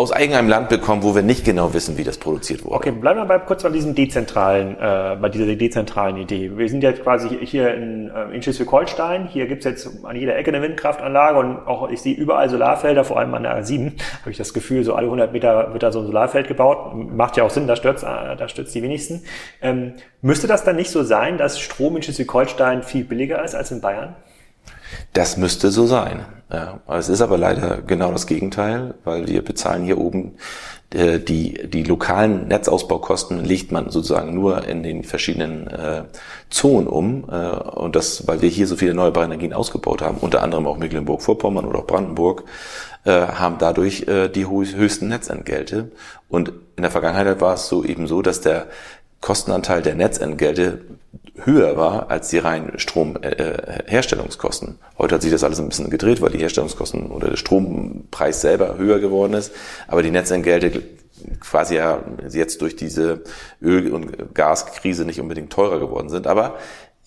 [0.00, 2.76] aus eigenem Land bekommen, wo wir nicht genau wissen, wie das produziert wurde.
[2.76, 6.50] Okay, bleiben wir bei, kurz bei diesem dezentralen, äh, bei dieser dezentralen Idee.
[6.56, 9.26] Wir sind jetzt quasi hier in, äh, in Schleswig-Holstein.
[9.26, 13.18] Hier gibt's jetzt an jeder Ecke eine Windkraftanlage und auch ich sehe überall Solarfelder, vor
[13.18, 13.92] allem an der A7
[14.22, 16.94] habe ich das Gefühl, so alle 100 Meter wird da so ein Solarfeld gebaut.
[16.94, 19.22] Macht ja auch Sinn, da stürzt, äh, da stürzt die wenigsten.
[19.60, 19.92] Ähm,
[20.22, 23.82] müsste das dann nicht so sein, dass Strom in Schleswig-Holstein viel billiger ist als in
[23.82, 24.16] Bayern?
[25.12, 26.24] Das müsste so sein.
[26.52, 30.32] Ja, es ist aber leider genau das Gegenteil, weil wir bezahlen hier oben
[30.92, 36.02] äh, die, die lokalen Netzausbaukosten legt man sozusagen nur in den verschiedenen äh,
[36.48, 37.24] Zonen um.
[37.30, 40.78] Äh, und das, weil wir hier so viele erneuerbare Energien ausgebaut haben, unter anderem auch
[40.78, 42.44] Mecklenburg-Vorpommern oder auch Brandenburg,
[43.04, 45.92] äh, haben dadurch äh, die höchsten Netzentgelte.
[46.28, 48.66] Und in der Vergangenheit war es so eben so, dass der
[49.20, 50.80] Kostenanteil der Netzentgelte
[51.44, 54.68] höher war als die reinen Stromherstellungskosten.
[54.68, 57.36] Äh, äh Heute hat sich das alles ein bisschen gedreht, weil die Herstellungskosten oder der
[57.36, 59.52] Strompreis selber höher geworden ist,
[59.88, 60.82] aber die Netzentgelte
[61.40, 63.22] quasi ja jetzt durch diese
[63.62, 66.26] Öl- und Gaskrise nicht unbedingt teurer geworden sind.
[66.26, 66.56] Aber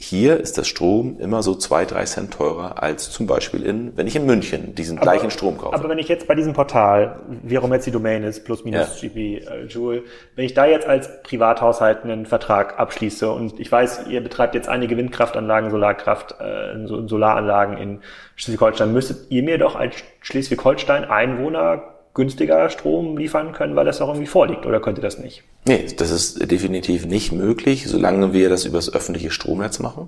[0.04, 4.08] hier ist der Strom immer so zwei, drei Cent teurer als zum Beispiel in, wenn
[4.08, 5.76] ich in München diesen aber, gleichen Strom kaufe.
[5.76, 8.64] Aber wenn ich jetzt bei diesem Portal, wie auch immer jetzt die Domain ist, plus
[8.66, 9.10] minus ja.
[9.10, 10.04] GP äh, Joule,
[10.36, 14.70] wenn ich da jetzt als Privathaushalt einen Vertrag abschließe und ich weiß, ihr betreibt jetzt
[14.70, 18.02] einige Windkraftanlagen, Solarkraft, äh, Solaranlagen in
[18.36, 24.10] Schleswig-Holstein, müsstet ihr mir doch als Schleswig-Holstein Einwohner günstiger Strom liefern können, weil das auch
[24.10, 25.44] irgendwie vorliegt, oder könnte das nicht?
[25.66, 30.08] Nee, das ist definitiv nicht möglich, solange wir das über das öffentliche Stromnetz machen.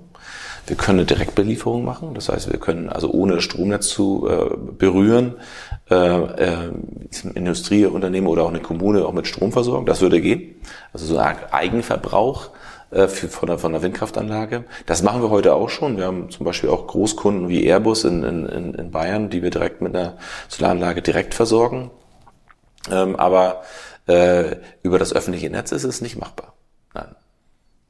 [0.66, 4.56] Wir können eine Direktbelieferung machen, das heißt, wir können also ohne das Stromnetz zu äh,
[4.78, 5.34] berühren,
[5.90, 6.70] äh, äh,
[7.34, 10.56] Industrieunternehmen oder auch eine Kommune auch mit Strom versorgen, das würde gehen.
[10.92, 12.50] Also so ein Eigenverbrauch
[12.90, 14.64] äh, für, von, der, von der Windkraftanlage.
[14.86, 15.96] Das machen wir heute auch schon.
[15.96, 19.80] Wir haben zum Beispiel auch Großkunden wie Airbus in, in, in Bayern, die wir direkt
[19.80, 20.16] mit einer
[20.48, 21.90] Solaranlage direkt versorgen.
[22.90, 23.62] Ähm, aber
[24.06, 26.54] äh, über das öffentliche Netz ist es nicht machbar.
[26.94, 27.16] Nein.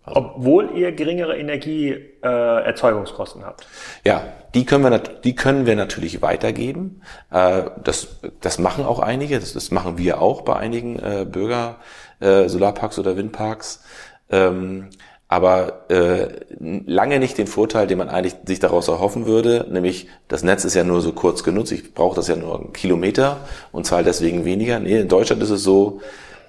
[0.07, 3.67] Also, Obwohl ihr geringere Energieerzeugungskosten äh, habt.
[4.05, 4.23] Ja,
[4.55, 7.03] die können wir, die können wir natürlich weitergeben.
[7.31, 11.81] Äh, das, das machen auch einige, das, das machen wir auch bei einigen äh, Bürger,
[12.21, 13.83] äh, Solarparks oder Windparks.
[14.31, 14.89] Ähm,
[15.29, 20.45] aber äh, lange nicht den Vorteil, den man eigentlich sich daraus erhoffen würde, nämlich das
[20.45, 23.39] Netz ist ja nur so kurz genutzt, ich brauche das ja nur einen Kilometer
[23.73, 24.79] und zahle deswegen weniger.
[24.79, 26.01] Nee, in Deutschland ist es so,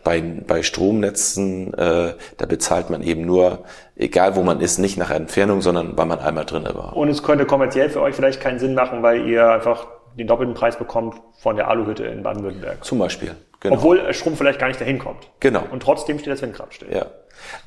[0.03, 3.65] bei, bei Stromnetzen, äh, da bezahlt man eben nur,
[3.97, 6.95] egal wo man ist, nicht nach Entfernung, sondern weil man einmal drinne war.
[6.95, 10.55] Und es könnte kommerziell für euch vielleicht keinen Sinn machen, weil ihr einfach den doppelten
[10.55, 12.85] Preis bekommt von der Aluhütte in Baden-Württemberg.
[12.85, 13.35] Zum Beispiel.
[13.69, 13.79] Genau.
[13.79, 15.29] Obwohl Strom vielleicht gar nicht dahin kommt.
[15.39, 15.63] Genau.
[15.71, 16.89] Und trotzdem steht das Windkraft still.
[16.91, 17.07] Ja.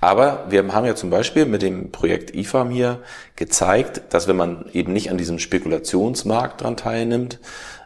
[0.01, 2.99] Aber wir haben ja zum Beispiel mit dem Projekt IFAM hier
[3.37, 7.39] gezeigt, dass wenn man eben nicht an diesem Spekulationsmarkt dran teilnimmt,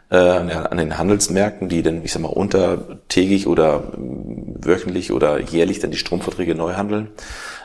[0.09, 5.91] äh, an den Handelsmärkten, die dann, ich sag mal, untertägig oder wöchentlich oder jährlich dann
[5.91, 7.09] die Stromverträge neu handeln,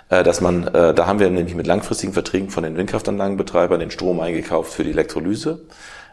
[0.08, 3.90] äh, dass man, äh, da haben wir nämlich mit langfristigen Verträgen von den Windkraftanlagenbetreibern den
[3.90, 5.60] Strom eingekauft für die Elektrolyse.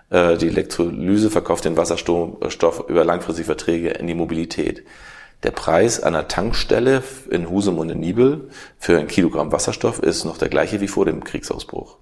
[0.09, 4.83] Äh, die Elektrolyse verkauft den Wasserstoff über langfristige Verträge in die Mobilität.
[5.43, 8.49] Der Preis einer Tankstelle in Husum und in Nibel
[8.79, 11.97] für ein Kilogramm Wasserstoff ist noch der gleiche wie vor dem Kriegsausbruch.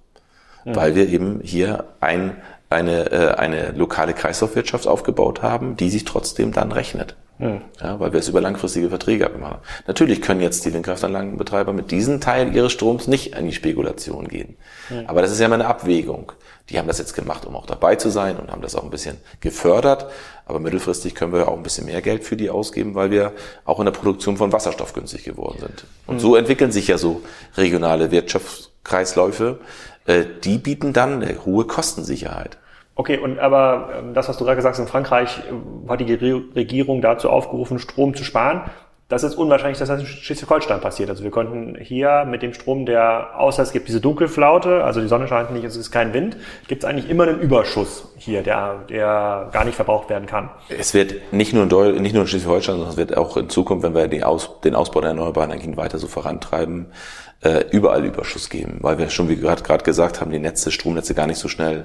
[0.64, 0.76] Mhm.
[0.76, 2.36] Weil wir eben hier ein,
[2.70, 7.16] eine, äh, eine lokale Kreislaufwirtschaft aufgebaut haben, die sich trotzdem dann rechnet.
[7.38, 7.60] Hm.
[7.82, 9.58] Ja, weil wir es über langfristige Verträge machen.
[9.86, 14.56] Natürlich können jetzt die Windkraftanlagenbetreiber mit diesem Teil ihres Stroms nicht in die Spekulation gehen.
[14.88, 15.04] Hm.
[15.06, 16.32] Aber das ist ja mal eine Abwägung.
[16.70, 18.90] Die haben das jetzt gemacht, um auch dabei zu sein und haben das auch ein
[18.90, 20.06] bisschen gefördert.
[20.46, 23.32] Aber mittelfristig können wir auch ein bisschen mehr Geld für die ausgeben, weil wir
[23.64, 25.84] auch in der Produktion von Wasserstoff günstig geworden sind.
[26.06, 26.20] Und hm.
[26.20, 27.20] so entwickeln sich ja so
[27.56, 29.60] regionale Wirtschaftskreisläufe.
[30.06, 32.56] Äh, die bieten dann eine hohe Kostensicherheit.
[32.98, 36.14] Okay, und aber ähm, das, was du gerade gesagt hast, in Frankreich äh, hat die
[36.14, 38.62] Regierung dazu aufgerufen, Strom zu sparen.
[39.08, 41.10] Das ist unwahrscheinlich, dass das in Schleswig-Holstein passiert.
[41.10, 45.06] Also wir konnten hier mit dem Strom, der, außer es gibt diese Dunkelflaute, also die
[45.06, 46.36] Sonne scheint nicht, es ist kein Wind,
[46.66, 50.50] gibt es eigentlich immer einen Überschuss hier, der, der gar nicht verbraucht werden kann.
[50.76, 53.48] Es wird nicht nur in, Deu nicht nur in Schleswig-Holstein, sondern es wird auch in
[53.48, 56.86] Zukunft, wenn wir den, Aus den Ausbau der erneuerbaren Energien weiter so vorantreiben,
[57.42, 61.14] äh, überall Überschuss geben, weil wir schon, wie gerade gerade gesagt haben, die Netze, Stromnetze
[61.14, 61.84] gar nicht so schnell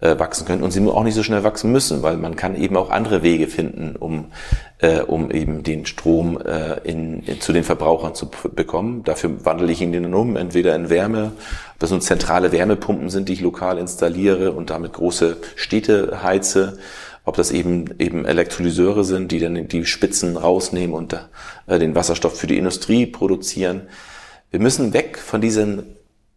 [0.00, 2.76] äh, wachsen können und sie auch nicht so schnell wachsen müssen, weil man kann eben
[2.76, 4.30] auch andere Wege finden, um
[4.78, 9.04] äh, um eben den Strom äh, in, in, zu den Verbrauchern zu bekommen.
[9.04, 11.32] Dafür wandle ich ihn dann um, entweder in Wärme,
[11.78, 16.78] das nun zentrale Wärmepumpen sind, die ich lokal installiere und damit große Städte heize,
[17.24, 21.16] ob das eben eben Elektrolyseure sind, die dann die Spitzen rausnehmen und
[21.66, 23.82] äh, den Wasserstoff für die Industrie produzieren.
[24.50, 25.84] Wir müssen weg von diesem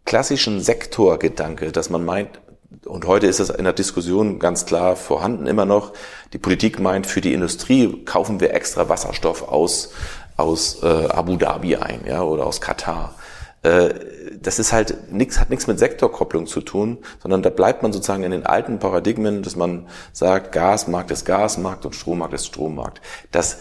[0.06, 2.40] klassischen Sektorgedanke, dass man meint,
[2.86, 5.94] und heute ist es in der Diskussion ganz klar vorhanden immer noch,
[6.34, 9.92] die Politik meint, für die Industrie kaufen wir extra Wasserstoff aus,
[10.38, 13.16] aus äh, Abu Dhabi ein ja, oder aus Katar.
[13.64, 13.94] Äh,
[14.42, 18.24] das ist halt nichts, hat nichts mit Sektorkopplung zu tun, sondern da bleibt man sozusagen
[18.24, 23.02] in den alten Paradigmen, dass man sagt, Gasmarkt ist Gasmarkt und Strommarkt ist Strommarkt.
[23.32, 23.58] Das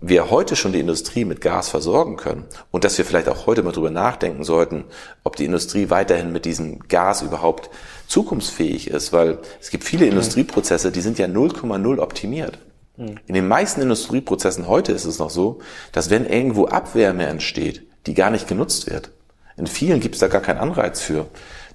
[0.00, 3.62] wir heute schon die Industrie mit Gas versorgen können und dass wir vielleicht auch heute
[3.62, 4.84] mal drüber nachdenken sollten,
[5.24, 7.70] ob die Industrie weiterhin mit diesem Gas überhaupt
[8.06, 10.12] zukunftsfähig ist, weil es gibt viele mhm.
[10.12, 12.58] Industrieprozesse, die sind ja 0,0 optimiert.
[12.96, 13.16] Mhm.
[13.26, 15.60] In den meisten Industrieprozessen heute ist es noch so,
[15.92, 19.10] dass wenn irgendwo Abwärme entsteht, die gar nicht genutzt wird.
[19.56, 21.26] In vielen gibt es da gar keinen Anreiz für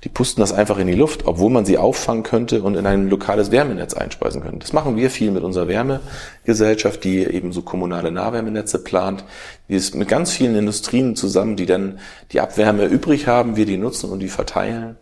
[0.03, 3.09] die pusten das einfach in die Luft, obwohl man sie auffangen könnte und in ein
[3.09, 4.59] lokales Wärmenetz einspeisen könnte.
[4.59, 9.25] Das machen wir viel mit unserer Wärmegesellschaft, die eben so kommunale Nahwärmenetze plant.
[9.67, 11.99] Die ist mit ganz vielen Industrien zusammen, die dann
[12.31, 14.95] die Abwärme übrig haben, wir die nutzen und die verteilen.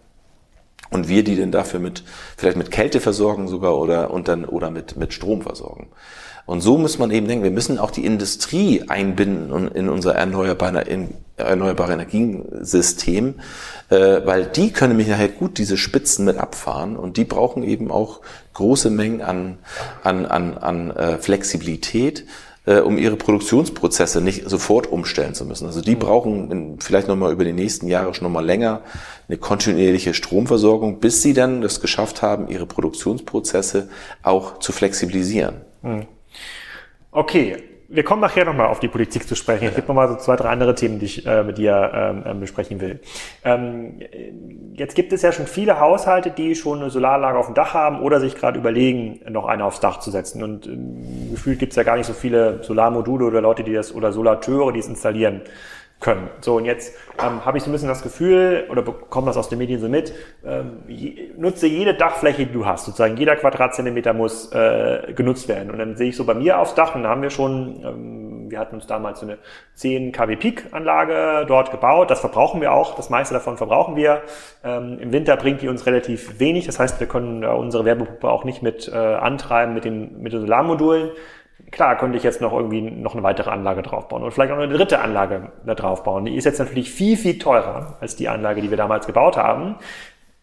[0.89, 2.03] Und wir die denn dafür mit,
[2.37, 5.89] vielleicht mit Kälte versorgen sogar oder, und dann, oder mit, mit Strom versorgen.
[6.47, 10.81] Und so muss man eben denken, wir müssen auch die Industrie einbinden in unser erneuerbare,
[10.83, 13.35] in erneuerbare Energiensystem,
[13.89, 17.91] äh, weil die können nämlich nachher gut diese Spitzen mit abfahren und die brauchen eben
[17.91, 18.21] auch
[18.53, 19.57] große Mengen an,
[20.03, 22.25] an, an, an äh, Flexibilität,
[22.67, 25.65] äh, um ihre Produktionsprozesse nicht sofort umstellen zu müssen.
[25.65, 25.99] Also die mhm.
[25.99, 28.81] brauchen vielleicht nochmal über die nächsten Jahre schon nochmal länger
[29.27, 33.89] eine kontinuierliche Stromversorgung, bis sie dann das geschafft haben, ihre Produktionsprozesse
[34.21, 35.61] auch zu flexibilisieren.
[35.81, 36.05] Mhm.
[37.11, 39.63] Okay, wir kommen nachher nochmal auf die Politik zu sprechen.
[39.63, 39.69] Ja.
[39.69, 42.39] Es gibt nochmal so zwei, drei andere Themen, die ich äh, mit dir ähm, ähm,
[42.39, 42.99] besprechen will.
[43.43, 43.99] Ähm,
[44.73, 48.01] jetzt gibt es ja schon viele Haushalte, die schon eine Solaranlage auf dem Dach haben
[48.01, 50.43] oder sich gerade überlegen, noch eine aufs Dach zu setzen.
[50.43, 53.93] Und ähm, gefühlt gibt es ja gar nicht so viele Solarmodule oder Leute, die das
[53.93, 55.41] oder Solateure, die es installieren
[55.99, 56.29] können.
[56.41, 59.49] So, und jetzt ähm, habe ich so ein bisschen das Gefühl, oder bekomme das aus
[59.49, 60.13] den Medien so mit,
[60.45, 62.85] ähm, je, nutze jede Dachfläche, die du hast.
[62.85, 65.71] Sozusagen jeder Quadratzentimeter muss äh, genutzt werden.
[65.71, 68.51] Und dann sehe ich so bei mir aufs Dach, und da haben wir schon, ähm,
[68.51, 69.39] wir hatten uns damals so eine
[69.73, 72.11] 10 kW Peak-Anlage dort gebaut.
[72.11, 74.21] Das verbrauchen wir auch, das meiste davon verbrauchen wir.
[74.63, 76.67] Ähm, Im Winter bringt die uns relativ wenig.
[76.67, 80.31] Das heißt, wir können äh, unsere Werbepuppe auch nicht mit äh, antreiben mit den, mit
[80.31, 81.09] den Solarmodulen.
[81.71, 84.69] Klar, könnte ich jetzt noch irgendwie noch eine weitere Anlage draufbauen oder vielleicht auch eine
[84.69, 86.25] dritte Anlage da draufbauen.
[86.25, 89.75] Die ist jetzt natürlich viel, viel teurer als die Anlage, die wir damals gebaut haben.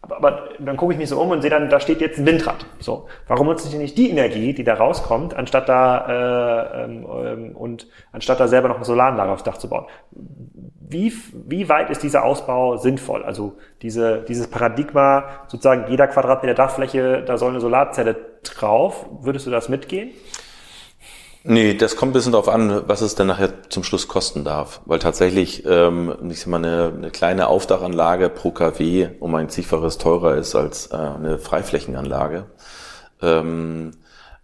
[0.01, 2.27] Aber, aber dann gucke ich mich so um und sehe dann, da steht jetzt ein
[2.27, 2.67] Windrad.
[2.79, 7.87] So, warum nutze ich nicht die Energie, die da rauskommt, anstatt da äh, ähm, und
[8.11, 9.85] anstatt da selber noch eine Solaranlage aufs Dach zu bauen?
[10.11, 13.23] Wie, wie weit ist dieser Ausbau sinnvoll?
[13.23, 19.07] Also diese, dieses Paradigma, sozusagen jeder Quadratmeter Dachfläche, da soll eine Solarzelle drauf.
[19.21, 20.11] Würdest du das mitgehen?
[21.47, 24.81] Nee, das kommt ein bisschen darauf an, was es denn nachher zum Schluss kosten darf.
[24.85, 29.99] Weil tatsächlich, ähm, ich sag mal, eine, eine kleine Aufdachanlage pro KW um ein Zigfaches
[29.99, 32.47] teurer ist als äh, eine Freiflächenanlage.
[33.21, 33.91] Ähm,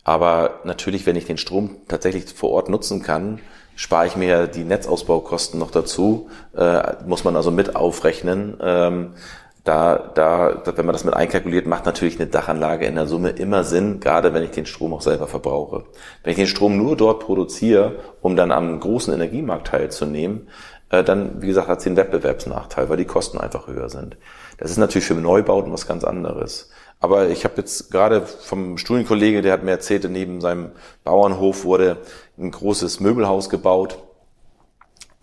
[0.04, 3.40] aber natürlich, wenn ich den Strom tatsächlich vor Ort nutzen kann,
[3.76, 8.58] spare ich mir die Netzausbaukosten noch dazu, äh, muss man also mit aufrechnen.
[8.62, 9.16] Ähm,
[9.64, 13.64] da, da, wenn man das mit einkalkuliert, macht natürlich eine Dachanlage in der Summe immer
[13.64, 15.84] Sinn, gerade wenn ich den Strom auch selber verbrauche.
[16.24, 20.48] Wenn ich den Strom nur dort produziere, um dann am großen Energiemarkt teilzunehmen,
[20.90, 24.18] äh, dann, wie gesagt, hat sie einen Wettbewerbsnachteil, weil die Kosten einfach höher sind.
[24.58, 26.72] Das ist natürlich für Neubauten was ganz anderes.
[27.00, 30.72] Aber ich habe jetzt gerade vom Studienkollege, der hat mir erzählt, neben seinem
[31.04, 31.98] Bauernhof wurde
[32.38, 34.00] ein großes Möbelhaus gebaut.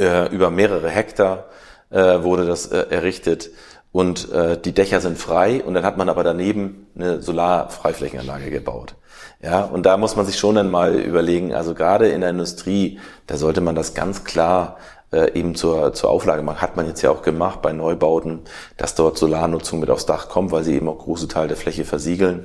[0.00, 1.46] Äh, über mehrere Hektar
[1.90, 3.50] äh, wurde das errichtet
[3.92, 8.94] und äh, die Dächer sind frei und dann hat man aber daneben eine Solarfreiflächenanlage gebaut.
[9.40, 12.98] Ja, und da muss man sich schon dann mal überlegen, also gerade in der Industrie,
[13.26, 14.76] da sollte man das ganz klar
[15.12, 16.60] äh, eben zur, zur Auflage machen.
[16.60, 18.40] Hat man jetzt ja auch gemacht bei Neubauten,
[18.76, 21.84] dass dort Solarnutzung mit aufs Dach kommt, weil sie eben auch große Teile der Fläche
[21.84, 22.44] versiegeln.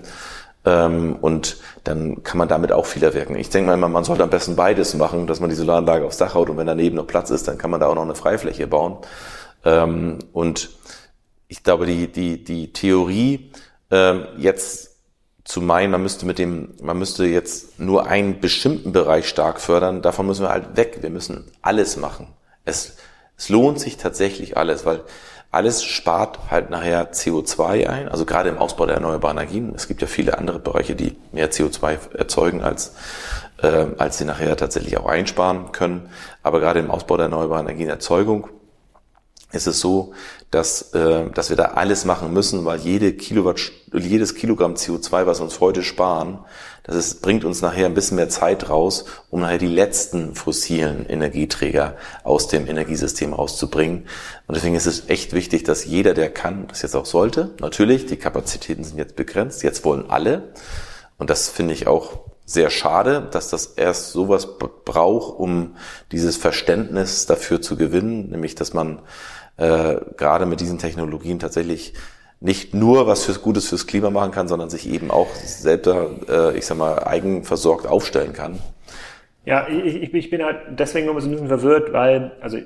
[0.66, 3.36] Ähm, und dann kann man damit auch viel erwirken.
[3.36, 6.36] Ich denke mal, man sollte am besten beides machen, dass man die Solaranlage aufs Dach
[6.36, 8.68] haut und wenn daneben noch Platz ist, dann kann man da auch noch eine Freifläche
[8.68, 8.98] bauen.
[9.66, 10.70] Ähm, und
[11.54, 13.52] ich glaube, die, die, die Theorie,
[13.92, 14.98] ähm, jetzt
[15.44, 20.02] zu meinen, man müsste mit dem, man müsste jetzt nur einen bestimmten Bereich stark fördern,
[20.02, 20.98] davon müssen wir halt weg.
[21.02, 22.26] Wir müssen alles machen.
[22.66, 22.98] Es,
[23.38, 25.02] es lohnt sich tatsächlich alles, weil
[25.52, 29.74] alles spart halt nachher CO2 ein, also gerade im Ausbau der erneuerbaren Energien.
[29.76, 32.96] Es gibt ja viele andere Bereiche, die mehr CO2 erzeugen, als,
[33.62, 36.10] äh, als sie nachher tatsächlich auch einsparen können.
[36.42, 38.50] Aber gerade im Ausbau der erneuerbaren Energienerzeugung
[39.54, 40.14] ist es so,
[40.52, 45.40] dass, äh, dass wir da alles machen müssen, weil jede Kilowatt, jedes Kilogramm CO2, was
[45.40, 46.40] uns heute sparen,
[46.84, 51.06] das ist, bringt uns nachher ein bisschen mehr Zeit raus, um nachher die letzten fossilen
[51.08, 54.06] Energieträger aus dem Energiesystem rauszubringen.
[54.48, 57.52] Und deswegen ist es echt wichtig, dass jeder, der kann, das jetzt auch sollte.
[57.62, 59.64] Natürlich, die Kapazitäten sind jetzt begrenzt.
[59.64, 60.54] Jetzt wollen alle.
[61.18, 65.78] Und das finde ich auch sehr schade, dass das erst sowas braucht, um
[66.12, 69.02] dieses Verständnis dafür zu gewinnen, nämlich dass man
[69.58, 71.94] äh, gerade mit diesen Technologien tatsächlich
[72.40, 76.58] nicht nur was fürs Gutes fürs Klima machen kann, sondern sich eben auch selbst, äh,
[76.58, 78.60] ich sag mal, eigenversorgt aufstellen kann.
[79.46, 82.64] Ja, ich, ich bin halt deswegen noch ein bisschen verwirrt, weil, also äh,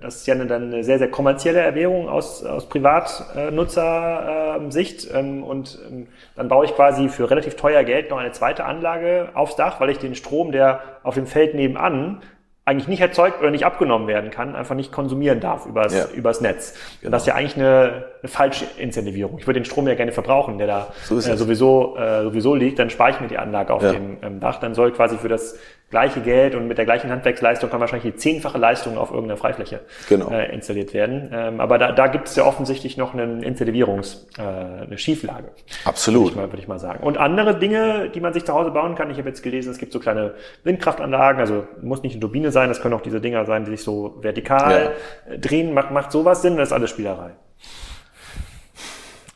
[0.00, 5.08] das ist ja eine, dann eine sehr, sehr kommerzielle Erwägung aus, aus Privatnutzersicht.
[5.12, 9.30] Ähm, und ähm, dann baue ich quasi für relativ teuer Geld noch eine zweite Anlage
[9.34, 12.20] aufs Dach, weil ich den Strom, der auf dem Feld nebenan
[12.68, 16.04] eigentlich nicht erzeugt oder nicht abgenommen werden kann, einfach nicht konsumieren darf übers, ja.
[16.14, 16.74] übers Netz.
[17.00, 17.12] Genau.
[17.12, 19.38] Das ist ja eigentlich eine, eine falsche Incentivierung.
[19.38, 22.78] Ich würde den Strom ja gerne verbrauchen, der da so äh, sowieso, äh, sowieso liegt.
[22.78, 23.92] Dann spare ich mir die Anlage auf ja.
[23.92, 24.60] dem ähm, Dach.
[24.60, 25.58] Dann soll quasi für das
[25.90, 29.80] gleiche Geld und mit der gleichen Handwerksleistung kann wahrscheinlich die zehnfache Leistung auf irgendeiner Freifläche
[30.08, 30.30] genau.
[30.30, 31.30] äh, installiert werden.
[31.32, 35.48] Ähm, aber da, da gibt es ja offensichtlich noch eine Incentivierungs, äh, eine Schieflage.
[35.84, 36.20] Absolut.
[36.20, 37.02] Würde ich, mal, würde ich mal sagen.
[37.02, 39.10] Und andere Dinge, die man sich zu Hause bauen kann.
[39.10, 40.34] Ich habe jetzt gelesen, es gibt so kleine
[40.64, 43.82] Windkraftanlagen, also muss nicht eine Turbine sein, das können auch diese Dinger sein, die sich
[43.82, 44.94] so vertikal
[45.26, 45.32] ja.
[45.32, 45.72] Äh, drehen.
[45.72, 46.58] Macht, macht sowas Sinn?
[46.58, 47.30] Das ist alles Spielerei.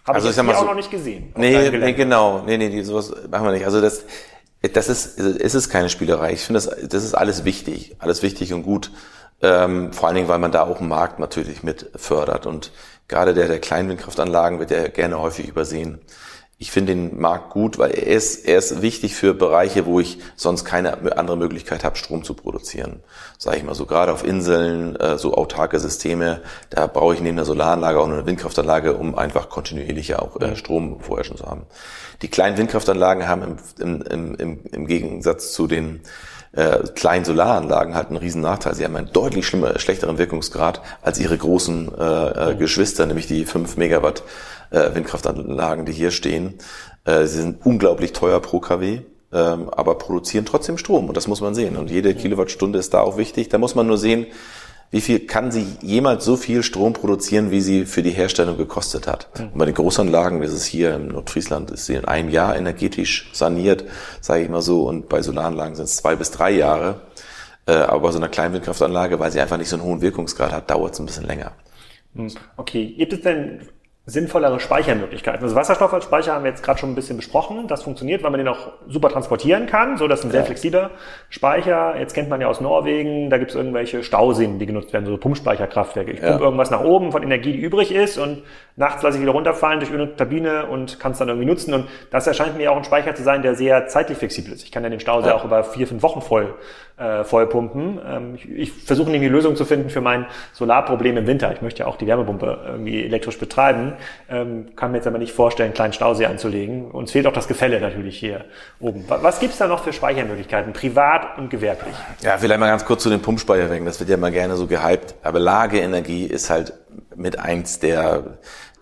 [0.05, 1.33] Habe also ich, ich sag mal auch so, noch nicht gesehen.
[1.37, 2.43] Nee, nee, genau.
[2.45, 3.65] Nee, nee, sowas machen wir nicht.
[3.65, 4.05] Also das,
[4.63, 6.33] das ist, ist es keine Spielerei.
[6.33, 8.91] Ich finde, das, das ist alles wichtig, alles wichtig und gut.
[9.41, 12.47] Ähm, vor allen Dingen, weil man da auch einen Markt natürlich mit fördert.
[12.47, 12.71] Und
[13.09, 16.01] gerade der der Kleinwindkraftanlagen wird ja gerne häufig übersehen
[16.63, 20.19] ich finde den Markt gut, weil er ist, er ist wichtig für Bereiche, wo ich
[20.37, 23.01] sonst keine andere Möglichkeit habe, Strom zu produzieren.
[23.37, 26.41] Sage ich mal so, gerade auf Inseln, äh, so autarke Systeme,
[26.71, 31.01] da brauche ich neben der Solaranlage auch eine Windkraftanlage, um einfach kontinuierlich auch äh, Strom
[31.01, 31.63] vorher schon zu haben.
[32.23, 36.03] Die kleinen Windkraftanlagen haben im, im, im, im Gegensatz zu den
[36.53, 38.75] äh, kleinen Solaranlagen halt einen riesen Nachteil.
[38.75, 43.47] Sie haben einen deutlich schlimmer, schlechteren Wirkungsgrad als ihre großen äh, äh, Geschwister, nämlich die
[43.47, 44.23] 5 Megawatt
[44.73, 46.55] äh, Windkraftanlagen, die hier stehen.
[47.05, 49.01] Äh, sie sind unglaublich teuer pro kW,
[49.33, 51.77] ähm, aber produzieren trotzdem Strom und das muss man sehen.
[51.77, 53.49] Und jede Kilowattstunde ist da auch wichtig.
[53.49, 54.27] Da muss man nur sehen,
[54.91, 59.07] wie viel kann sie jemals so viel Strom produzieren, wie sie für die Herstellung gekostet
[59.07, 59.29] hat.
[59.39, 63.31] Und bei den Großanlagen, das ist hier in Nordfriesland, ist sie in einem Jahr energetisch
[63.33, 63.85] saniert,
[64.21, 67.01] sage ich mal so, und bei Solaranlagen sind es zwei bis drei Jahre.
[67.67, 70.53] Äh, aber bei so einer kleinen Windkraftanlage, weil sie einfach nicht so einen hohen Wirkungsgrad
[70.53, 71.53] hat, dauert es ein bisschen länger.
[72.15, 72.31] Hm.
[72.59, 73.61] Okay, gibt es denn
[74.05, 75.45] sinnvollere Speichermöglichkeiten.
[75.45, 77.69] Also Wasserstoff als Speicher haben wir jetzt gerade schon ein bisschen besprochen.
[77.69, 79.97] Das funktioniert, weil man den auch super transportieren kann.
[79.97, 80.91] So, das ist ein sehr flexibler
[81.29, 81.97] Speicher.
[81.97, 85.17] Jetzt kennt man ja aus Norwegen, da gibt es irgendwelche Stauseen, die genutzt werden, so
[85.17, 86.11] Pumpspeicherkraftwerke.
[86.11, 86.31] Ich ja.
[86.31, 88.43] pumpe irgendwas nach oben von Energie, die übrig ist und
[88.75, 91.73] nachts lasse ich wieder runterfallen durch irgendeine Turbine und kann es dann irgendwie nutzen.
[91.73, 94.65] Und das erscheint mir auch ein Speicher zu sein, der sehr zeitlich flexibel ist.
[94.65, 95.37] Ich kann ja den Stausee ja.
[95.37, 96.55] auch über vier, fünf Wochen voll,
[96.97, 98.01] äh, voll pumpen.
[98.07, 101.53] Ähm, ich, ich versuche nämlich eine Lösung zu finden für mein Solarproblem im Winter.
[101.53, 103.95] Ich möchte ja auch die Wärmepumpe irgendwie elektrisch betreiben.
[104.29, 106.91] Ähm, kann mir jetzt aber nicht vorstellen, einen kleinen Stausee anzulegen.
[106.91, 108.45] Uns fehlt auch das Gefälle natürlich hier
[108.81, 109.05] oben.
[109.09, 111.95] Was gibt's da noch für Speichermöglichkeiten, privat und gewerblich?
[112.23, 113.87] Ja, vielleicht mal ganz kurz zu den Pumpspeicherwerken.
[113.87, 115.15] Das wird ja mal gerne so gehypt.
[115.23, 116.73] Aber Lageenergie ist halt
[117.17, 118.25] mit eins der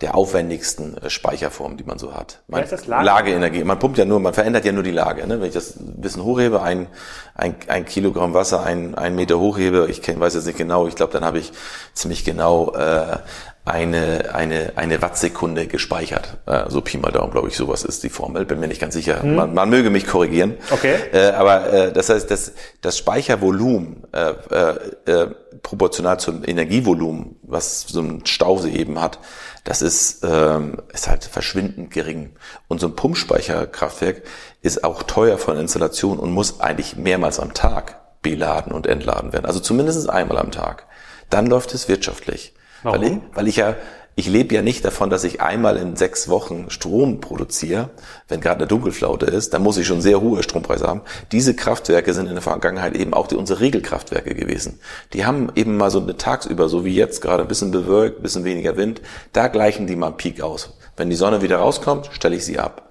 [0.01, 2.41] der aufwendigsten äh, Speicherformen, die man so hat.
[2.49, 3.05] Man, ist das Lage?
[3.05, 3.65] Lageenergie.
[3.65, 5.27] Man pumpt ja nur, man verändert ja nur die Lage.
[5.27, 5.41] Ne?
[5.41, 6.87] Wenn ich das ein bisschen hochhebe, ein,
[7.35, 10.95] ein, ein Kilogramm Wasser ein, ein Meter hochhebe, ich kenn, weiß jetzt nicht genau, ich
[10.95, 11.53] glaube, dann habe ich
[11.95, 13.19] ziemlich genau äh,
[13.65, 16.39] eine, eine, eine Wattsekunde gespeichert.
[16.47, 18.45] Äh, so Pi mal Daumen, glaube ich, sowas ist die Formel.
[18.45, 19.23] Bin mir nicht ganz sicher.
[19.23, 19.35] Hm.
[19.35, 20.57] Man, man möge mich korrigieren.
[20.71, 20.97] Okay.
[21.13, 25.27] Äh, aber äh, das heißt, das, das Speichervolumen äh, äh, äh,
[25.63, 29.19] proportional zum Energievolumen, was so ein Stausee eben hat,
[29.65, 32.33] das ist, ähm, ist halt verschwindend gering.
[32.69, 34.23] Und so ein Pumpspeicherkraftwerk
[34.63, 39.47] ist auch teuer von Installation und muss eigentlich mehrmals am Tag beladen und entladen werden.
[39.47, 40.87] Also zumindest einmal am Tag.
[41.29, 42.55] Dann läuft es wirtschaftlich.
[42.83, 43.01] Warum?
[43.01, 43.77] Weil ich, weil ich ja,
[44.21, 47.89] ich lebe ja nicht davon, dass ich einmal in sechs Wochen Strom produziere,
[48.29, 51.01] wenn gerade eine Dunkelflaute ist, dann muss ich schon sehr hohe Strompreise haben.
[51.33, 54.79] Diese Kraftwerke sind in der Vergangenheit eben auch die, unsere Regelkraftwerke gewesen.
[55.15, 58.23] Die haben eben mal so eine tagsüber, so wie jetzt gerade, ein bisschen bewölkt, ein
[58.23, 59.01] bisschen weniger Wind,
[59.33, 60.77] da gleichen die mal einen Peak aus.
[60.99, 62.90] Wenn die Sonne wieder rauskommt, stelle ich sie ab.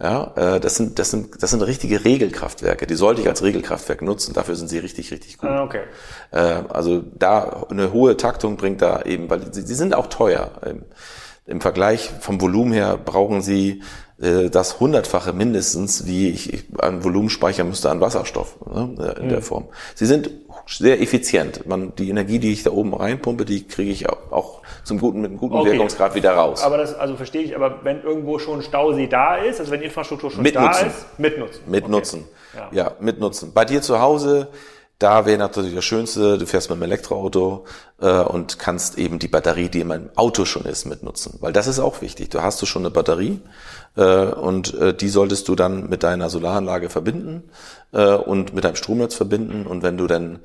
[0.00, 2.86] Ja, äh, das sind, das sind, das sind richtige Regelkraftwerke.
[2.86, 4.32] Die sollte ich als Regelkraftwerk nutzen.
[4.32, 5.50] Dafür sind sie richtig, richtig gut.
[5.50, 5.82] Ah, okay.
[6.30, 6.38] Äh,
[6.68, 10.52] also da eine hohe Taktung bringt da eben, weil sie, sie sind auch teuer.
[10.64, 10.84] Im,
[11.46, 13.82] Im Vergleich vom Volumen her brauchen sie
[14.20, 19.28] äh, das hundertfache mindestens, wie ich an Volumen speichern müsste an Wasserstoff ne, in mhm.
[19.30, 19.68] der Form.
[19.96, 20.30] Sie sind
[20.68, 21.66] sehr effizient.
[21.66, 25.30] Man, die Energie, die ich da oben reinpumpe, die kriege ich auch zum guten, mit
[25.30, 25.72] einem guten okay.
[25.72, 26.62] Wirkungsgrad wieder raus.
[26.62, 29.86] Aber das, also verstehe ich, aber wenn irgendwo schon Stausee da ist, also wenn die
[29.86, 30.82] Infrastruktur schon mitnutzen.
[30.82, 31.62] da ist, mitnutzen.
[31.66, 32.24] Mitnutzen.
[32.52, 32.76] Okay.
[32.76, 32.84] Ja.
[32.84, 33.52] ja, mitnutzen.
[33.52, 34.48] Bei dir zu Hause,
[34.98, 37.64] da wäre natürlich das Schönste, du fährst mit einem Elektroauto
[38.00, 41.38] äh, und kannst eben die Batterie, die in meinem Auto schon ist, mitnutzen.
[41.40, 42.30] Weil das ist auch wichtig.
[42.30, 43.40] Du hast du schon eine Batterie
[43.96, 47.44] äh, und äh, die solltest du dann mit deiner Solaranlage verbinden
[47.92, 49.66] äh, und mit deinem Stromnetz verbinden.
[49.66, 50.40] Und wenn du dann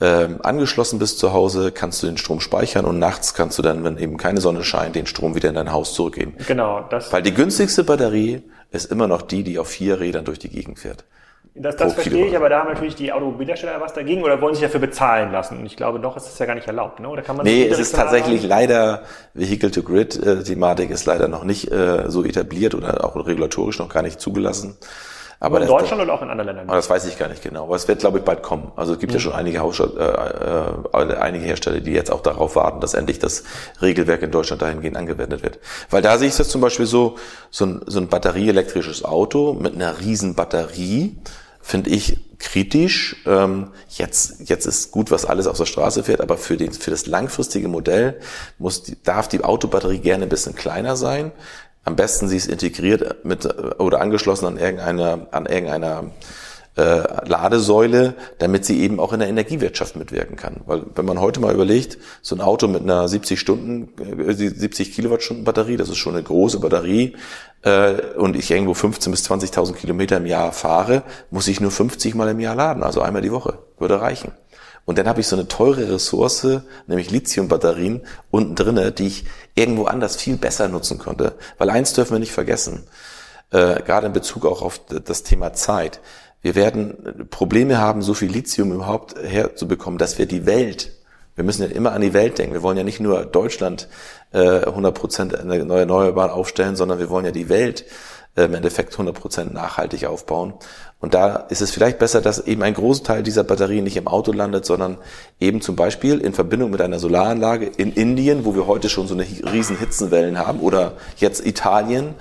[0.00, 3.82] ähm, angeschlossen bist zu Hause, kannst du den Strom speichern und nachts kannst du dann,
[3.82, 6.34] wenn eben keine Sonne scheint, den Strom wieder in dein Haus zurückgeben.
[6.46, 7.12] Genau, das.
[7.12, 10.78] Weil die günstigste Batterie ist immer noch die, die auf vier Rädern durch die Gegend
[10.78, 11.04] fährt.
[11.58, 14.62] Das, das verstehe ich, aber da haben natürlich die Automobilhersteller was dagegen oder wollen sich
[14.62, 15.58] dafür bezahlen lassen.
[15.58, 17.08] Und ich glaube doch, es ist ja gar nicht erlaubt, ne?
[17.08, 18.48] Oder kann man Nee, es ist tatsächlich haben?
[18.48, 19.02] leider
[19.34, 24.76] Vehicle-to-Grid-Thematik ist leider noch nicht äh, so etabliert oder auch regulatorisch noch gar nicht zugelassen.
[25.38, 26.68] Aber in Deutschland oder auch in anderen Ländern?
[26.68, 27.64] Das weiß ich gar nicht genau.
[27.64, 28.72] Aber es wird, glaube ich, bald kommen.
[28.76, 29.16] Also es gibt mhm.
[29.16, 33.18] ja schon einige, Hausstadt, äh, äh, einige Hersteller, die jetzt auch darauf warten, dass endlich
[33.18, 33.44] das
[33.82, 35.58] Regelwerk in Deutschland dahingehend angewendet wird.
[35.90, 37.16] Weil da sehe ich das zum Beispiel so,
[37.50, 41.16] so ein, so ein batterieelektrisches Auto mit einer riesen Batterie,
[41.66, 43.16] finde ich kritisch.
[43.26, 46.92] Ähm, jetzt, jetzt ist gut, was alles auf der Straße fährt, aber für, den, für
[46.92, 48.20] das langfristige Modell
[48.58, 51.32] muss die, darf die Autobatterie gerne ein bisschen kleiner sein.
[51.84, 53.46] Am besten sie ist integriert mit
[53.80, 56.12] oder angeschlossen an irgendeiner, an irgendeiner
[56.76, 60.60] äh, Ladesäule, damit sie eben auch in der Energiewirtschaft mitwirken kann.
[60.66, 63.88] Weil wenn man heute mal überlegt, so ein Auto mit einer 70 Stunden,
[64.28, 67.16] 70 äh, Kilowattstunden Batterie, das ist schon eine große Batterie,
[67.62, 72.14] äh, und ich irgendwo 15.000 bis 20.000 Kilometer im Jahr fahre, muss ich nur 50
[72.14, 74.32] Mal im Jahr laden, also einmal die Woche, würde reichen.
[74.84, 76.46] Und dann habe ich so eine teure Ressource,
[76.86, 79.24] nämlich Lithiumbatterien unten drinne, die ich
[79.54, 81.34] irgendwo anders viel besser nutzen konnte.
[81.58, 82.86] Weil eins dürfen wir nicht vergessen,
[83.50, 86.00] äh, gerade in Bezug auch auf das Thema Zeit.
[86.46, 90.92] Wir werden Probleme haben, so viel Lithium überhaupt herzubekommen, dass wir die Welt,
[91.34, 92.54] wir müssen ja immer an die Welt denken.
[92.54, 93.88] Wir wollen ja nicht nur Deutschland
[94.32, 97.84] äh, 100 Prozent erneuerbar aufstellen, sondern wir wollen ja die Welt
[98.36, 100.54] äh, im Endeffekt 100 Prozent nachhaltig aufbauen.
[101.00, 104.30] Und da ist es vielleicht besser, dass eben ein Großteil dieser Batterien nicht im Auto
[104.30, 104.98] landet, sondern
[105.40, 109.14] eben zum Beispiel in Verbindung mit einer Solaranlage in Indien, wo wir heute schon so
[109.14, 112.14] eine riesen Hitzenwellen haben, oder jetzt Italien,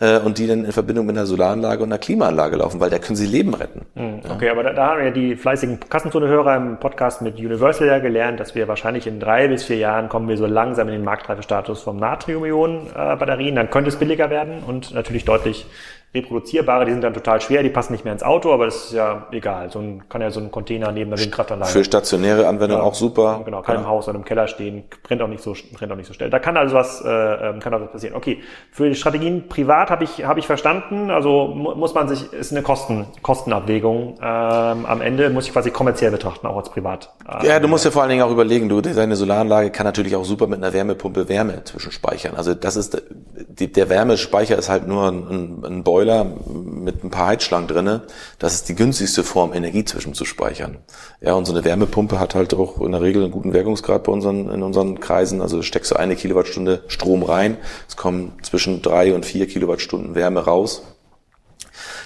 [0.00, 2.98] äh, und die dann in Verbindung mit einer Solaranlage und einer Klimaanlage laufen, weil da
[2.98, 3.86] können sie Leben retten.
[3.94, 4.52] Mhm, okay, ja.
[4.52, 8.54] aber da, da, haben ja die fleißigen Kassenzone-Hörer im Podcast mit Universal ja gelernt, dass
[8.54, 11.98] wir wahrscheinlich in drei bis vier Jahren kommen wir so langsam in den Marktreifestatus vom
[11.98, 13.54] Natrium-Ionen-Batterien.
[13.54, 15.66] Dann könnte es billiger werden und natürlich deutlich
[16.12, 18.92] reproduzierbare, die sind dann total schwer, die passen nicht mehr ins Auto, aber das ist
[18.94, 19.70] ja egal.
[19.70, 21.70] So ein, kann ja so ein Container neben der Windkraftanlage.
[21.70, 23.42] Für stationäre Anwendung ja, auch super.
[23.44, 23.82] Genau, kann ja.
[23.82, 26.28] im Haus oder im Keller stehen, brennt auch nicht so, brennt auch nicht so schnell.
[26.28, 28.16] Da kann also was, äh, ähm, kann also was passieren.
[28.16, 28.40] Okay,
[28.72, 31.12] für die Strategien privat habe ich, habe ich verstanden.
[31.12, 34.16] Also mu muss man sich, ist eine Kosten, Kostenabwägung.
[34.20, 37.14] Ähm, am Ende muss ich quasi kommerziell betrachten, auch als privat.
[37.40, 40.16] Äh, ja, du musst ja vor allen Dingen auch überlegen, du, deine Solaranlage kann natürlich
[40.16, 42.34] auch super mit einer Wärmepumpe Wärme zwischenspeichern.
[42.34, 43.00] Also das ist,
[43.48, 48.00] die, der Wärmespeicher ist halt nur ein, ein Boiler Boiler mit ein paar Heizschlangen drinne.
[48.38, 50.78] Das ist die günstigste Form, Energie zwischenzuspeichern.
[51.20, 54.12] Ja, und so eine Wärmepumpe hat halt auch in der Regel einen guten Wirkungsgrad bei
[54.12, 55.42] unseren, in unseren Kreisen.
[55.42, 60.40] Also steckst du eine Kilowattstunde Strom rein, es kommen zwischen drei und vier Kilowattstunden Wärme
[60.40, 60.82] raus.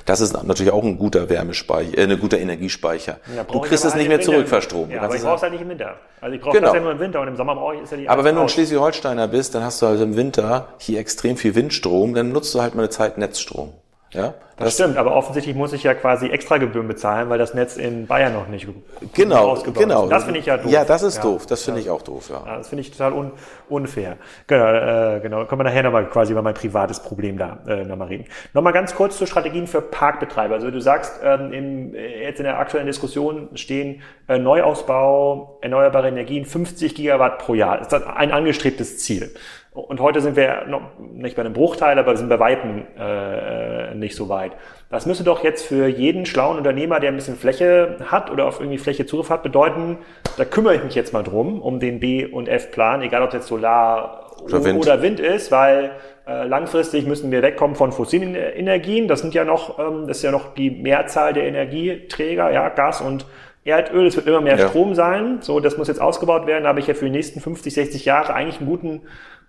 [0.06, 3.18] Das ist natürlich auch ein guter Wärmespeicher, äh, ein guter Energiespeicher.
[3.50, 4.90] Du kriegst es nicht mehr zurück verstrom.
[4.90, 5.94] Ja, aber ich brauche es halt nicht im Winter.
[6.20, 6.66] Also ich brauche genau.
[6.68, 8.34] das ja nur im Winter und im Sommer brauche ich ist ja die Aber wenn
[8.34, 12.32] du ein Schleswig-Holsteiner bist, dann hast du halt im Winter hier extrem viel Windstrom, dann
[12.32, 13.72] nutzt du halt mal eine Zeit Netzstrom.
[14.14, 17.54] Ja, das, das, stimmt, aber offensichtlich muss ich ja quasi extra Gebühren bezahlen, weil das
[17.54, 18.68] Netz in Bayern noch nicht
[19.12, 20.04] genau, ausgebaut genau.
[20.04, 20.10] ist.
[20.10, 20.70] Das finde ich ja doof.
[20.70, 21.22] Ja, das ist ja.
[21.22, 21.46] doof.
[21.46, 22.42] Das finde ich auch doof, ja.
[22.46, 23.32] ja das finde ich total un
[23.68, 24.16] unfair.
[24.46, 25.44] Genau, äh, genau.
[25.46, 28.26] Können wir nachher nochmal quasi über mein privates Problem da äh, nochmal reden.
[28.52, 30.54] Nochmal ganz kurz zu Strategien für Parkbetreiber.
[30.54, 36.08] Also du sagst, ähm, im, äh, jetzt in der aktuellen Diskussion stehen äh, Neuausbau, erneuerbare
[36.08, 37.78] Energien, 50 Gigawatt pro Jahr.
[37.78, 39.34] Das ist ein angestrebtes Ziel.
[39.74, 43.92] Und heute sind wir noch nicht bei einem Bruchteil, aber wir sind bei Weitem äh,
[43.96, 44.52] nicht so weit.
[44.88, 48.60] Das müsste doch jetzt für jeden schlauen Unternehmer, der ein bisschen Fläche hat oder auf
[48.60, 49.98] irgendwie Fläche Zugriff hat, bedeuten,
[50.36, 53.48] da kümmere ich mich jetzt mal drum, um den B- und F-Plan, egal ob jetzt
[53.48, 55.90] Solar oder Wind, oder Wind ist, weil
[56.28, 59.08] äh, langfristig müssen wir wegkommen von fossilen Energien.
[59.08, 63.00] Das sind ja noch, ähm, das ist ja noch die Mehrzahl der Energieträger, ja, Gas
[63.00, 63.26] und
[63.64, 64.68] Erdöl, es wird immer mehr ja.
[64.68, 65.38] Strom sein.
[65.40, 66.64] So, das muss jetzt ausgebaut werden.
[66.64, 69.02] Da habe ich ja für die nächsten 50, 60 Jahre eigentlich einen guten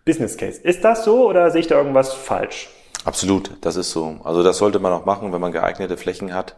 [0.05, 0.61] Business Case.
[0.61, 2.69] Ist das so oder sehe ich da irgendwas falsch?
[3.03, 4.19] Absolut, das ist so.
[4.23, 6.55] Also das sollte man auch machen, wenn man geeignete Flächen hat.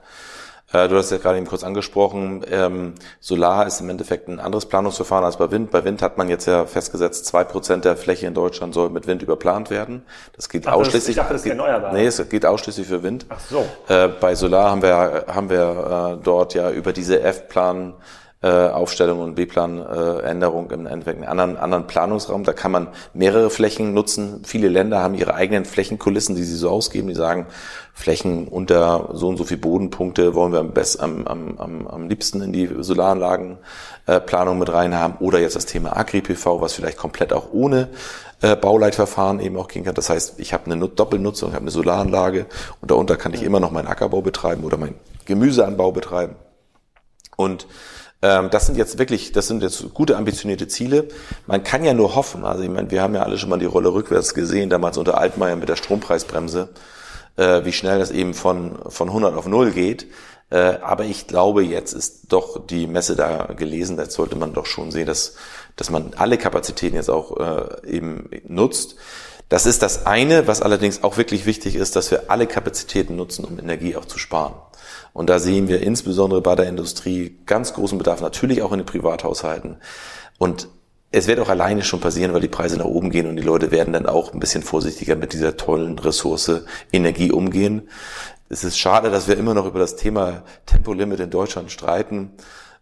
[0.74, 4.66] Äh, du hast ja gerade eben kurz angesprochen, ähm, Solar ist im Endeffekt ein anderes
[4.66, 5.72] Planungsverfahren als bei Wind.
[5.72, 9.08] Bei Wind hat man jetzt ja festgesetzt, zwei Prozent der Fläche in Deutschland soll mit
[9.08, 10.04] Wind überplant werden.
[10.36, 11.04] Das geht Ach, ausschließlich.
[11.04, 11.93] Das, ich dachte, das geht, erneuerbar.
[11.93, 13.26] Nee, es geht ausschließlich für Wind.
[13.30, 13.66] Ach so.
[13.88, 17.93] Äh, bei Solar haben wir haben wir äh, dort ja über diese F-Plan
[18.44, 22.44] äh, Aufstellung und B-Plan-Änderung äh, im Endeffekt einen anderen, anderen Planungsraum.
[22.44, 24.42] Da kann man mehrere Flächen nutzen.
[24.46, 27.08] Viele Länder haben ihre eigenen Flächenkulissen, die sie so ausgeben.
[27.08, 27.48] Die sagen,
[27.94, 32.08] Flächen unter so und so viel Bodenpunkte wollen wir am, best, am, am, am, am
[32.10, 35.16] liebsten in die Solaranlagenplanung äh, mit rein haben.
[35.20, 37.90] Oder jetzt das Thema Agri-PV, was vielleicht komplett auch ohne
[38.42, 39.96] äh, Bauleitverfahren eben auch gehen kann.
[39.96, 42.46] Das heißt, ich habe eine Doppelnutzung, ich habe eine Solaranlage
[42.82, 44.94] und darunter kann ich immer noch meinen Ackerbau betreiben oder meinen
[45.26, 46.36] Gemüseanbau betreiben.
[47.36, 47.68] Und
[48.20, 51.07] das sind jetzt wirklich, das sind jetzt gute ambitionierte Ziele.
[51.45, 53.65] Man kann ja nur hoffen, also ich meine, wir haben ja alle schon mal die
[53.65, 56.70] Rolle rückwärts gesehen, damals unter Altmaier mit der Strompreisbremse,
[57.36, 60.07] äh, wie schnell das eben von, von 100 auf 0 geht.
[60.49, 63.97] Äh, aber ich glaube, jetzt ist doch die Messe da gelesen.
[63.97, 65.36] Jetzt sollte man doch schon sehen, dass,
[65.76, 68.95] dass man alle Kapazitäten jetzt auch äh, eben nutzt.
[69.49, 73.45] Das ist das eine, was allerdings auch wirklich wichtig ist, dass wir alle Kapazitäten nutzen,
[73.45, 74.55] um Energie auch zu sparen.
[75.18, 78.86] Und da sehen wir insbesondere bei der Industrie ganz großen Bedarf, natürlich auch in den
[78.86, 79.78] Privathaushalten.
[80.38, 80.68] Und
[81.09, 83.72] es wird auch alleine schon passieren, weil die Preise nach oben gehen und die Leute
[83.72, 86.61] werden dann auch ein bisschen vorsichtiger mit dieser tollen Ressource
[86.93, 87.89] Energie umgehen.
[88.49, 92.34] Es ist schade, dass wir immer noch über das Thema Tempolimit in Deutschland streiten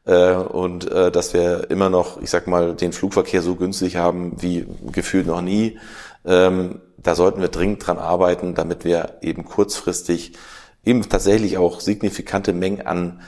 [0.03, 4.41] äh, und äh, dass wir immer noch, ich sag mal, den Flugverkehr so günstig haben
[4.41, 5.79] wie gefühlt noch nie.
[6.25, 10.33] Ähm, da sollten wir dringend dran arbeiten, damit wir eben kurzfristig
[10.85, 13.19] eben tatsächlich auch signifikante Mengen an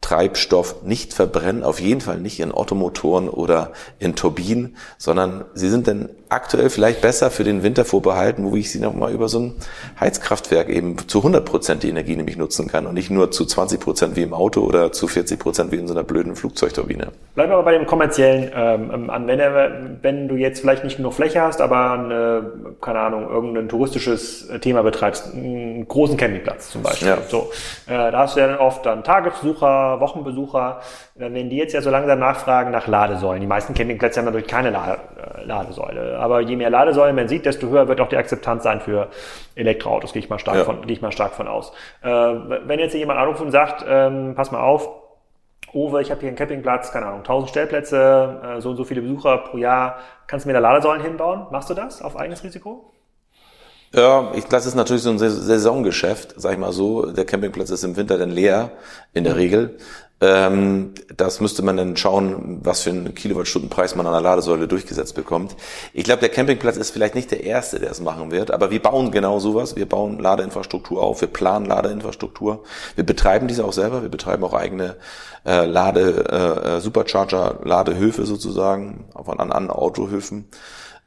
[0.00, 5.88] Treibstoff nicht verbrennen, auf jeden Fall nicht in Automotoren oder in Turbinen, sondern sie sind
[5.88, 9.54] dann aktuell vielleicht besser für den Winter vorbehalten, wo ich sie nochmal über so ein
[10.00, 13.80] Heizkraftwerk eben zu 100 Prozent die Energie nämlich nutzen kann und nicht nur zu 20
[13.80, 17.08] Prozent wie im Auto oder zu 40 Prozent wie in so einer blöden Flugzeugturbine.
[17.34, 19.96] Bleiben wir aber bei dem kommerziellen ähm, Anwender.
[20.02, 24.82] Wenn du jetzt vielleicht nicht genug Fläche hast, aber eine, keine Ahnung, irgendein touristisches Thema
[24.82, 27.08] betreibst, einen großen Campingplatz zum Beispiel.
[27.08, 27.18] Ja.
[27.28, 27.50] So,
[27.86, 30.80] äh, da hast du ja dann oft dann Tagesbesucher, Wochenbesucher,
[31.18, 33.40] wenn die jetzt ja so langsam nachfragen nach Ladesäulen.
[33.40, 36.18] Die meisten Campingplätze haben natürlich keine äh, Ladesäule.
[36.18, 39.08] Aber je mehr Ladesäulen man sieht, desto höher wird auch die Akzeptanz sein für
[39.54, 40.12] Elektroautos.
[40.12, 40.64] Gehe ich mal stark ja.
[40.64, 41.72] von, gehe ich mal stark von aus.
[42.02, 44.88] Äh, wenn jetzt jemand anruft und sagt, ähm, pass mal auf,
[45.72, 49.00] Uwe, ich habe hier einen Campingplatz, keine Ahnung, 1000 Stellplätze, äh, so und so viele
[49.00, 49.98] Besucher pro Jahr.
[50.26, 51.46] Kannst du mir da Ladesäulen hinbauen?
[51.50, 52.92] Machst du das auf eigenes Risiko?
[53.96, 57.06] Ja, ich, das ist natürlich so ein Saisongeschäft, sag ich mal so.
[57.06, 58.72] Der Campingplatz ist im Winter dann leer,
[59.14, 59.36] in der.
[59.36, 59.78] Regel.
[60.20, 65.14] Ähm, das müsste man dann schauen, was für einen Kilowattstundenpreis man an der Ladesäule durchgesetzt
[65.14, 65.56] bekommt.
[65.94, 68.82] Ich glaube, der Campingplatz ist vielleicht nicht der Erste, der es machen wird, aber wir
[68.82, 69.76] bauen genau sowas.
[69.76, 72.64] Wir bauen Ladeinfrastruktur auf, wir planen Ladeinfrastruktur.
[72.96, 74.96] Wir betreiben diese auch selber, wir betreiben auch eigene
[75.46, 80.48] äh, Lade, äh, Supercharger, Ladehöfe sozusagen, auf an, an Autohöfen.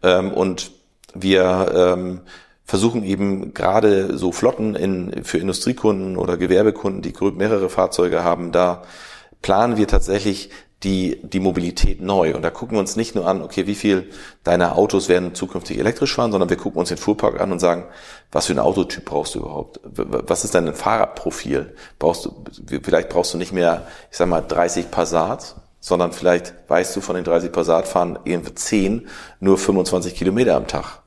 [0.01, 0.71] Ähm, und
[1.13, 2.21] wir ähm,
[2.69, 8.83] versuchen eben gerade so Flotten in, für Industriekunden oder Gewerbekunden, die mehrere Fahrzeuge haben, da
[9.41, 10.51] planen wir tatsächlich
[10.83, 12.35] die, die Mobilität neu.
[12.35, 14.11] Und da gucken wir uns nicht nur an, okay, wie viel
[14.43, 17.85] deiner Autos werden zukünftig elektrisch fahren, sondern wir gucken uns den Fuhrpark an und sagen,
[18.31, 19.79] was für ein Autotyp brauchst du überhaupt?
[19.83, 21.75] Was ist dein Fahrradprofil?
[21.97, 22.43] Brauchst du,
[22.83, 27.15] vielleicht brauchst du nicht mehr, ich sag mal, 30 Passat, sondern vielleicht weißt du von
[27.15, 29.07] den 30 Passat fahren irgendwie 10
[29.39, 31.01] nur 25 Kilometer am Tag.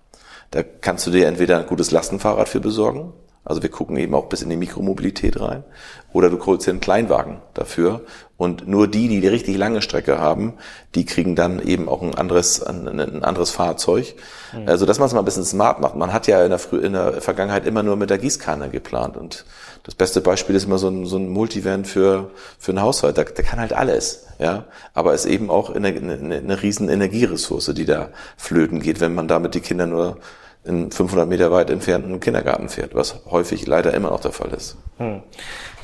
[0.52, 4.26] Da kannst du dir entweder ein gutes Lastenfahrrad für besorgen Also wir gucken eben auch
[4.26, 5.64] bis in die Mikromobilität rein.
[6.12, 8.02] Oder du holst dir einen Kleinwagen dafür.
[8.36, 10.54] Und nur die, die die richtig lange Strecke haben,
[10.94, 14.14] die kriegen dann eben auch ein anderes, ein, anderes Fahrzeug.
[14.52, 14.68] Mhm.
[14.68, 15.96] Also dass man es mal ein bisschen smart macht.
[15.96, 19.16] Man hat ja in der, Frü in der Vergangenheit immer nur mit der Gießkanne geplant.
[19.16, 19.46] Und
[19.84, 23.16] das beste Beispiel ist immer so ein, so ein Multivan für, für einen Haushalt.
[23.16, 24.26] Der, der kann halt alles.
[24.38, 29.14] Ja, aber ist eben auch eine, eine, eine riesen Energieressource, die da flöten geht, wenn
[29.14, 30.18] man damit die Kinder nur
[30.64, 34.76] in 500 Meter weit entfernten Kindergarten fährt, was häufig leider immer noch der Fall ist.
[34.98, 35.22] Hm.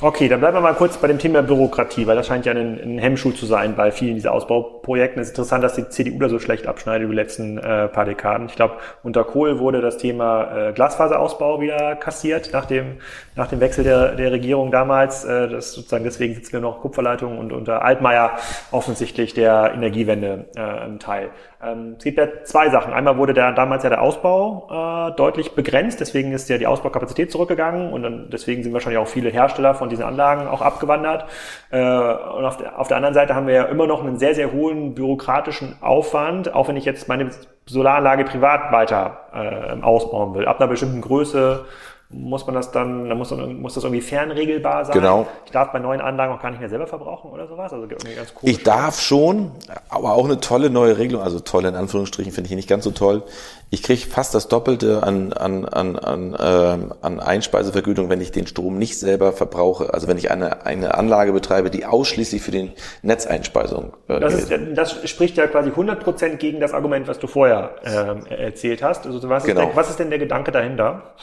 [0.01, 2.79] Okay, dann bleiben wir mal kurz bei dem Thema Bürokratie, weil das scheint ja ein,
[2.81, 5.21] ein Hemmschuh zu sein bei vielen dieser Ausbauprojekten.
[5.21, 8.05] Es ist interessant, dass die CDU da so schlecht abschneidet über die letzten äh, paar
[8.05, 8.47] Dekaden.
[8.47, 12.99] Ich glaube, unter Kohl wurde das Thema äh, Glasfaserausbau wieder kassiert nach dem,
[13.35, 15.25] nach dem Wechsel der, der Regierung damals.
[15.25, 18.37] Äh, das sozusagen deswegen sitzen wir noch Kupferleitungen und unter Altmaier
[18.71, 21.29] offensichtlich der Energiewende äh, im Teil.
[21.61, 22.93] Ähm, es gibt ja zwei Sachen.
[22.93, 27.31] Einmal wurde der, damals ja der Ausbau äh, deutlich begrenzt, deswegen ist ja die Ausbaukapazität
[27.31, 31.25] zurückgegangen und dann, deswegen sind wahrscheinlich auch viele Hersteller von diesen Anlagen auch abgewandert.
[31.71, 34.35] Äh, und auf der, auf der anderen Seite haben wir ja immer noch einen sehr,
[34.35, 37.29] sehr hohen bürokratischen Aufwand, auch wenn ich jetzt meine
[37.65, 40.45] Solaranlage privat weiter äh, ausbauen will.
[40.45, 41.65] Ab einer bestimmten Größe
[42.11, 44.93] muss man das dann, dann muss, muss das irgendwie fernregelbar sein.
[44.93, 45.27] Genau.
[45.45, 47.71] Ich darf bei neuen Anlagen auch gar nicht mehr selber verbrauchen oder sowas.
[47.71, 48.49] Also irgendwie ganz cool.
[48.49, 49.51] Ich darf schon,
[49.89, 52.91] aber auch eine tolle neue Regelung, also toll in Anführungsstrichen finde ich nicht ganz so
[52.91, 53.23] toll.
[53.71, 58.47] Ich kriege fast das Doppelte an, an, an, an, äh, an Einspeisevergütung, wenn ich den
[58.47, 59.93] Strom nicht selber verbrauche.
[59.93, 62.71] Also wenn ich eine, eine Anlage betreibe, die ausschließlich für den
[63.03, 67.27] Netzeinspeisung äh, das, ist, das spricht ja quasi 100 Prozent gegen das Argument, was du
[67.27, 69.05] vorher äh, erzählt hast.
[69.05, 69.61] Also was, genau.
[69.61, 71.13] ist der, was ist denn der Gedanke dahinter?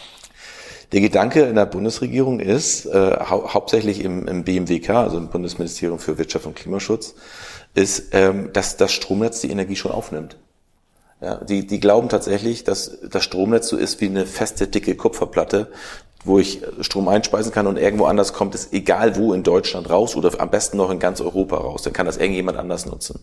[0.93, 5.98] Der Gedanke in der Bundesregierung ist, äh, hau hauptsächlich im, im BMWK, also im Bundesministerium
[5.98, 7.16] für Wirtschaft und Klimaschutz,
[7.74, 10.36] ist, ähm, dass das Stromnetz die Energie schon aufnimmt.
[11.20, 15.68] Ja, die, die glauben tatsächlich, dass das Stromnetz so ist wie eine feste, dicke Kupferplatte,
[16.24, 20.16] wo ich Strom einspeisen kann und irgendwo anders kommt es egal wo in Deutschland raus
[20.16, 21.82] oder am besten noch in ganz Europa raus.
[21.82, 23.20] Dann kann das irgendjemand anders nutzen.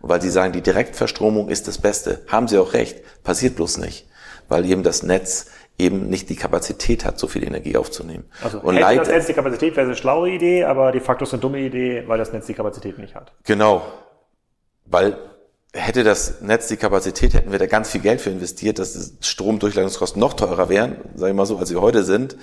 [0.00, 3.78] Und weil sie sagen, die Direktverstromung ist das Beste, haben sie auch recht, passiert bloß
[3.78, 4.06] nicht.
[4.48, 5.46] Weil eben das Netz
[5.78, 8.24] eben nicht die Kapazität hat, so viel Energie aufzunehmen.
[8.42, 11.32] Also und hätte das Netz die Kapazität, wäre eine schlaue Idee, aber de facto ist
[11.32, 13.32] eine dumme Idee, weil das Netz die Kapazität nicht hat.
[13.44, 13.82] Genau,
[14.86, 15.16] weil
[15.74, 20.20] hätte das Netz die Kapazität, hätten wir da ganz viel Geld für investiert, dass Stromdurchleitungskosten
[20.20, 22.36] noch teurer wären, sage ich mal so, als sie heute sind.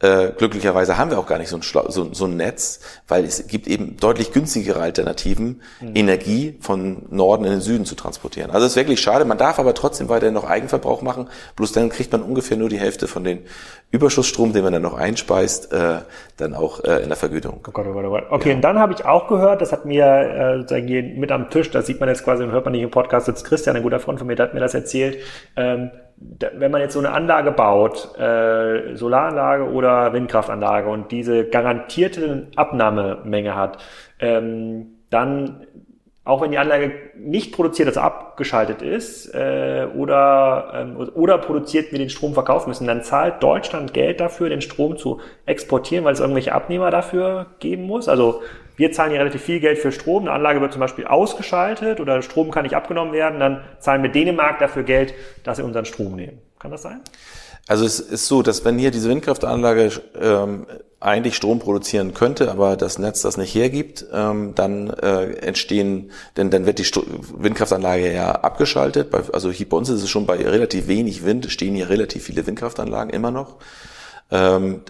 [0.00, 3.46] Äh, glücklicherweise haben wir auch gar nicht so ein, so, so ein Netz, weil es
[3.46, 5.92] gibt eben deutlich günstigere Alternativen, mhm.
[5.94, 8.50] Energie von Norden in den Süden zu transportieren.
[8.50, 9.24] Also es ist wirklich schade.
[9.24, 11.28] Man darf aber trotzdem weiterhin noch Eigenverbrauch machen.
[11.56, 13.44] Bloß dann kriegt man ungefähr nur die Hälfte von den
[13.92, 16.00] Überschussstrom, den man dann noch einspeist, äh,
[16.36, 17.60] dann auch äh, in der Vergütung.
[17.66, 18.24] Oh Gott, oh Gott, oh Gott.
[18.30, 18.54] Okay, ja.
[18.56, 21.86] und dann habe ich auch gehört, das hat mir äh, sozusagen mit am Tisch, das
[21.86, 24.18] sieht man jetzt quasi und hört man nicht im Podcast, sitzt Christian, ein guter Freund
[24.18, 25.18] von mir, der hat mir das erzählt.
[25.54, 32.48] Ähm, wenn man jetzt so eine Anlage baut, äh, Solaranlage oder Windkraftanlage und diese garantierte
[32.56, 33.78] Abnahmemenge hat,
[34.20, 35.66] ähm, dann
[36.24, 41.98] auch wenn die Anlage nicht produziert, also abgeschaltet ist, äh, oder, ähm, oder produziert, wir
[41.98, 46.20] den Strom verkaufen müssen, dann zahlt Deutschland Geld dafür, den Strom zu exportieren, weil es
[46.20, 48.08] irgendwelche Abnehmer dafür geben muss.
[48.08, 48.40] Also
[48.76, 52.22] wir zahlen hier relativ viel Geld für Strom, eine Anlage wird zum Beispiel ausgeschaltet oder
[52.22, 55.12] Strom kann nicht abgenommen werden, dann zahlen wir Dänemark dafür Geld,
[55.44, 56.40] dass sie unseren Strom nehmen.
[56.58, 57.02] Kann das sein?
[57.66, 60.66] Also es ist so, dass wenn hier diese Windkraftanlage ähm,
[61.00, 66.50] eigentlich Strom produzieren könnte, aber das Netz das nicht hergibt, ähm, dann äh, entstehen, denn
[66.50, 67.02] dann wird die Sto
[67.36, 69.10] Windkraftanlage ja abgeschaltet.
[69.10, 72.24] Bei, also hier bei uns ist es schon bei relativ wenig Wind, stehen hier relativ
[72.24, 73.56] viele Windkraftanlagen immer noch.
[74.30, 74.80] Ähm,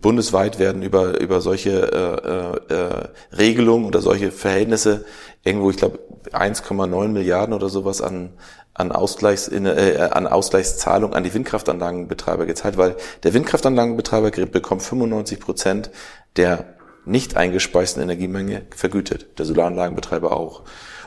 [0.00, 5.04] bundesweit werden über über solche äh, äh, Regelungen oder solche Verhältnisse
[5.44, 5.98] irgendwo, ich glaube,
[6.32, 8.30] 1,9 Milliarden oder sowas an
[8.78, 15.90] an, Ausgleichs, äh, an Ausgleichszahlung an die Windkraftanlagenbetreiber gezahlt, weil der Windkraftanlagenbetreiber bekommt 95 Prozent
[16.36, 20.62] der nicht eingespeisten Energiemenge vergütet, der Solaranlagenbetreiber auch.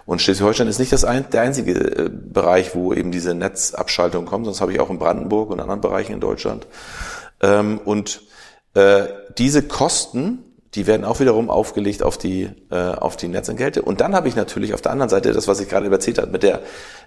[0.05, 4.45] Und Schleswig-Holstein ist nicht das ein, der einzige äh, Bereich, wo eben diese Netzabschaltung kommt,
[4.45, 6.67] sonst habe ich auch in Brandenburg und anderen Bereichen in Deutschland.
[7.41, 8.21] Ähm, und
[8.73, 9.03] äh,
[9.37, 10.39] diese Kosten
[10.75, 13.81] die werden auch wiederum aufgelegt auf die, äh, auf die Netzentgelte.
[13.81, 16.31] Und dann habe ich natürlich auf der anderen Seite das, was ich gerade erzählt habe,
[16.31, 16.61] mit der,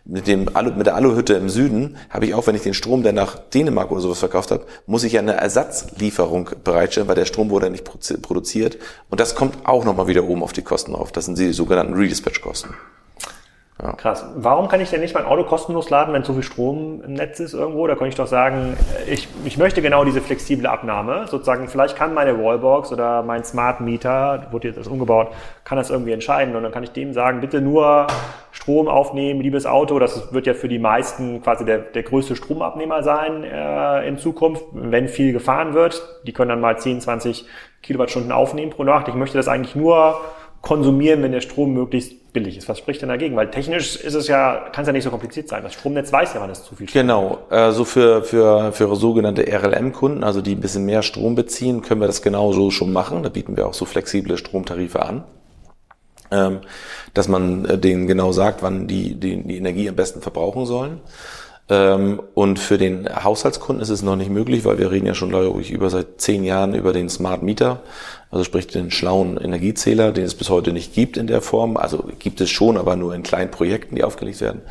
[0.04, 3.02] mit dem Alu, mit der Aluhütte im Süden, habe ich auch, wenn ich den Strom,
[3.02, 7.24] der nach Dänemark oder sowas verkauft habe, muss ich ja eine Ersatzlieferung bereitstellen, weil der
[7.24, 8.76] Strom wurde nicht produziert.
[9.08, 11.10] Und das kommt auch nochmal wieder oben auf die Kosten auf.
[11.12, 12.74] Das sind die sogenannten Redispatch-Kosten.
[13.82, 13.92] Ja.
[13.94, 14.24] Krass.
[14.36, 17.40] Warum kann ich denn nicht mein Auto kostenlos laden, wenn so viel Strom im Netz
[17.40, 17.88] ist irgendwo?
[17.88, 18.76] Da kann ich doch sagen,
[19.10, 21.26] ich, ich möchte genau diese flexible Abnahme.
[21.26, 25.32] Sozusagen, vielleicht kann meine Wallbox oder mein Smart Meter, wurde jetzt umgebaut,
[25.64, 26.54] kann das irgendwie entscheiden.
[26.54, 28.06] Und dann kann ich dem sagen, bitte nur
[28.52, 29.98] Strom aufnehmen, liebes Auto.
[29.98, 34.64] Das wird ja für die meisten quasi der, der größte Stromabnehmer sein äh, in Zukunft,
[34.72, 36.00] wenn viel gefahren wird.
[36.28, 37.44] Die können dann mal 10, 20
[37.82, 39.08] Kilowattstunden aufnehmen pro Nacht.
[39.08, 40.20] Ich möchte das eigentlich nur
[40.64, 42.68] konsumieren, wenn der Strom möglichst billig ist.
[42.68, 43.36] Was spricht denn dagegen?
[43.36, 45.62] Weil technisch ist es ja, kann es ja nicht so kompliziert sein.
[45.62, 49.42] Das Stromnetz weiß ja, wann es zu viel Strom Genau, also für, für, für sogenannte
[49.42, 53.22] RLM-Kunden, also die ein bisschen mehr Strom beziehen, können wir das genauso schon machen.
[53.22, 55.24] Da bieten wir auch so flexible Stromtarife an.
[56.30, 56.60] Ähm,
[57.12, 61.00] dass man äh, denen genau sagt, wann die, die, die Energie am besten verbrauchen sollen.
[61.68, 65.30] Ähm, und für den Haushaltskunden ist es noch nicht möglich, weil wir reden ja schon,
[65.30, 67.82] glaube ich, über seit zehn Jahren über den Smart Meter,
[68.34, 71.76] also sprich den schlauen Energiezähler, den es bis heute nicht gibt in der Form.
[71.76, 74.62] Also gibt es schon, aber nur in kleinen Projekten, die aufgelegt werden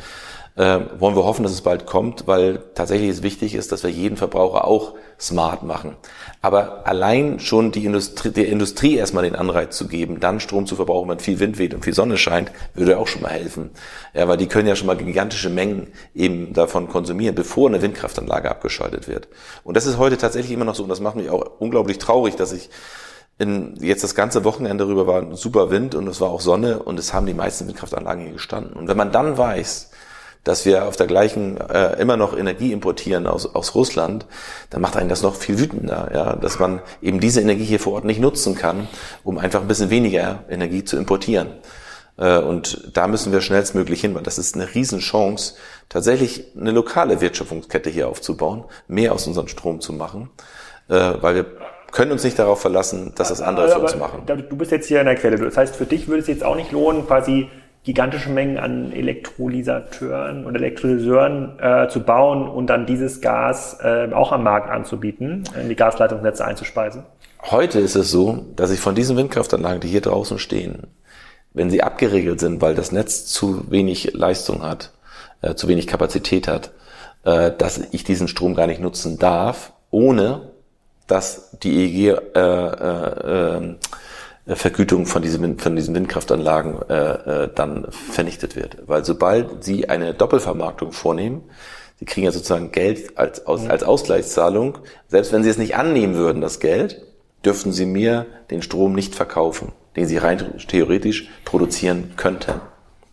[0.56, 3.90] äh, wollen wir hoffen, dass es bald kommt, weil tatsächlich es wichtig ist, dass wir
[3.90, 5.96] jeden Verbraucher auch smart machen.
[6.42, 10.76] Aber allein schon die Industrie, der Industrie erstmal den Anreiz zu geben, dann Strom zu
[10.76, 13.70] verbrauchen, wenn viel Wind weht und viel Sonne scheint, würde auch schon mal helfen.
[14.12, 18.50] Ja, weil die können ja schon mal gigantische Mengen eben davon konsumieren, bevor eine Windkraftanlage
[18.50, 19.28] abgeschaltet wird.
[19.64, 22.36] Und das ist heute tatsächlich immer noch so und das macht mich auch unglaublich traurig,
[22.36, 22.70] dass ich
[23.38, 26.98] in, jetzt das ganze Wochenende darüber war super Wind und es war auch Sonne und
[26.98, 28.74] es haben die meisten Windkraftanlagen hier gestanden.
[28.74, 29.90] Und wenn man dann weiß,
[30.44, 34.26] dass wir auf der gleichen äh, immer noch Energie importieren aus, aus Russland,
[34.70, 37.94] dann macht einen das noch viel wütender, ja, dass man eben diese Energie hier vor
[37.94, 38.86] Ort nicht nutzen kann,
[39.24, 41.48] um einfach ein bisschen weniger Energie zu importieren.
[42.18, 45.54] Äh, und da müssen wir schnellstmöglich hin, weil das ist eine Riesenchance,
[45.88, 50.30] tatsächlich eine lokale Wertschöpfungskette hier aufzubauen, mehr aus unserem Strom zu machen,
[50.88, 51.46] äh, weil wir
[51.94, 54.22] können uns nicht darauf verlassen, dass das andere für uns machen.
[54.26, 55.38] Du bist jetzt hier in der Quelle.
[55.38, 57.48] Das heißt, für dich würde es jetzt auch nicht lohnen, quasi
[57.84, 64.32] gigantische Mengen an Elektrolysateuren und Elektrolyseuren äh, zu bauen und dann dieses Gas äh, auch
[64.32, 67.04] am Markt anzubieten, in die Gasleitungsnetze einzuspeisen?
[67.42, 70.88] Heute ist es so, dass ich von diesen Windkraftanlagen, die hier draußen stehen,
[71.52, 74.92] wenn sie abgeregelt sind, weil das Netz zu wenig Leistung hat,
[75.42, 76.72] äh, zu wenig Kapazität hat,
[77.24, 80.53] äh, dass ich diesen Strom gar nicht nutzen darf, ohne
[81.06, 83.74] dass die EEG äh, äh,
[84.46, 84.56] äh,
[85.06, 88.78] von diesen, von diesen Windkraftanlagen äh, äh, dann vernichtet wird.
[88.86, 91.42] Weil sobald sie eine Doppelvermarktung vornehmen,
[91.98, 94.78] sie kriegen ja sozusagen Geld als, als, als Ausgleichszahlung,
[95.08, 97.00] selbst wenn sie es nicht annehmen würden, das Geld,
[97.44, 102.60] dürften sie mir den Strom nicht verkaufen, den sie rein theoretisch produzieren könnten.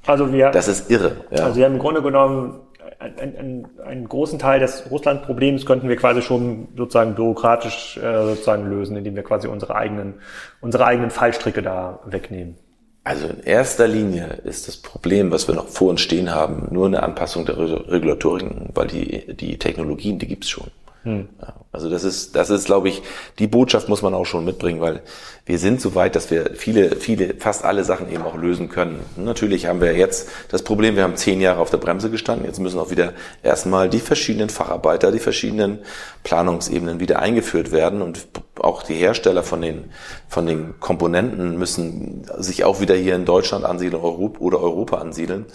[0.08, 1.26] Also wir, das ist irre.
[1.30, 1.46] Ja.
[1.46, 2.60] Also wir haben im Grunde genommen
[3.02, 8.96] einen, einen großen Teil des Russland-Problems könnten wir quasi schon sozusagen bürokratisch äh, sozusagen lösen,
[8.96, 10.16] indem wir quasi unsere eigenen,
[10.62, 12.56] unsere eigenen Fallstricke da wegnehmen.
[13.04, 16.86] Also in erster Linie ist das Problem, was wir noch vor uns stehen haben, nur
[16.86, 20.68] eine Anpassung der Regulatoren, weil die, die Technologien, die gibt's schon.
[21.04, 21.30] Hm.
[21.72, 23.02] Also das ist, das ist, glaube ich,
[23.40, 25.02] die Botschaft muss man auch schon mitbringen, weil
[25.46, 29.00] wir sind so weit, dass wir viele, viele, fast alle Sachen eben auch lösen können.
[29.18, 32.46] natürlich haben wir jetzt das Problem, wir haben zehn Jahre auf der Bremse gestanden.
[32.46, 35.80] Jetzt müssen auch wieder erstmal die verschiedenen Facharbeiter, die verschiedenen
[36.24, 38.28] Planungsebenen wieder eingeführt werden und
[38.60, 39.86] auch die Hersteller von den,
[40.30, 45.48] von den Komponenten müssen sich auch wieder hier in Deutschland ansiedeln oder Europa ansiedeln.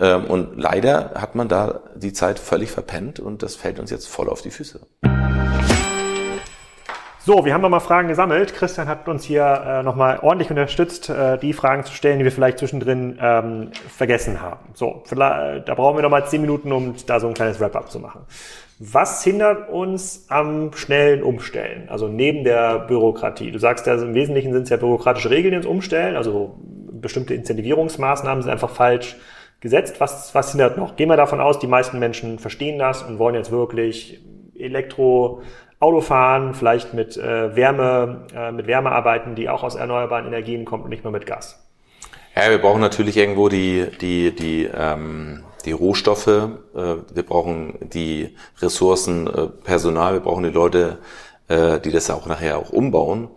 [0.00, 4.08] Ähm, und leider hat man da die Zeit völlig verpennt und das fällt uns jetzt
[4.08, 4.80] voll auf die Füße.
[7.22, 8.54] So, wir haben nochmal Fragen gesammelt.
[8.54, 12.32] Christian hat uns hier äh, nochmal ordentlich unterstützt, äh, die Fragen zu stellen, die wir
[12.32, 14.70] vielleicht zwischendrin ähm, vergessen haben.
[14.72, 18.00] So, vielleicht, da brauchen wir nochmal zehn Minuten, um da so ein kleines Wrap-up zu
[18.00, 18.22] machen.
[18.78, 21.90] Was hindert uns am schnellen Umstellen?
[21.90, 23.52] Also neben der Bürokratie.
[23.52, 26.16] Du sagst ja, im Wesentlichen sind es ja bürokratische Regeln, die uns umstellen.
[26.16, 26.58] Also
[26.90, 29.16] bestimmte Incentivierungsmaßnahmen sind einfach falsch
[29.60, 30.00] gesetzt.
[30.00, 30.96] Was, was hindert noch?
[30.96, 34.20] Gehen wir davon aus, die meisten Menschen verstehen das und wollen jetzt wirklich
[34.58, 40.64] Elektroauto fahren, vielleicht mit äh, Wärme, äh, mit Wärme arbeiten, die auch aus erneuerbaren Energien
[40.64, 41.66] kommt und nicht nur mit Gas.
[42.36, 48.36] Ja, wir brauchen natürlich irgendwo die, die, die, ähm, die Rohstoffe, äh, wir brauchen die
[48.60, 50.98] Ressourcen, äh, Personal, wir brauchen die Leute,
[51.48, 53.28] äh, die das auch nachher auch umbauen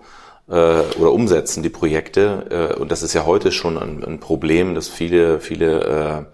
[0.47, 2.73] äh, oder umsetzen, die Projekte.
[2.75, 6.27] Äh, und das ist ja heute schon ein, ein Problem, dass viele, viele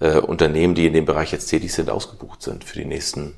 [0.00, 3.34] äh, äh, Unternehmen, die in dem Bereich jetzt tätig sind, ausgebucht sind für die nächsten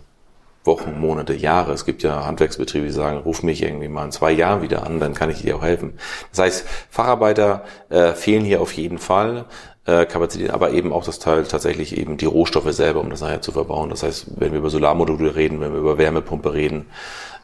[0.65, 1.73] Wochen, Monate, Jahre.
[1.73, 5.01] Es gibt ja Handwerksbetriebe, die sagen, ruf mich irgendwie mal in zwei Jahren wieder an,
[5.01, 5.95] dann kann ich dir auch helfen.
[6.31, 9.47] Das heißt, Facharbeiter äh, fehlen hier auf jeden Fall.
[9.85, 13.43] Äh, Kapazität, aber eben auch das Teil tatsächlich eben die Rohstoffe selber, um das nachher
[13.43, 13.91] zu verbauen.
[13.91, 16.87] Das heißt, wenn wir über Solarmodule reden, wenn wir über Wärmepumpe reden,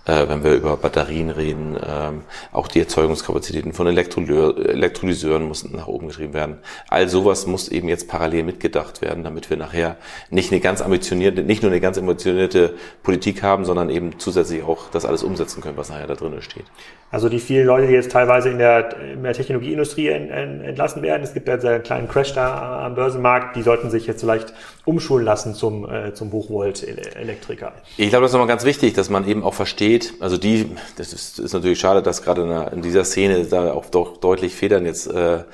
[0.09, 1.79] äh, wenn wir über Batterien reden.
[1.87, 6.59] Ähm, auch die Erzeugungskapazitäten von Elektrolyseuren mussten nach oben getrieben werden.
[6.89, 9.97] All sowas muss eben jetzt parallel mitgedacht werden, damit wir nachher
[10.31, 14.91] nicht eine ganz ambitionierte, nicht nur eine ganz ambitionierte Politik haben, sondern eben zusätzlich auch
[14.91, 16.65] das alles umsetzen können, was nachher da drin steht.
[17.11, 21.03] Also die vielen Leute, die jetzt teilweise in der, in der Technologieindustrie en, en, entlassen
[21.03, 24.53] werden, es gibt ja einen kleinen Crash da am Börsenmarkt, die sollten sich jetzt vielleicht
[24.85, 27.73] umschulen lassen zum, äh, zum Hochvolt-Elektriker.
[27.97, 31.13] Ich glaube, das ist nochmal ganz wichtig, dass man eben auch versteht, also die, das
[31.13, 35.07] ist, ist natürlich schade, dass gerade in, dieser Szene da auch doch deutlich Federn jetzt
[35.07, 35.45] äh,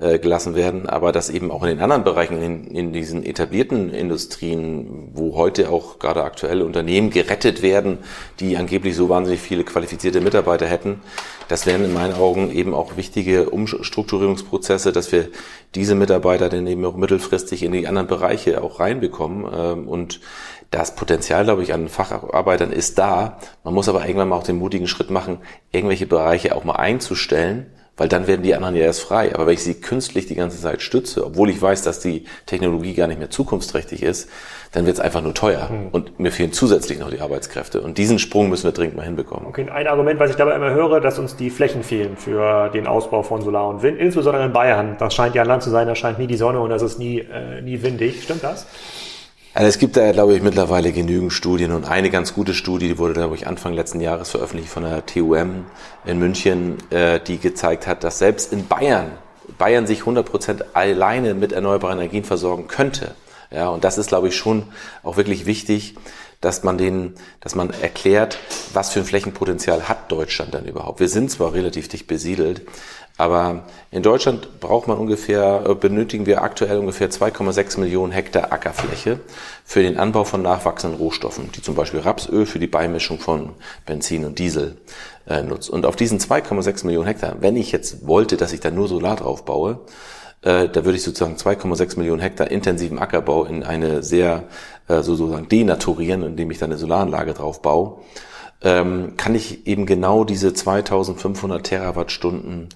[0.00, 3.92] äh, gelassen werden, aber dass eben auch in den anderen Bereichen, in, in diesen etablierten
[3.92, 7.98] Industrien, wo heute auch gerade aktuell Unternehmen gerettet werden,
[8.38, 11.00] die angeblich so wahnsinnig viele qualifizierte Mitarbeiter hätten,
[11.48, 15.30] das wären in meinen Augen eben auch wichtige Umstrukturierungsprozesse, dass wir
[15.74, 20.20] diese Mitarbeiter dann eben auch mittelfristig in die anderen Bereiche auch reinbekommen ähm, und
[20.70, 23.38] das Potenzial, glaube ich, an Facharbeitern ist da.
[23.64, 25.38] Man muss aber irgendwann mal auch den mutigen Schritt machen,
[25.72, 27.66] irgendwelche Bereiche auch mal einzustellen,
[27.96, 29.34] weil dann werden die anderen ja erst frei.
[29.34, 32.94] Aber wenn ich sie künstlich die ganze Zeit stütze, obwohl ich weiß, dass die Technologie
[32.94, 34.28] gar nicht mehr zukunftsträchtig ist,
[34.72, 35.70] dann wird es einfach nur teuer.
[35.70, 35.88] Hm.
[35.88, 37.80] Und mir fehlen zusätzlich noch die Arbeitskräfte.
[37.80, 39.46] Und diesen Sprung müssen wir dringend mal hinbekommen.
[39.46, 42.86] Okay, ein Argument, was ich dabei immer höre, dass uns die Flächen fehlen für den
[42.86, 44.96] Ausbau von Solar und Wind, insbesondere in Bayern.
[44.98, 46.98] Das scheint ja ein Land zu sein, da scheint nie die Sonne und das ist
[46.98, 48.22] nie, äh, nie windig.
[48.22, 48.66] Stimmt das?
[49.58, 52.96] Also es gibt da, glaube ich, mittlerweile genügend Studien und eine ganz gute Studie, die
[52.96, 55.66] wurde, glaube ich, Anfang letzten Jahres veröffentlicht von der TUM
[56.04, 59.10] in München, äh, die gezeigt hat, dass selbst in Bayern,
[59.58, 63.16] Bayern sich 100 Prozent alleine mit erneuerbaren Energien versorgen könnte.
[63.50, 64.62] Ja, und das ist, glaube ich, schon
[65.02, 65.96] auch wirklich wichtig,
[66.40, 68.38] dass man den, dass man erklärt,
[68.72, 71.00] was für ein Flächenpotenzial hat Deutschland dann überhaupt.
[71.00, 72.62] Wir sind zwar relativ dicht besiedelt,
[73.18, 79.18] aber in Deutschland braucht man ungefähr, äh, benötigen wir aktuell ungefähr 2,6 Millionen Hektar Ackerfläche
[79.64, 83.50] für den Anbau von nachwachsenden Rohstoffen, die zum Beispiel Rapsöl für die Beimischung von
[83.84, 84.76] Benzin und Diesel
[85.26, 85.68] äh, nutzt.
[85.68, 89.16] Und auf diesen 2,6 Millionen Hektar, wenn ich jetzt wollte, dass ich da nur Solar
[89.16, 89.80] drauf baue,
[90.42, 94.44] äh, da würde ich sozusagen 2,6 Millionen Hektar intensiven Ackerbau in eine sehr
[94.86, 97.98] äh, sozusagen denaturieren, indem ich da eine Solaranlage drauf baue,
[98.62, 102.68] ähm, kann ich eben genau diese 2500 Terawattstunden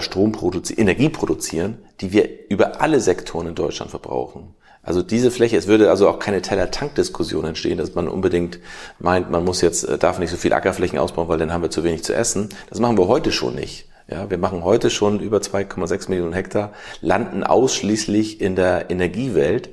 [0.00, 4.54] Strom produzieren, Energie produzieren, die wir über alle Sektoren in Deutschland verbrauchen.
[4.84, 8.58] Also diese Fläche, es würde also auch keine Teller-Tank-Diskussion entstehen, dass man unbedingt
[8.98, 11.70] meint, man muss jetzt, äh, darf nicht so viel Ackerflächen ausbauen, weil dann haben wir
[11.70, 12.48] zu wenig zu essen.
[12.68, 13.88] Das machen wir heute schon nicht.
[14.08, 19.70] Ja, wir machen heute schon über 2,6 Millionen Hektar, landen ausschließlich in der Energiewelt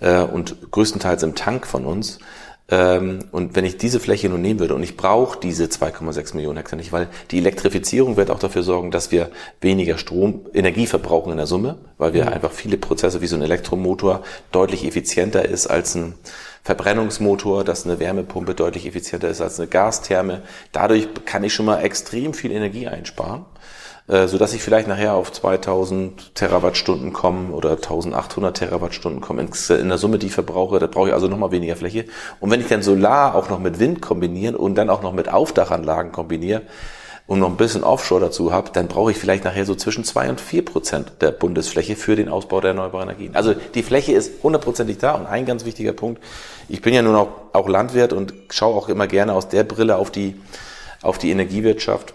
[0.00, 2.18] äh, und größtenteils im Tank von uns.
[2.68, 6.56] Ähm, und wenn ich diese Fläche nun nehmen würde und ich brauche diese 2,6 Millionen
[6.56, 9.30] Hektar nicht, weil die Elektrifizierung wird auch dafür sorgen, dass wir
[9.60, 12.32] weniger Strom, Energie verbrauchen in der Summe, weil wir mhm.
[12.32, 16.14] einfach viele Prozesse wie so ein Elektromotor deutlich effizienter ist als ein
[16.64, 20.42] Verbrennungsmotor, dass eine Wärmepumpe deutlich effizienter ist als eine Gastherme.
[20.72, 23.44] Dadurch kann ich schon mal extrem viel Energie einsparen.
[24.08, 29.88] Äh, so dass ich vielleicht nachher auf 2000 Terawattstunden komme oder 1800 Terawattstunden komme in
[29.88, 30.78] der Summe, die ich verbrauche.
[30.78, 32.04] Da brauche ich also nochmal weniger Fläche.
[32.40, 35.28] Und wenn ich dann Solar auch noch mit Wind kombiniere und dann auch noch mit
[35.28, 36.62] Aufdachanlagen kombiniere,
[37.26, 40.30] und noch ein bisschen Offshore dazu habe, dann brauche ich vielleicht nachher so zwischen zwei
[40.30, 43.34] und vier Prozent der Bundesfläche für den Ausbau der erneuerbaren Energien.
[43.34, 46.22] Also die Fläche ist hundertprozentig da und ein ganz wichtiger Punkt.
[46.68, 49.96] Ich bin ja nun auch, auch Landwirt und schaue auch immer gerne aus der Brille
[49.96, 50.40] auf die,
[51.02, 52.14] auf die Energiewirtschaft.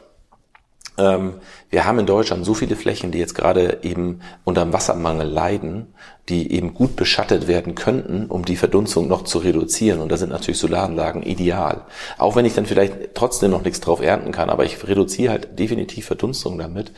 [0.97, 1.35] Ähm,
[1.69, 5.93] wir haben in Deutschland so viele Flächen, die jetzt gerade eben unter dem Wassermangel leiden,
[6.29, 10.01] die eben gut beschattet werden könnten, um die Verdunstung noch zu reduzieren.
[10.01, 11.81] Und da sind natürlich Solaranlagen ideal.
[12.17, 15.59] Auch wenn ich dann vielleicht trotzdem noch nichts drauf ernten kann, aber ich reduziere halt
[15.59, 16.91] definitiv Verdunstung damit.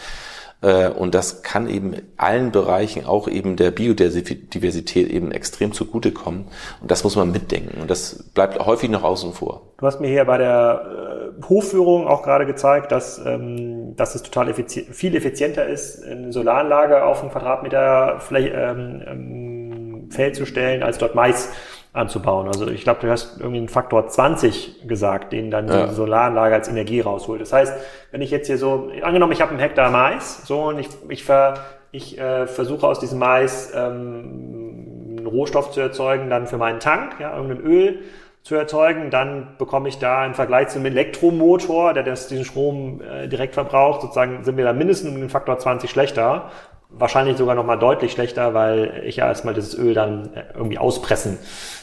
[0.64, 6.46] Äh, und das kann eben allen Bereichen, auch eben der Biodiversität eben extrem zugutekommen.
[6.82, 7.82] Und das muss man mitdenken.
[7.82, 9.62] Und das bleibt häufig noch außen vor.
[9.78, 14.24] Du hast mir hier bei der äh, Hofführung auch gerade gezeigt, dass, ähm, dass es
[14.24, 20.46] total effizient, viel effizienter ist, eine Solaranlage auf einen Quadratmeter Fläche, ähm, ähm, Feld zu
[20.46, 21.50] stellen, als dort Mais
[21.94, 22.48] anzubauen.
[22.48, 25.86] Also ich glaube, du hast irgendwie einen Faktor 20 gesagt, den dann ja.
[25.86, 27.40] die Solaranlage als Energie rausholt.
[27.40, 27.74] Das heißt,
[28.12, 31.24] wenn ich jetzt hier so, angenommen, ich habe einen Hektar Mais, so und ich, ich,
[31.24, 31.60] ver,
[31.92, 37.20] ich äh, versuche aus diesem Mais ähm, einen Rohstoff zu erzeugen, dann für meinen Tank,
[37.20, 38.00] ja, irgendein Öl
[38.42, 43.28] zu erzeugen, dann bekomme ich da im Vergleich zum Elektromotor, der das, diesen Strom äh,
[43.28, 46.50] direkt verbraucht, sozusagen sind wir da mindestens um den Faktor 20 schlechter
[46.98, 51.38] wahrscheinlich sogar noch mal deutlich schlechter, weil ich ja erstmal dieses Öl dann irgendwie auspressen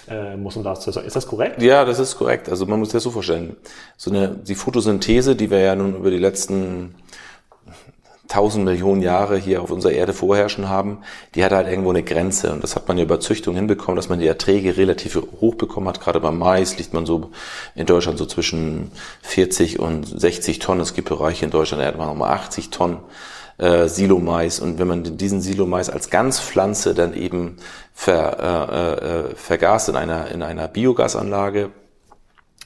[0.08, 0.90] äh, muss, um das zu.
[0.90, 1.60] Ist das korrekt?
[1.62, 2.48] Ja, das ist korrekt.
[2.48, 3.56] Also man muss sich das so vorstellen.
[3.96, 6.94] So eine, die Photosynthese, die wir ja nun über die letzten
[8.30, 10.98] tausend Millionen Jahre hier auf unserer Erde vorherrschen haben,
[11.34, 12.52] die hat halt irgendwo eine Grenze.
[12.52, 15.88] Und das hat man ja über Züchtung hinbekommen, dass man die Erträge relativ hoch bekommen
[15.88, 16.00] hat.
[16.00, 17.32] Gerade beim Mais liegt man so
[17.74, 18.92] in Deutschland so zwischen
[19.22, 20.80] 40 und 60 Tonnen.
[20.80, 22.98] Es gibt Bereiche in Deutschland, da hat man nochmal 80 Tonnen
[23.60, 24.58] äh, Silomais.
[24.58, 27.56] Und wenn man diesen Silomais als Ganzpflanze dann eben
[27.92, 31.70] ver, äh, äh, vergast in einer, in einer Biogasanlage,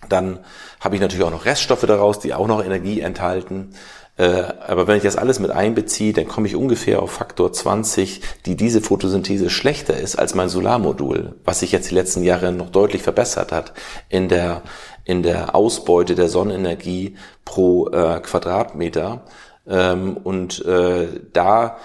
[0.09, 0.39] dann
[0.81, 3.75] habe ich natürlich auch noch Reststoffe daraus, die auch noch Energie enthalten.
[4.17, 8.21] Äh, aber wenn ich das alles mit einbeziehe, dann komme ich ungefähr auf Faktor 20,
[8.47, 12.71] die diese Photosynthese schlechter ist als mein Solarmodul, was sich jetzt die letzten Jahre noch
[12.71, 13.73] deutlich verbessert hat
[14.09, 14.63] in der,
[15.05, 19.23] in der Ausbeute der Sonnenenergie pro äh, Quadratmeter.
[19.67, 21.79] Ähm, und äh, da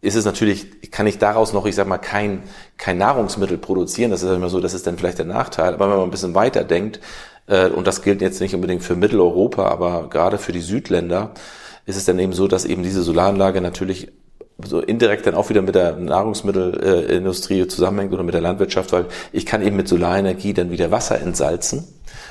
[0.00, 2.42] ist es natürlich, kann ich daraus noch, ich sag mal, kein,
[2.76, 4.10] kein Nahrungsmittel produzieren.
[4.10, 5.74] Das ist immer so, das ist dann vielleicht der Nachteil.
[5.74, 7.00] Aber wenn man ein bisschen weiter denkt,
[7.46, 11.32] äh, und das gilt jetzt nicht unbedingt für Mitteleuropa, aber gerade für die Südländer,
[11.86, 14.12] ist es dann eben so, dass eben diese Solaranlage natürlich
[14.58, 19.44] so indirekt dann auch wieder mit der Nahrungsmittelindustrie zusammenhängt oder mit der Landwirtschaft, weil ich
[19.44, 21.84] kann eben mit Solarenergie dann wieder Wasser entsalzen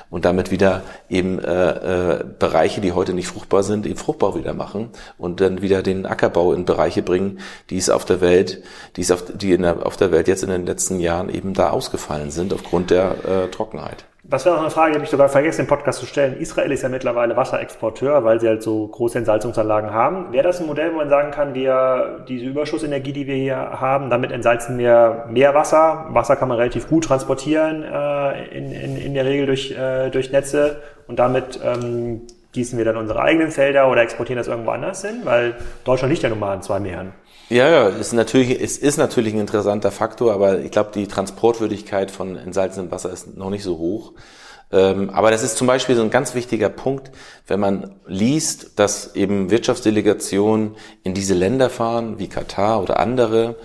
[0.10, 4.54] und damit wieder eben äh, äh, Bereiche, die heute nicht fruchtbar sind, eben fruchtbar wieder
[4.54, 7.40] machen und dann wieder den Ackerbau in Bereiche bringen,
[7.70, 8.64] die es auf der Welt,
[8.96, 11.54] die es auf, die in der, auf der Welt jetzt in den letzten Jahren eben
[11.54, 14.06] da ausgefallen sind aufgrund der äh, Trockenheit.
[14.28, 16.38] Das wäre noch eine Frage, die habe ich sogar vergessen, im Podcast zu stellen.
[16.40, 20.34] Israel ist ja mittlerweile Wasserexporteur, weil sie halt so große Entsalzungsanlagen haben.
[20.34, 24.10] Wäre das ein Modell, wo man sagen kann, wir diese Überschussenergie, die wir hier haben,
[24.10, 26.08] damit entsalzen wir mehr Wasser.
[26.10, 30.32] Wasser kann man relativ gut transportieren, äh, in, in, in der Regel durch, äh, durch
[30.32, 32.22] Netze und damit ähm,
[32.52, 35.54] gießen wir dann unsere eigenen Felder oder exportieren das irgendwo anders hin, weil
[35.84, 37.14] Deutschland liegt ja nun mal an zwei Meeren.
[37.50, 42.10] Ja, ja, ist natürlich, es ist natürlich ein interessanter Faktor, aber ich glaube, die Transportwürdigkeit
[42.10, 44.14] von entsalzenem Wasser ist noch nicht so hoch.
[44.72, 47.12] Ähm, aber das ist zum Beispiel so ein ganz wichtiger Punkt,
[47.46, 53.58] wenn man liest, dass eben Wirtschaftsdelegationen in diese Länder fahren, wie Katar oder andere,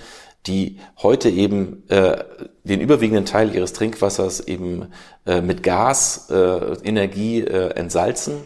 [0.46, 2.22] die heute eben äh,
[2.64, 4.88] den überwiegenden Teil ihres Trinkwassers eben
[5.26, 8.42] äh, mit Gasenergie äh, äh, entsalzen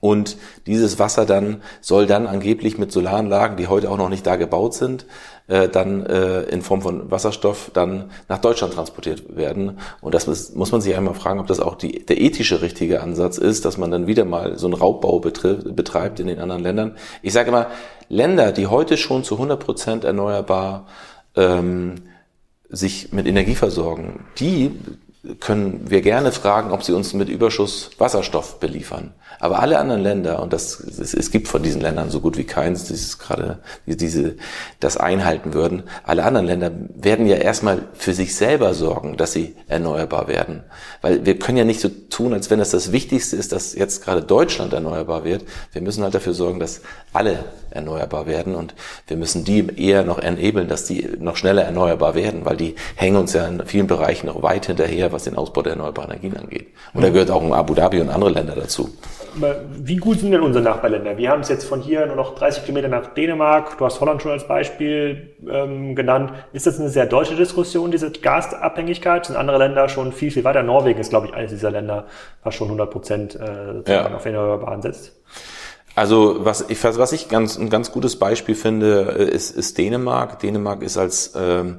[0.00, 0.36] und
[0.66, 4.74] dieses Wasser dann soll dann angeblich mit Solaranlagen, die heute auch noch nicht da gebaut
[4.74, 5.04] sind,
[5.46, 9.78] äh, dann äh, in Form von Wasserstoff dann nach Deutschland transportiert werden.
[10.00, 13.02] Und das muss, muss man sich einmal fragen, ob das auch die, der ethische richtige
[13.02, 16.62] Ansatz ist, dass man dann wieder mal so einen Raubbau betrifft, betreibt in den anderen
[16.62, 16.96] Ländern.
[17.20, 17.66] Ich sage immer,
[18.08, 20.86] Länder, die heute schon zu 100 Prozent erneuerbar
[21.36, 21.96] ähm,
[22.70, 24.70] sich mit Energie versorgen, die
[25.40, 29.12] können wir gerne fragen, ob sie uns mit Überschuss Wasserstoff beliefern.
[29.38, 32.44] Aber alle anderen Länder, und das, es, es gibt von diesen Ländern so gut wie
[32.44, 34.36] keins, die es gerade, die diese,
[34.80, 35.84] das einhalten würden.
[36.04, 40.62] Alle anderen Länder werden ja erstmal für sich selber sorgen, dass sie erneuerbar werden.
[41.00, 44.04] Weil wir können ja nicht so tun, als wenn das das Wichtigste ist, dass jetzt
[44.04, 45.44] gerade Deutschland erneuerbar wird.
[45.72, 46.80] Wir müssen halt dafür sorgen, dass
[47.12, 48.74] alle erneuerbar werden und
[49.06, 53.16] wir müssen die eher noch enablen, dass die noch schneller erneuerbar werden, weil die hängen
[53.16, 56.68] uns ja in vielen Bereichen noch weit hinterher, was den Ausbau der erneuerbaren Energien angeht.
[56.92, 57.12] Und da mhm.
[57.12, 58.90] gehört auch Abu Dhabi und andere Länder dazu.
[59.34, 61.16] Wie gut sind denn unsere Nachbarländer?
[61.16, 63.78] Wir haben es jetzt von hier nur noch 30 Kilometer nach Dänemark.
[63.78, 66.32] Du hast Holland schon als Beispiel ähm, genannt.
[66.52, 69.26] Ist das eine sehr deutsche Diskussion, diese Gasabhängigkeit?
[69.26, 70.62] Sind andere Länder schon viel, viel weiter?
[70.62, 72.06] Norwegen ist, glaube ich, eines dieser Länder,
[72.42, 74.14] was schon 100 Prozent äh, ja.
[74.14, 75.20] auf Erneuerbaren setzt.
[75.94, 80.38] Also was ich, was ich ganz, ein ganz gutes Beispiel finde, äh, ist, ist Dänemark.
[80.38, 81.78] Dänemark ist als ähm,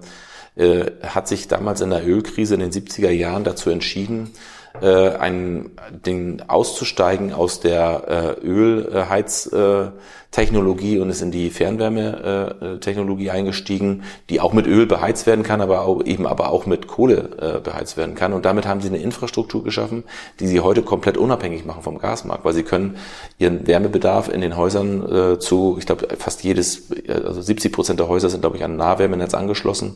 [0.55, 4.31] äh, hat sich damals in der Ölkrise in den 70er Jahren dazu entschieden,
[4.79, 5.71] äh, ein,
[6.05, 14.67] den auszusteigen aus der äh, Ölheiztechnologie und ist in die Fernwärmetechnologie eingestiegen, die auch mit
[14.67, 18.31] Öl beheizt werden kann, aber auch, eben aber auch mit Kohle äh, beheizt werden kann.
[18.31, 20.05] Und damit haben sie eine Infrastruktur geschaffen,
[20.39, 22.95] die sie heute komplett unabhängig machen vom Gasmarkt, weil sie können
[23.37, 28.07] ihren Wärmebedarf in den Häusern äh, zu, ich glaube, fast jedes, also 70 Prozent der
[28.07, 29.95] Häuser sind, glaube ich, an Nahwärmenetz angeschlossen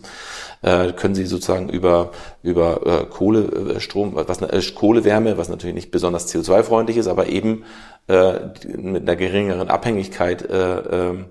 [0.61, 2.11] äh, können sie sozusagen über,
[2.43, 7.63] über äh, Kohlestrom, was, äh, Kohlewärme, was natürlich nicht besonders CO2-freundlich ist, aber eben
[8.07, 8.33] äh,
[8.75, 11.25] mit einer geringeren Abhängigkeit äh, äh,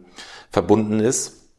[0.51, 1.51] verbunden ist.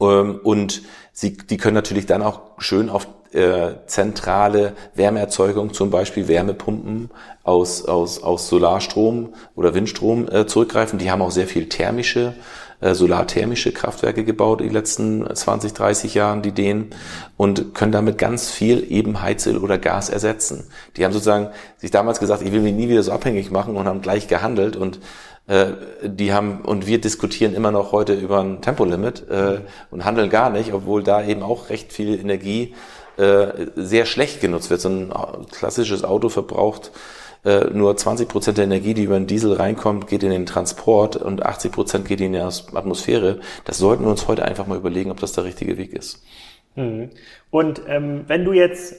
[0.00, 0.82] Ähm, und
[1.12, 7.10] sie, die können natürlich dann auch schön auf äh, zentrale Wärmeerzeugung, zum Beispiel Wärmepumpen
[7.42, 10.98] aus, aus, aus Solarstrom oder Windstrom äh, zurückgreifen.
[10.98, 16.14] Die haben auch sehr viel thermische äh, solarthermische Kraftwerke gebaut in den letzten 20, 30
[16.14, 16.90] Jahren, die Dänen,
[17.36, 20.68] und können damit ganz viel eben Heizöl oder Gas ersetzen.
[20.96, 21.48] Die haben sozusagen
[21.78, 24.76] sich damals gesagt, ich will mich nie wieder so abhängig machen und haben gleich gehandelt
[24.76, 25.00] und
[25.48, 25.72] äh,
[26.02, 29.60] die haben und wir diskutieren immer noch heute über ein Tempolimit äh,
[29.90, 32.74] und handeln gar nicht, obwohl da eben auch recht viel Energie
[33.16, 34.80] äh, sehr schlecht genutzt wird.
[34.80, 35.12] So ein
[35.50, 40.22] klassisches Auto verbraucht äh, nur 20 Prozent der Energie, die über den Diesel reinkommt, geht
[40.22, 43.40] in den Transport und 80 Prozent geht in die Atmosphäre.
[43.64, 46.22] Das sollten wir uns heute einfach mal überlegen, ob das der richtige Weg ist.
[46.74, 47.10] Mhm.
[47.50, 48.94] Und ähm, wenn du jetzt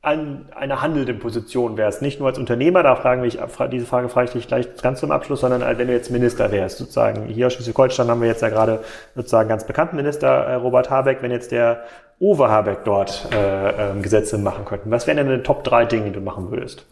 [0.00, 4.26] an einer handelnden Position wärst, nicht nur als Unternehmer, da fragen wir, diese Frage frage
[4.26, 7.54] ich dich gleich ganz zum Abschluss, sondern wenn du jetzt Minister wärst, sozusagen, hier aus
[7.54, 8.80] Schleswig-Holstein haben wir jetzt ja gerade
[9.16, 11.84] sozusagen ganz bekannten Minister äh, Robert Habeck, wenn jetzt der
[12.20, 16.04] Uwe Habeck dort äh, äh, Gesetze machen könnten, was wären denn die Top drei Dinge,
[16.06, 16.86] die du machen würdest?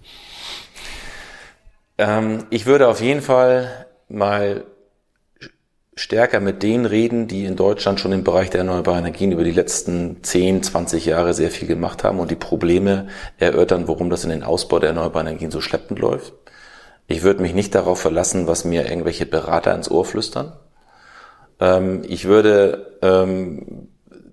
[1.99, 4.65] Ähm, ich würde auf jeden Fall mal
[5.97, 9.53] stärker mit denen reden, die in Deutschland schon im Bereich der erneuerbaren Energien über die
[9.53, 13.09] letzten 10, 20 Jahre sehr viel gemacht haben und die Probleme
[13.39, 16.35] erörtern, warum das in den Ausbau der erneuerbaren Energien so schleppend läuft.
[17.07, 20.53] Ich würde mich nicht darauf verlassen, was mir irgendwelche Berater ins Ohr flüstern.
[21.61, 23.89] Ähm, ich würde ähm,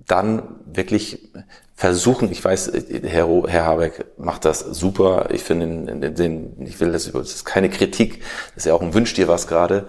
[0.05, 1.29] dann wirklich
[1.75, 2.71] versuchen, ich weiß,
[3.03, 7.69] Herr, Herr Habeck macht das super, ich finde, den, ich will das, das ist keine
[7.69, 8.21] Kritik,
[8.55, 9.87] das ist ja auch ein Wünsch dir was gerade,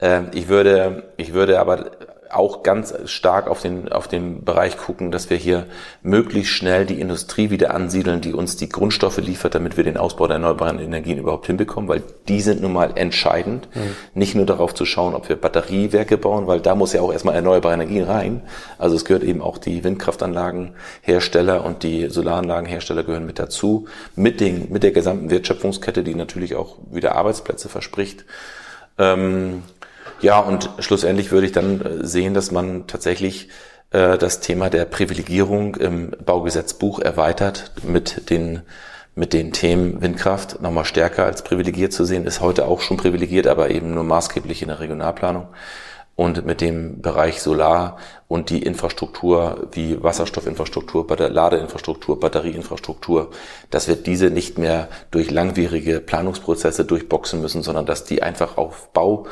[0.00, 1.92] ähm, ich würde, ich würde aber
[2.32, 5.66] auch ganz stark auf den, auf den Bereich gucken, dass wir hier
[6.02, 10.26] möglichst schnell die Industrie wieder ansiedeln, die uns die Grundstoffe liefert, damit wir den Ausbau
[10.26, 13.68] der erneuerbaren Energien überhaupt hinbekommen, weil die sind nun mal entscheidend.
[13.74, 13.80] Mhm.
[14.14, 17.34] Nicht nur darauf zu schauen, ob wir Batteriewerke bauen, weil da muss ja auch erstmal
[17.34, 18.42] erneuerbare Energien rein.
[18.78, 23.86] Also es gehört eben auch die Windkraftanlagenhersteller und die Solaranlagenhersteller gehören mit dazu,
[24.16, 28.24] mit den, mit der gesamten Wertschöpfungskette, die natürlich auch wieder Arbeitsplätze verspricht.
[28.98, 29.62] Ähm,
[30.22, 33.48] ja, und schlussendlich würde ich dann äh, sehen, dass man tatsächlich
[33.90, 38.62] äh, das Thema der Privilegierung im Baugesetzbuch erweitert mit den
[39.14, 43.46] mit den Themen Windkraft nochmal stärker als privilegiert zu sehen, ist heute auch schon privilegiert,
[43.46, 45.48] aber eben nur maßgeblich in der Regionalplanung.
[46.14, 47.96] Und mit dem Bereich Solar
[48.28, 53.30] und die Infrastruktur wie Wasserstoffinfrastruktur, Ladeinfrastruktur, Batterieinfrastruktur,
[53.70, 58.90] dass wir diese nicht mehr durch langwierige Planungsprozesse durchboxen müssen, sondern dass die einfach auf
[58.92, 59.26] Bau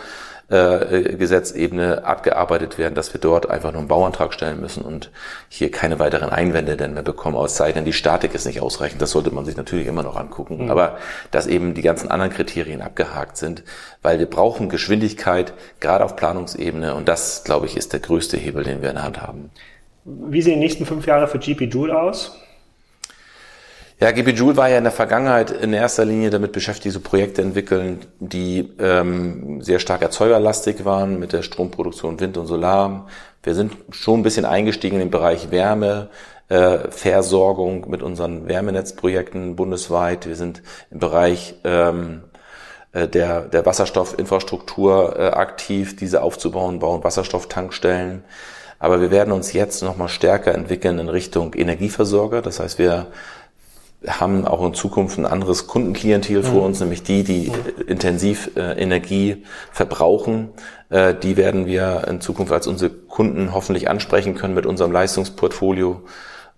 [0.50, 5.10] äh, Gesetzebene abgearbeitet werden, dass wir dort einfach nur einen Bauantrag stellen müssen und
[5.48, 9.00] hier keine weiteren Einwände denn mehr bekommen, aus sei denn die Statik ist nicht ausreichend.
[9.00, 10.64] Das sollte man sich natürlich immer noch angucken.
[10.64, 10.70] Mhm.
[10.70, 10.98] Aber
[11.30, 13.62] dass eben die ganzen anderen Kriterien abgehakt sind,
[14.02, 18.64] weil wir brauchen Geschwindigkeit, gerade auf Planungsebene und das, glaube ich, ist der größte Hebel,
[18.64, 19.50] den wir in der Hand haben.
[20.04, 22.39] Wie sehen die nächsten fünf Jahre für GP Joule aus?
[24.02, 27.42] Ja, GB Joule war ja in der Vergangenheit in erster Linie damit beschäftigt, so Projekte
[27.42, 33.08] entwickeln, die ähm, sehr stark erzeugerlastig waren mit der Stromproduktion Wind und Solar.
[33.42, 36.08] Wir sind schon ein bisschen eingestiegen in den Bereich Wärme,
[36.48, 40.26] äh, Versorgung mit unseren Wärmenetzprojekten bundesweit.
[40.26, 42.22] Wir sind im Bereich ähm,
[42.92, 48.24] äh, der, der Wasserstoffinfrastruktur äh, aktiv, diese aufzubauen, bauen Wasserstofftankstellen.
[48.78, 52.40] Aber wir werden uns jetzt nochmal stärker entwickeln in Richtung Energieversorger.
[52.40, 53.08] Das heißt, wir
[54.06, 56.46] haben auch in Zukunft ein anderes Kundenklientel mhm.
[56.46, 57.86] vor uns, nämlich die, die mhm.
[57.86, 60.50] intensiv äh, Energie verbrauchen.
[60.88, 66.02] Äh, die werden wir in Zukunft als unsere Kunden hoffentlich ansprechen können mit unserem Leistungsportfolio.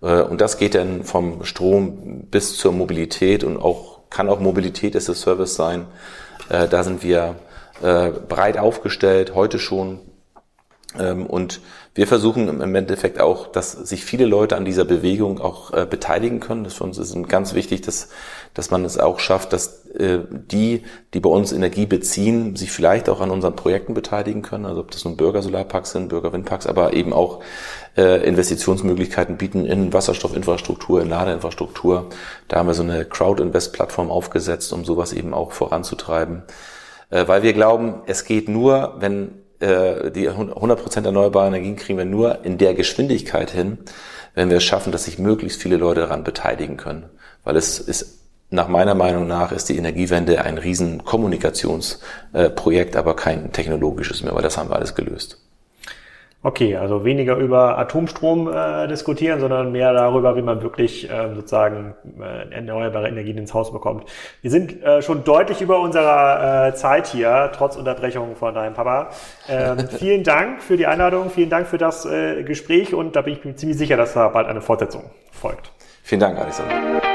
[0.01, 4.95] Äh, und das geht dann vom Strom bis zur Mobilität und auch kann auch Mobilität
[4.95, 5.85] as a Service sein.
[6.49, 7.35] Äh, da sind wir
[7.81, 9.99] äh, breit aufgestellt, heute schon.
[10.97, 11.61] Ähm, und
[11.95, 16.39] wir versuchen im Endeffekt auch, dass sich viele Leute an dieser Bewegung auch äh, beteiligen
[16.39, 16.63] können.
[16.63, 18.09] Das für uns ist ganz wichtig, dass,
[18.55, 20.83] dass man es auch schafft, dass äh, die,
[21.13, 24.65] die bei uns Energie beziehen, sich vielleicht auch an unseren Projekten beteiligen können.
[24.65, 27.41] Also ob das nun Bürgersolarparks sind, Bürgerwindparks, aber eben auch
[27.95, 32.09] äh, Investitionsmöglichkeiten bieten in Wasserstoffinfrastruktur, in Ladeinfrastruktur.
[32.47, 36.41] Da haben wir so eine Crowd-Invest-Plattform aufgesetzt, um sowas eben auch voranzutreiben.
[37.11, 42.05] Äh, weil wir glauben, es geht nur, wenn äh, die 100% erneuerbare Energien kriegen wir
[42.05, 43.77] nur in der Geschwindigkeit hin,
[44.35, 47.05] wenn wir es schaffen, dass sich möglichst viele Leute daran beteiligen können.
[47.43, 48.19] Weil es ist
[48.49, 54.43] nach meiner Meinung nach ist die Energiewende ein riesen Kommunikationsprojekt, aber kein technologisches mehr, weil
[54.43, 55.42] das haben wir alles gelöst.
[56.45, 61.95] Okay, also weniger über Atomstrom äh, diskutieren, sondern mehr darüber, wie man wirklich äh, sozusagen
[62.19, 64.03] äh, erneuerbare Energien ins Haus bekommt.
[64.41, 69.11] Wir sind äh, schon deutlich über unserer äh, Zeit hier, trotz Unterbrechung von deinem Papa.
[69.47, 73.35] Ähm, vielen Dank für die Einladung, vielen Dank für das äh, Gespräch und da bin
[73.35, 75.71] ich mir ziemlich sicher, dass da bald eine Fortsetzung folgt.
[76.03, 77.12] Vielen Dank, Alexander.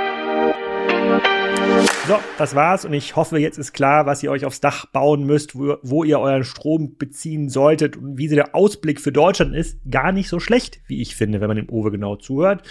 [2.09, 5.27] So, das war's und ich hoffe, jetzt ist klar, was ihr euch aufs Dach bauen
[5.27, 9.79] müsst, wo, wo ihr euren Strom beziehen solltet und wie der Ausblick für Deutschland ist.
[9.91, 12.63] Gar nicht so schlecht, wie ich finde, wenn man dem Owe genau zuhört.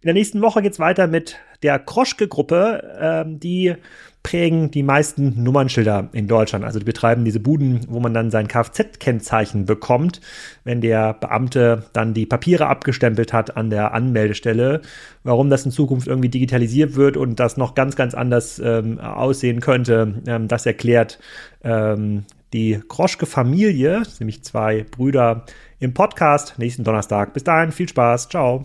[0.00, 3.74] In der nächsten Woche geht's weiter mit der Kroschke-Gruppe, ähm, die
[4.26, 6.64] prägen die meisten Nummernschilder in Deutschland.
[6.64, 10.20] Also die betreiben diese Buden, wo man dann sein Kfz-Kennzeichen bekommt,
[10.64, 14.82] wenn der Beamte dann die Papiere abgestempelt hat an der Anmeldestelle.
[15.22, 19.60] Warum das in Zukunft irgendwie digitalisiert wird und das noch ganz, ganz anders ähm, aussehen
[19.60, 21.20] könnte, ähm, das erklärt
[21.62, 25.44] ähm, die Kroschke Familie, nämlich zwei Brüder
[25.78, 27.32] im Podcast nächsten Donnerstag.
[27.32, 28.28] Bis dahin, viel Spaß.
[28.28, 28.64] Ciao.